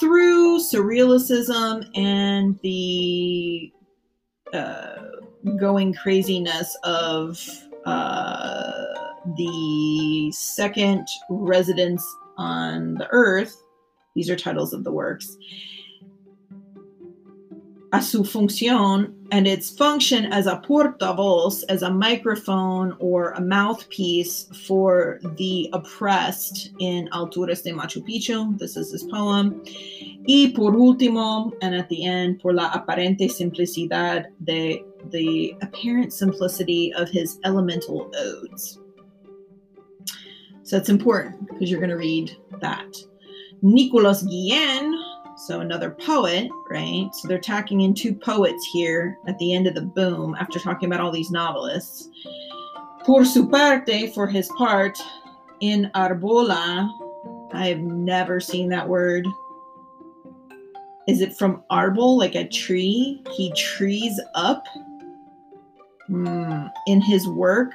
through 0.00 0.58
surrealism 0.58 1.86
and 1.96 2.58
the 2.62 3.70
uh, 4.52 4.96
going 5.58 5.92
craziness 5.92 6.76
of 6.84 7.38
uh, 7.84 8.72
the 9.36 10.32
second 10.32 11.06
residence 11.28 12.04
on 12.38 12.94
the 12.94 13.08
earth. 13.10 13.62
These 14.14 14.30
are 14.30 14.36
titles 14.36 14.72
of 14.72 14.84
the 14.84 14.92
works 14.92 15.36
a 17.94 18.02
su 18.02 18.24
función 18.24 19.14
and 19.30 19.46
its 19.46 19.70
function 19.70 20.24
as 20.32 20.48
a 20.48 20.60
portavoz, 20.66 21.62
as 21.68 21.82
a 21.82 21.90
microphone 21.90 22.96
or 22.98 23.30
a 23.32 23.40
mouthpiece 23.40 24.48
for 24.66 25.20
the 25.36 25.70
oppressed 25.72 26.70
in 26.80 27.08
Alturas 27.12 27.62
de 27.62 27.70
Machu 27.70 28.04
Picchu. 28.04 28.58
This 28.58 28.76
is 28.76 28.90
his 28.90 29.04
poem. 29.04 29.62
Y 30.26 30.52
por 30.56 30.72
último, 30.72 31.52
and 31.62 31.72
at 31.72 31.88
the 31.88 32.04
end, 32.04 32.40
por 32.40 32.52
la 32.52 32.72
aparente 32.72 33.30
simplicidad 33.30 34.26
de 34.44 34.82
the 35.10 35.54
apparent 35.62 36.12
simplicity 36.12 36.92
of 36.94 37.08
his 37.08 37.38
elemental 37.44 38.10
odes. 38.18 38.80
So 40.64 40.76
it's 40.76 40.88
important 40.88 41.46
because 41.46 41.70
you're 41.70 41.78
going 41.78 41.90
to 41.90 41.96
read 41.96 42.36
that. 42.60 42.96
Nicolas 43.62 44.24
Guillen 44.24 44.98
so 45.36 45.60
another 45.60 45.90
poet, 45.90 46.48
right? 46.70 47.08
So 47.12 47.28
they're 47.28 47.38
tacking 47.38 47.82
in 47.82 47.94
two 47.94 48.14
poets 48.14 48.64
here 48.66 49.18
at 49.26 49.38
the 49.38 49.52
end 49.52 49.66
of 49.66 49.74
the 49.74 49.82
boom 49.82 50.36
after 50.38 50.58
talking 50.58 50.88
about 50.88 51.00
all 51.00 51.10
these 51.10 51.30
novelists. 51.30 52.08
Por 53.04 53.24
su 53.24 53.48
parte, 53.48 54.12
for 54.14 54.26
his 54.26 54.48
part, 54.56 54.98
in 55.60 55.90
Arbola, 55.94 56.90
I 57.52 57.68
have 57.68 57.80
never 57.80 58.40
seen 58.40 58.68
that 58.70 58.88
word. 58.88 59.26
Is 61.06 61.20
it 61.20 61.36
from 61.36 61.62
arbol, 61.70 62.16
like 62.16 62.34
a 62.34 62.48
tree? 62.48 63.22
He 63.36 63.52
trees 63.52 64.18
up 64.34 64.64
mm, 66.08 66.70
in 66.86 67.00
his 67.00 67.28
work. 67.28 67.72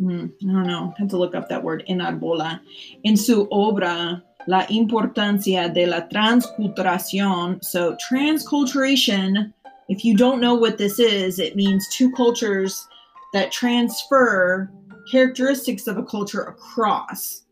Mm, 0.00 0.32
I 0.42 0.52
don't 0.52 0.66
know. 0.66 0.94
I 0.96 1.00
have 1.00 1.10
to 1.10 1.16
look 1.16 1.34
up 1.34 1.48
that 1.48 1.62
word 1.62 1.84
in 1.86 1.98
Arbola. 1.98 2.60
In 3.02 3.16
su 3.16 3.48
obra, 3.48 4.22
la 4.46 4.66
importancia 4.68 5.72
de 5.72 5.86
la 5.86 6.08
transculturación. 6.08 7.62
So, 7.64 7.96
transculturation, 7.96 9.52
if 9.88 10.04
you 10.04 10.16
don't 10.16 10.40
know 10.40 10.54
what 10.54 10.78
this 10.78 10.98
is, 10.98 11.38
it 11.38 11.56
means 11.56 11.88
two 11.90 12.10
cultures 12.12 12.86
that 13.32 13.52
transfer 13.52 14.70
characteristics 15.10 15.86
of 15.86 15.98
a 15.98 16.02
culture 16.02 16.42
across 16.42 17.42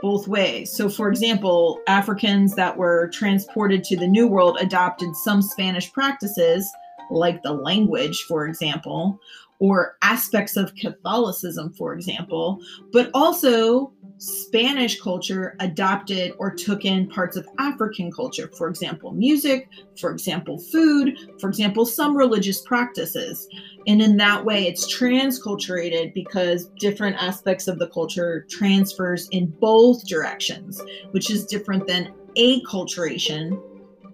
both 0.00 0.26
ways. 0.26 0.72
So, 0.72 0.88
for 0.88 1.08
example, 1.08 1.80
Africans 1.86 2.54
that 2.56 2.76
were 2.76 3.08
transported 3.08 3.84
to 3.84 3.96
the 3.96 4.06
New 4.06 4.26
World 4.26 4.58
adopted 4.60 5.14
some 5.16 5.40
Spanish 5.42 5.92
practices, 5.92 6.70
like 7.10 7.42
the 7.42 7.52
language, 7.52 8.24
for 8.28 8.46
example, 8.46 9.18
or 9.62 9.96
aspects 10.02 10.56
of 10.56 10.74
Catholicism, 10.74 11.72
for 11.74 11.94
example, 11.94 12.60
but 12.92 13.12
also 13.14 13.92
Spanish 14.18 15.00
culture 15.00 15.54
adopted 15.60 16.32
or 16.40 16.52
took 16.52 16.84
in 16.84 17.08
parts 17.08 17.36
of 17.36 17.46
African 17.60 18.10
culture, 18.10 18.50
for 18.58 18.66
example, 18.66 19.12
music, 19.12 19.68
for 20.00 20.10
example, 20.10 20.58
food, 20.58 21.16
for 21.40 21.48
example, 21.48 21.86
some 21.86 22.16
religious 22.16 22.60
practices. 22.62 23.46
And 23.86 24.02
in 24.02 24.16
that 24.16 24.44
way, 24.44 24.66
it's 24.66 24.92
transculturated 24.92 26.12
because 26.12 26.68
different 26.80 27.22
aspects 27.22 27.68
of 27.68 27.78
the 27.78 27.86
culture 27.86 28.44
transfers 28.50 29.28
in 29.28 29.46
both 29.60 30.08
directions, 30.08 30.82
which 31.12 31.30
is 31.30 31.46
different 31.46 31.86
than 31.86 32.12
acculturation, 32.36 33.62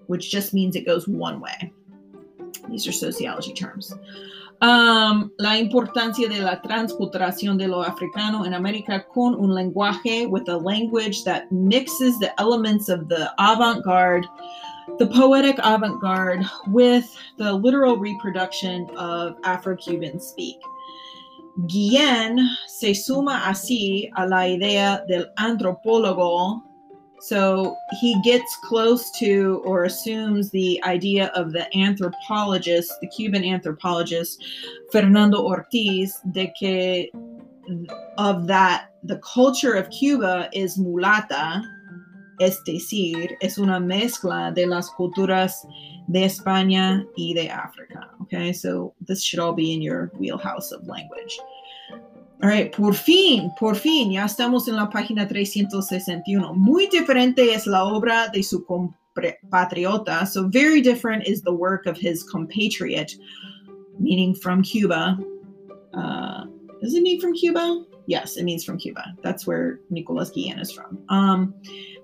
which 0.08 0.30
just 0.30 0.52
means 0.52 0.76
it 0.76 0.84
goes 0.84 1.08
one 1.08 1.40
way. 1.40 1.72
These 2.68 2.86
are 2.86 2.92
sociology 2.92 3.54
terms. 3.54 3.94
Um, 4.60 5.30
la 5.38 5.56
importancia 5.56 6.28
de 6.28 6.40
la 6.40 6.60
transculturación 6.60 7.56
de 7.58 7.68
lo 7.68 7.82
africano 7.82 8.44
en 8.44 8.54
América 8.54 9.06
con 9.06 9.36
un 9.36 9.54
lenguaje 9.54 10.26
with 10.26 10.48
a 10.48 10.56
language 10.56 11.22
that 11.22 11.44
mixes 11.52 12.18
the 12.18 12.32
elements 12.40 12.88
of 12.88 13.06
the 13.08 13.30
avant-garde, 13.38 14.26
the 14.98 15.06
poetic 15.06 15.60
avant-garde 15.62 16.44
with 16.72 17.04
the 17.36 17.52
literal 17.52 17.98
reproduction 17.98 18.88
of 18.96 19.36
Afro-Cuban 19.44 20.18
speak. 20.18 20.58
Guillen 21.68 22.38
se 22.66 22.94
suma 22.94 23.42
así 23.46 24.10
a 24.16 24.26
la 24.26 24.48
idea 24.48 25.04
del 25.08 25.26
antropólogo 25.36 26.64
so 27.20 27.76
he 28.00 28.20
gets 28.22 28.56
close 28.64 29.10
to 29.18 29.62
or 29.64 29.84
assumes 29.84 30.50
the 30.50 30.82
idea 30.84 31.28
of 31.34 31.52
the 31.52 31.66
anthropologist, 31.76 32.92
the 33.00 33.08
Cuban 33.08 33.44
anthropologist 33.44 34.44
Fernando 34.92 35.42
Ortiz, 35.42 36.20
de 36.32 36.52
que 36.58 37.10
of 38.16 38.46
that 38.46 38.90
the 39.02 39.18
culture 39.18 39.74
of 39.74 39.90
Cuba 39.90 40.48
is 40.52 40.78
mulata, 40.78 41.62
es 42.40 42.60
decir, 42.66 43.36
es 43.42 43.58
una 43.58 43.80
mezcla 43.80 44.54
de 44.54 44.66
las 44.66 44.88
culturas 44.90 45.52
de 46.08 46.24
España 46.24 47.04
y 47.16 47.34
de 47.34 47.48
África. 47.48 48.08
Okay, 48.22 48.52
so 48.52 48.94
this 49.06 49.22
should 49.22 49.40
all 49.40 49.52
be 49.52 49.72
in 49.72 49.82
your 49.82 50.10
wheelhouse 50.18 50.72
of 50.72 50.86
language. 50.86 51.38
Right, 52.40 52.72
por 52.74 52.94
fin, 52.94 53.50
por 53.58 53.74
fin, 53.74 54.12
ya 54.12 54.24
estamos 54.24 54.68
en 54.68 54.76
la 54.76 54.88
página 54.88 55.26
361. 55.26 56.54
Muy 56.54 56.86
diferente 56.86 57.52
es 57.52 57.66
la 57.66 57.82
obra 57.84 58.28
de 58.28 58.44
su 58.44 58.64
compatriota. 58.64 60.24
So, 60.24 60.48
very 60.48 60.80
different 60.80 61.26
is 61.26 61.42
the 61.42 61.52
work 61.52 61.86
of 61.86 61.98
his 61.98 62.22
compatriot, 62.22 63.16
meaning 63.98 64.36
from 64.36 64.62
Cuba. 64.62 65.18
Uh, 65.92 66.44
does 66.80 66.94
it 66.94 67.02
mean 67.02 67.20
from 67.20 67.34
Cuba? 67.34 67.84
Yes, 68.06 68.36
it 68.36 68.44
means 68.44 68.64
from 68.64 68.78
Cuba. 68.78 69.16
That's 69.22 69.44
where 69.44 69.80
Nicolas 69.90 70.30
Guillen 70.30 70.60
is 70.60 70.70
from. 70.70 70.98
Um, 71.08 71.54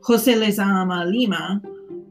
José 0.02 0.34
Lezama 0.34 1.08
Lima, 1.08 1.62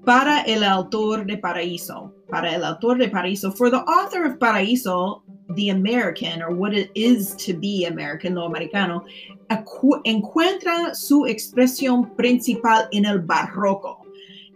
para 0.05 0.43
el 0.47 0.63
autor 0.63 1.26
de 1.26 1.38
Paraíso. 1.38 2.11
Para 2.30 2.53
el 2.53 2.63
autor 2.63 2.97
de 2.97 3.09
Paraíso. 3.09 3.55
For 3.55 3.69
the 3.69 3.82
author 3.82 4.24
of 4.24 4.39
Paraíso, 4.39 5.24
the 5.56 5.70
American 5.70 6.41
or 6.41 6.51
what 6.51 6.74
it 6.74 6.91
is 6.95 7.36
to 7.36 7.54
be 7.54 7.86
American, 7.86 8.36
lo 8.36 8.45
americano, 8.45 9.06
encuentra 9.49 10.95
su 10.95 11.26
expresión 11.26 12.16
principal 12.16 12.88
en 12.93 13.06
el 13.06 13.20
barroco, 13.20 13.97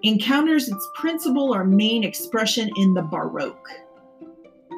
encounters 0.03 0.67
its 0.67 0.89
principal 0.95 1.53
or 1.53 1.63
main 1.63 2.03
expression 2.03 2.69
in 2.77 2.93
the 2.93 3.01
Baroque. 3.01 3.69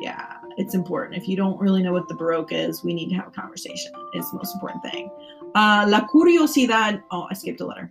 Yeah, 0.02 0.38
it's 0.58 0.76
important. 0.76 1.22
If 1.22 1.28
you 1.28 1.36
don't 1.36 1.60
really 1.60 1.84
know 1.84 1.94
what 1.94 2.08
the 2.08 2.16
Baroque 2.16 2.54
is, 2.54 2.84
we 2.84 2.94
need 2.94 3.10
to 3.10 3.16
have 3.16 3.28
a 3.28 3.32
conversation. 3.32 3.92
It's 4.14 4.32
the 4.32 4.38
most 4.38 4.54
important 4.56 4.84
thing. 4.84 5.10
Uh, 5.56 5.86
la 5.90 6.08
curiosidad, 6.08 7.02
oh, 7.12 7.28
I 7.30 7.34
skipped 7.34 7.60
a 7.60 7.66
letter 7.66 7.90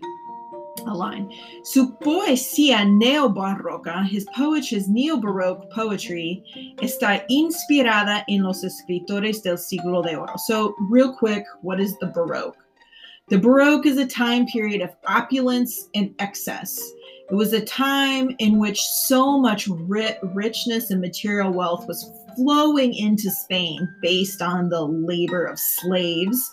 a 0.87 0.95
line. 0.95 1.33
Su 1.64 1.97
poesía 2.01 2.85
neobarroca, 2.85 4.07
his 4.07 4.24
poetry, 4.35 4.79
his 4.79 4.89
neo-baroque 4.89 5.70
poetry, 5.70 6.43
está 6.76 7.24
inspirada 7.31 8.24
en 8.29 8.43
los 8.43 8.62
escritores 8.64 9.43
del 9.43 9.59
siglo 9.59 10.03
de 10.03 10.16
oro. 10.16 10.35
So, 10.47 10.74
real 10.91 11.14
quick, 11.16 11.45
what 11.62 11.81
is 11.81 11.97
the 11.99 12.07
Baroque? 12.07 12.57
The 13.29 13.39
Baroque 13.39 13.87
is 13.87 13.99
a 13.99 14.07
time 14.07 14.47
period 14.47 14.81
of 14.81 14.97
opulence 15.07 15.89
and 15.95 16.14
excess. 16.18 16.81
It 17.31 17.35
was 17.35 17.53
a 17.53 17.61
time 17.61 18.35
in 18.39 18.59
which 18.59 18.81
so 18.81 19.39
much 19.39 19.68
ri- 19.68 20.16
richness 20.33 20.91
and 20.91 21.01
material 21.01 21.53
wealth 21.53 21.87
was 21.87 22.11
flowing 22.37 22.95
into 22.95 23.31
Spain 23.31 23.87
based 24.01 24.41
on 24.41 24.70
the 24.70 24.83
labor 24.83 25.45
of 25.45 25.59
slaves 25.59 26.51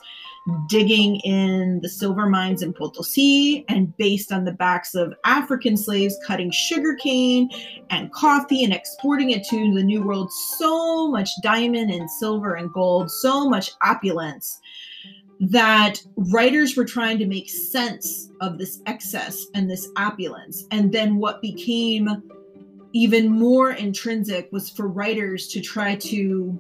digging 0.67 1.15
in 1.17 1.79
the 1.81 1.89
silver 1.89 2.27
mines 2.27 2.61
in 2.61 2.71
Potosi 2.71 3.65
and 3.67 3.95
based 3.97 4.31
on 4.31 4.45
the 4.45 4.51
backs 4.51 4.93
of 4.93 5.13
African 5.25 5.75
slaves 5.75 6.17
cutting 6.25 6.51
sugarcane 6.51 7.49
and 7.89 8.11
coffee 8.13 8.63
and 8.63 8.73
exporting 8.73 9.31
it 9.31 9.43
to 9.45 9.73
the 9.73 9.83
New 9.83 10.03
World. 10.03 10.31
So 10.31 11.07
much 11.07 11.29
diamond 11.41 11.91
and 11.91 12.09
silver 12.09 12.55
and 12.55 12.71
gold, 12.71 13.09
so 13.09 13.49
much 13.49 13.71
opulence 13.81 14.59
that 15.39 15.99
writers 16.15 16.77
were 16.77 16.85
trying 16.85 17.17
to 17.17 17.25
make 17.25 17.49
sense 17.49 18.29
of 18.39 18.57
this 18.57 18.81
excess 18.85 19.47
and 19.53 19.69
this 19.69 19.89
opulence. 19.97 20.65
And 20.71 20.91
then 20.91 21.17
what 21.17 21.41
became 21.41 22.23
even 22.93 23.29
more 23.29 23.71
intrinsic 23.71 24.49
was 24.51 24.69
for 24.69 24.87
writers 24.87 25.47
to 25.49 25.59
try 25.59 25.95
to 25.95 26.57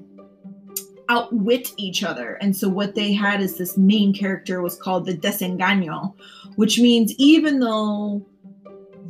outwit 1.09 1.73
each 1.77 2.03
other. 2.03 2.33
And 2.35 2.55
so 2.55 2.69
what 2.69 2.95
they 2.95 3.13
had 3.13 3.41
is 3.41 3.57
this 3.57 3.77
main 3.77 4.13
character 4.13 4.61
was 4.61 4.75
called 4.77 5.05
the 5.05 5.17
desengaño, 5.17 6.13
which 6.55 6.79
means 6.79 7.13
even 7.17 7.59
though 7.59 8.25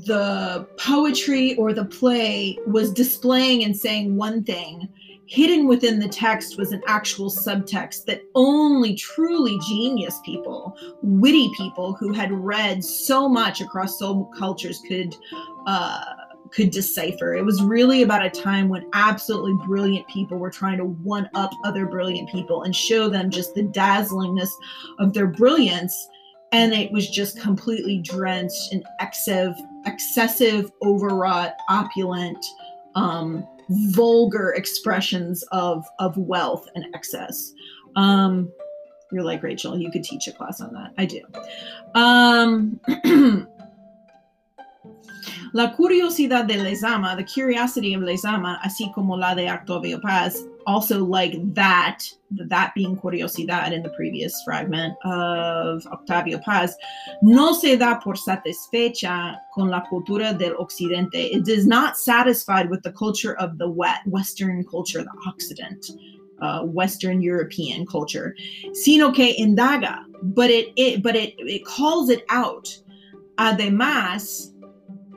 the 0.05 0.67
poetry 0.77 1.55
or 1.55 1.73
the 1.73 1.85
play 1.85 2.57
was 2.67 2.91
displaying 2.91 3.63
and 3.63 3.75
saying 3.75 4.15
one 4.15 4.43
thing, 4.43 4.89
hidden 5.27 5.67
within 5.67 5.99
the 5.99 6.07
text 6.07 6.57
was 6.57 6.71
an 6.71 6.81
actual 6.87 7.29
subtext 7.29 8.05
that 8.05 8.21
only 8.35 8.93
truly 8.93 9.57
genius 9.67 10.19
people, 10.23 10.77
witty 11.01 11.49
people 11.57 11.93
who 11.93 12.13
had 12.13 12.31
read 12.31 12.83
so 12.83 13.27
much 13.27 13.61
across 13.61 13.97
so 13.97 14.29
cultures 14.37 14.81
could 14.87 15.15
uh, 15.65 16.03
could 16.55 16.71
decipher. 16.71 17.35
It 17.35 17.43
was 17.43 17.61
really 17.61 18.01
about 18.01 18.25
a 18.25 18.29
time 18.29 18.69
when 18.69 18.89
absolutely 18.93 19.53
brilliant 19.67 20.07
people 20.07 20.37
were 20.37 20.49
trying 20.49 20.77
to 20.77 20.85
one 20.85 21.29
up 21.33 21.51
other 21.65 21.85
brilliant 21.85 22.29
people 22.29 22.63
and 22.63 22.73
show 22.73 23.09
them 23.09 23.29
just 23.29 23.53
the 23.53 23.63
dazzlingness 23.63 24.49
of 24.99 25.13
their 25.13 25.27
brilliance. 25.27 26.07
And 26.53 26.73
it 26.73 26.91
was 26.93 27.09
just 27.09 27.41
completely 27.41 27.99
drenched 27.99 28.71
in 28.71 28.83
excessive, 29.01 29.53
excessive, 29.85 30.71
overwrought, 30.81 31.55
opulent, 31.69 32.43
um, 32.95 33.45
vulgar 33.69 34.51
expressions 34.51 35.43
of 35.51 35.83
of 35.99 36.15
wealth 36.17 36.67
and 36.75 36.85
excess. 36.93 37.51
Um, 37.97 38.51
you're 39.11 39.23
like 39.23 39.43
Rachel, 39.43 39.77
you 39.77 39.91
could 39.91 40.03
teach 40.03 40.27
a 40.27 40.31
class 40.31 40.61
on 40.61 40.73
that. 40.73 40.93
I 40.97 41.05
do. 41.05 41.21
Um, 41.95 42.79
La 45.55 45.73
curiosidad 45.73 46.47
de 46.47 46.55
Lezama, 46.55 47.15
the 47.15 47.23
curiosity 47.23 47.93
of 47.93 48.01
Lezama, 48.01 48.59
así 48.61 48.93
como 48.93 49.15
la 49.15 49.33
de 49.33 49.49
Octavio 49.49 50.01
Paz, 50.01 50.45
also 50.67 51.05
like 51.05 51.37
that, 51.53 51.99
that 52.49 52.73
being 52.75 52.97
curiosidad 52.97 53.71
in 53.71 53.81
the 53.81 53.89
previous 53.91 54.43
fragment 54.43 54.93
of 55.05 55.87
Octavio 55.87 56.39
Paz, 56.39 56.75
no 57.21 57.53
se 57.53 57.77
da 57.77 57.97
por 58.03 58.15
satisfecha 58.15 59.37
con 59.53 59.69
la 59.69 59.81
cultura 59.89 60.37
del 60.37 60.55
occidente. 60.55 61.31
It 61.31 61.47
is 61.47 61.65
not 61.65 61.97
satisfied 61.97 62.69
with 62.69 62.83
the 62.83 62.91
culture 62.91 63.37
of 63.37 63.57
the 63.57 63.69
Western 64.05 64.65
culture, 64.65 65.03
the 65.03 65.17
Occident. 65.25 65.85
Uh, 66.41 66.63
Western 66.63 67.21
European 67.21 67.85
culture, 67.85 68.35
sino 68.73 69.09
que 69.09 69.33
indaga, 69.39 70.03
but 70.21 70.49
it, 70.49 70.73
it 70.75 71.01
but 71.01 71.15
it 71.15 71.33
it 71.37 71.63
calls 71.63 72.09
it 72.09 72.25
out. 72.29 72.77
Además, 73.37 74.51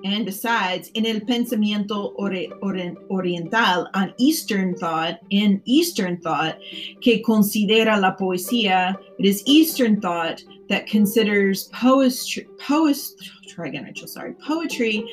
and 0.05 0.24
besides, 0.24 0.90
in 0.94 1.07
el 1.07 1.20
pensamiento 1.20 2.12
ori- 2.16 2.51
ori- 2.62 2.96
oriental, 3.11 3.88
on 3.94 4.14
Eastern 4.18 4.76
thought, 4.76 5.20
in 5.30 5.61
Eastern 5.64 6.18
thought, 6.18 6.59
que 7.01 7.22
considera 7.22 8.01
la 8.01 8.14
poesía, 8.14 8.96
it 9.18 9.26
is 9.26 9.42
Eastern 9.46 10.01
thought 10.01 10.42
that 10.68 10.86
considers 10.86 11.64
poetry, 11.72 12.46
sorry, 14.07 14.34
poetry 14.34 15.05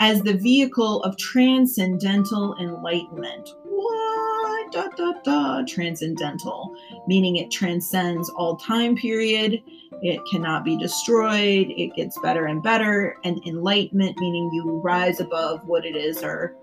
as 0.00 0.22
the 0.22 0.34
vehicle 0.34 1.02
of 1.04 1.16
transcendental 1.16 2.56
enlightenment. 2.60 3.48
What? 3.64 4.33
Da, 4.72 4.88
da, 4.96 5.12
da. 5.22 5.62
Transcendental, 5.66 6.74
meaning 7.06 7.36
it 7.36 7.50
transcends 7.50 8.28
all 8.30 8.56
time 8.56 8.96
period 8.96 9.62
it 10.02 10.20
cannot 10.30 10.64
be 10.64 10.76
destroyed. 10.76 11.68
It 11.70 11.94
gets 11.94 12.18
better 12.20 12.44
and 12.44 12.62
better. 12.62 13.16
And 13.24 13.40
enlightenment, 13.46 14.18
meaning 14.18 14.50
you 14.52 14.80
rise 14.80 15.20
above 15.20 15.66
what 15.66 15.86
it 15.86 15.96
is 15.96 16.22
our 16.22 16.54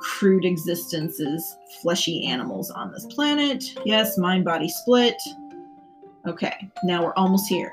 crude 0.00 0.46
existences, 0.46 1.56
fleshy 1.82 2.24
animals 2.24 2.70
on 2.70 2.90
this 2.90 3.04
planet. 3.06 3.64
Yes, 3.84 4.16
mind 4.16 4.46
body 4.46 4.68
split. 4.68 5.16
Okay, 6.26 6.70
now 6.82 7.04
we're 7.04 7.14
almost 7.14 7.46
here. 7.48 7.72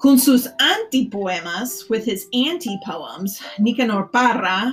Con 0.00 0.16
sus 0.16 0.46
antipoemas, 0.60 1.90
with 1.90 2.04
his 2.04 2.26
anti 2.32 2.78
poems, 2.84 3.42
Nicanor 3.58 4.04
Parra 4.06 4.72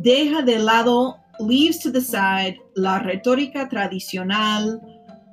deja 0.00 0.42
de 0.42 0.58
lado, 0.58 1.16
leaves 1.40 1.78
to 1.78 1.90
the 1.90 2.00
side 2.00 2.56
la 2.80 2.98
retórica 3.00 3.68
tradicional 3.68 4.80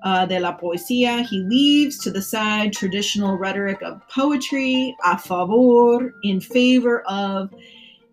uh, 0.03 0.25
de 0.25 0.39
la 0.39 0.57
poesía. 0.57 1.25
He 1.25 1.39
leaves 1.39 1.97
to 1.99 2.11
the 2.11 2.21
side 2.21 2.73
traditional 2.73 3.37
rhetoric 3.37 3.81
of 3.81 4.01
poetry 4.09 4.95
a 5.03 5.17
favor, 5.17 6.13
in 6.23 6.39
favor 6.39 7.03
of 7.07 7.49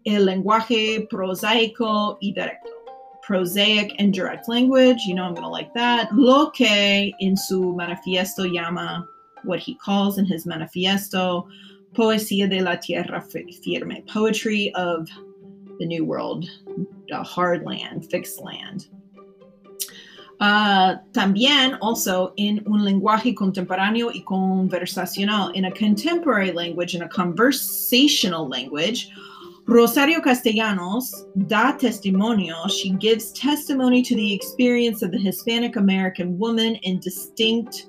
el 0.07 0.27
lenguaje 0.27 1.09
prosaico 1.09 2.19
y 2.23 2.33
directo. 2.35 2.71
Prosaic 3.23 3.95
and 3.99 4.13
direct 4.13 4.49
language, 4.49 4.99
you 5.07 5.15
know 5.15 5.25
I'm 5.25 5.33
going 5.33 5.45
to 5.45 5.49
like 5.49 5.73
that. 5.73 6.13
Lo 6.13 6.51
que 6.51 7.13
in 7.21 7.37
su 7.37 7.75
manifiesto 7.75 8.45
llama, 8.53 9.09
what 9.45 9.61
he 9.61 9.77
calls 9.77 10.19
in 10.19 10.27
his 10.27 10.47
manifiesto, 10.47 11.47
poesía 11.95 12.51
de 12.51 12.61
la 12.61 12.77
tierra 12.77 13.23
firme, 13.23 14.07
poetry 14.07 14.75
of 14.75 15.09
the 15.79 15.87
new 15.87 16.05
world, 16.05 16.45
hard 17.11 17.65
land, 17.65 18.11
fixed 18.11 18.43
land. 18.43 18.89
Uh, 20.45 20.99
también, 21.13 21.79
also, 21.81 22.35
in 22.37 22.63
un 22.67 22.85
lenguaje 22.85 23.35
contemporáneo 23.35 24.11
y 24.13 24.23
conversacional, 24.25 25.51
in 25.55 25.65
a 25.65 25.71
contemporary 25.71 26.53
language, 26.53 26.95
in 26.95 27.01
a 27.01 27.09
conversational 27.09 28.47
language, 28.47 29.09
Rosario 29.67 30.21
Castellanos 30.21 31.25
da 31.49 31.73
testimonio. 31.79 32.71
She 32.71 32.91
gives 32.91 33.33
testimony 33.33 34.03
to 34.03 34.15
the 34.15 34.35
experience 34.35 35.01
of 35.01 35.13
the 35.13 35.19
Hispanic 35.19 35.77
American 35.77 36.39
woman 36.39 36.75
in 36.83 37.01
distinct 37.01 37.87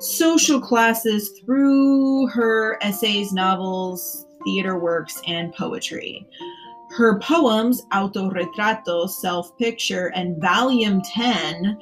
social 0.00 0.60
classes 0.60 1.30
through 1.44 2.26
her 2.26 2.76
essays, 2.82 3.32
novels, 3.32 4.26
theater 4.42 4.76
works, 4.80 5.22
and 5.28 5.52
poetry. 5.54 6.26
Her 6.96 7.18
poems, 7.18 7.82
Autorretrato, 7.92 9.08
Self 9.08 9.56
Picture, 9.58 10.12
and 10.14 10.40
Valium 10.40 11.02
10, 11.12 11.76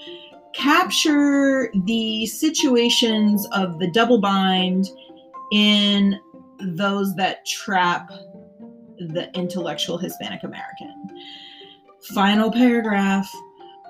capture 0.55 1.71
the 1.85 2.25
situations 2.27 3.47
of 3.53 3.79
the 3.79 3.91
double 3.91 4.21
bind 4.21 4.89
in 5.53 6.19
those 6.61 7.15
that 7.17 7.45
trap 7.45 8.11
the 8.99 9.31
intellectual 9.35 9.99
Hispanic 9.99 10.45
American. 10.45 10.95
Final 12.15 12.51
paragraph. 12.51 13.31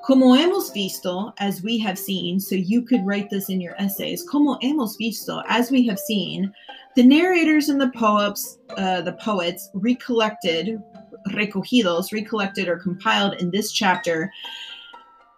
Como 0.05 0.35
hemos 0.35 0.73
visto, 0.73 1.33
as 1.39 1.62
we 1.62 1.79
have 1.79 1.97
seen, 1.97 2.41
so 2.41 2.57
you 2.57 2.83
could 2.83 3.07
write 3.07 3.31
this 3.31 3.49
in 3.49 3.61
your 3.61 3.77
essays. 3.79 4.25
Como 4.25 4.59
hemos 4.59 4.97
visto, 4.99 5.41
as 5.49 5.70
we 5.70 5.87
have 5.87 5.99
seen, 5.99 6.53
the 6.97 7.05
narrators 7.05 7.68
and 7.68 7.81
the 7.81 7.91
poets, 7.91 8.59
uh, 8.77 9.01
the 9.03 9.12
poets 9.12 9.70
recollected 9.75 10.83
recogidos, 11.31 12.12
recollected 12.12 12.68
or 12.68 12.77
compiled 12.77 13.35
in 13.35 13.51
this 13.51 13.73
chapter, 13.73 14.33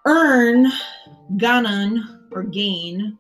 earn, 0.07 0.71
ganan, 1.37 2.27
or 2.33 2.43
gain. 2.43 3.19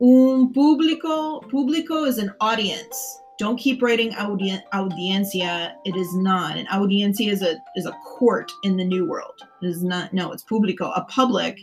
Un 0.00 0.52
público, 0.52 1.42
público 1.50 2.06
is 2.06 2.18
an 2.18 2.32
audience. 2.40 3.18
Don't 3.38 3.56
keep 3.56 3.82
writing 3.82 4.12
audien- 4.12 4.62
audiencia. 4.72 5.74
It 5.84 5.96
is 5.96 6.14
not. 6.16 6.56
An 6.56 6.66
audiencia 6.68 7.30
is 7.30 7.42
a 7.42 7.56
is 7.74 7.86
a 7.86 7.92
court 8.04 8.52
in 8.62 8.76
the 8.76 8.84
New 8.84 9.08
World. 9.08 9.40
It 9.62 9.66
is 9.66 9.82
not. 9.82 10.12
No, 10.12 10.30
it's 10.32 10.44
público. 10.44 10.92
A 10.96 11.04
public. 11.04 11.58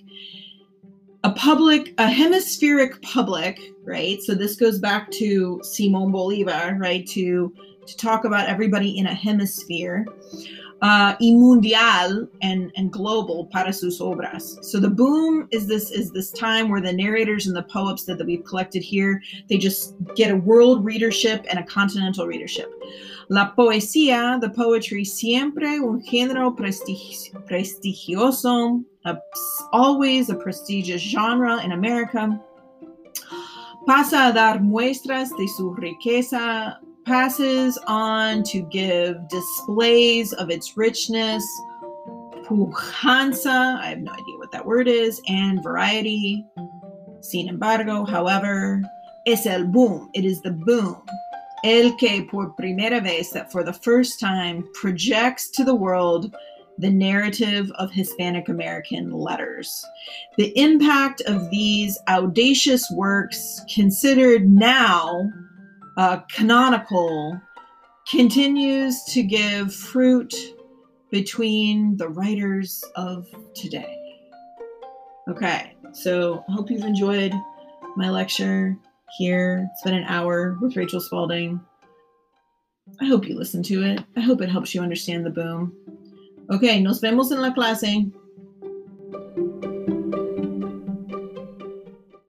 A 1.24 1.32
public, 1.34 1.94
a 2.00 2.10
hemispheric 2.10 3.00
public, 3.04 3.60
right? 3.84 4.20
So 4.24 4.34
this 4.34 4.56
goes 4.56 4.80
back 4.80 5.12
to 5.12 5.62
Simon 5.64 6.12
Bolivar, 6.12 6.76
right? 6.80 7.08
To 7.10 7.54
to 7.86 7.98
talk 7.98 8.26
about 8.26 8.48
everybody 8.48 8.98
in 8.98 9.08
a 9.08 9.14
hemisphere 9.14 10.06
uh, 10.82 11.16
y 11.20 11.32
mundial 11.32 12.28
and, 12.42 12.72
and 12.76 12.92
global 12.92 13.46
para 13.52 13.72
sus 13.72 14.00
obras. 14.00 14.64
So 14.64 14.80
the 14.80 14.90
boom 14.90 15.48
is 15.52 15.68
this 15.68 15.92
is 15.92 16.12
this 16.12 16.32
time 16.32 16.70
where 16.70 16.82
the 16.82 16.92
narrators 16.92 17.46
and 17.46 17.56
the 17.56 17.64
poets 17.64 18.06
that, 18.06 18.18
that 18.18 18.26
we've 18.26 18.44
collected 18.44 18.82
here 18.82 19.22
they 19.48 19.58
just 19.58 19.94
get 20.16 20.32
a 20.32 20.36
world 20.36 20.84
readership 20.84 21.46
and 21.50 21.60
a 21.60 21.64
continental 21.64 22.26
readership. 22.26 22.74
La 23.30 23.54
poesía, 23.56 24.42
the 24.42 24.50
poetry, 24.50 25.06
siempre 25.06 25.80
un 25.80 26.02
género 26.02 26.56
prestigi- 26.56 27.32
prestigioso, 27.48 28.84
a, 29.06 29.18
always 29.72 30.30
a 30.30 30.36
prestigious 30.36 31.02
genre 31.02 31.64
in 31.64 31.72
America. 31.72 32.40
Pasa 33.86 34.30
a 34.30 34.34
dar 34.34 34.60
muestras 34.60 35.30
de 35.38 35.48
su 35.48 35.74
riqueza 35.76 36.80
passes 37.06 37.78
on 37.88 38.44
to 38.44 38.62
give 38.72 39.16
displays 39.28 40.34
of 40.34 40.50
its 40.50 40.76
richness, 40.78 41.46
pujanza, 42.44 43.80
I 43.80 43.88
have 43.90 44.00
no 44.00 44.12
idea 44.12 44.38
what 44.38 44.52
that 44.52 44.66
word 44.66 44.88
is, 44.88 45.22
and 45.28 45.64
variety. 45.64 46.46
Sin 47.22 47.48
embargo, 47.48 48.06
however, 48.06 48.82
es 49.26 49.46
el 49.46 49.66
boom, 49.66 50.10
it 50.14 50.26
is 50.26 50.42
the 50.42 50.52
boom. 50.52 51.02
El 51.64 51.96
que 51.98 52.26
por 52.26 52.56
primera 52.60 53.02
vez, 53.02 53.30
that 53.32 53.52
for 53.52 53.64
the 53.64 53.74
first 53.74 54.20
time, 54.20 54.68
projects 54.74 55.50
to 55.52 55.64
the 55.64 55.76
world 55.76 56.34
the 56.78 56.90
narrative 56.90 57.72
of 57.76 57.92
Hispanic 57.92 58.50
American 58.50 59.12
letters. 59.12 59.86
The 60.38 60.58
impact 60.58 61.22
of 61.22 61.52
these 61.52 62.00
audacious 62.08 62.90
works, 62.92 63.62
considered 63.74 64.50
now 64.50 65.30
uh, 65.98 66.20
canonical 66.34 67.40
continues 68.10 69.04
to 69.06 69.24
give 69.24 69.74
fruit 69.74 70.34
between 71.12 71.98
the 71.98 72.08
writers 72.08 72.84
of 72.96 73.28
today. 73.54 73.98
Okay, 75.30 75.76
so 75.94 76.44
I 76.50 76.54
hope 76.54 76.72
you've 76.72 76.84
enjoyed 76.84 77.34
my 77.96 78.10
lecture 78.10 78.78
here. 79.18 79.68
It's 79.72 79.84
been 79.84 79.94
an 79.94 80.06
hour 80.06 80.58
with 80.62 80.76
Rachel 80.76 81.02
Spaulding. 81.02 81.60
I 83.00 83.06
hope 83.06 83.28
you 83.28 83.38
listen 83.38 83.62
to 83.64 83.84
it. 83.84 84.04
I 84.16 84.22
hope 84.22 84.42
it 84.42 84.50
helps 84.50 84.74
you 84.74 84.82
understand 84.82 85.26
the 85.26 85.30
boom. 85.30 85.76
Okay, 86.50 86.82
nos 86.82 87.00
vemos 87.00 87.32
en 87.32 87.42
la 87.42 87.52
clase. 87.52 88.12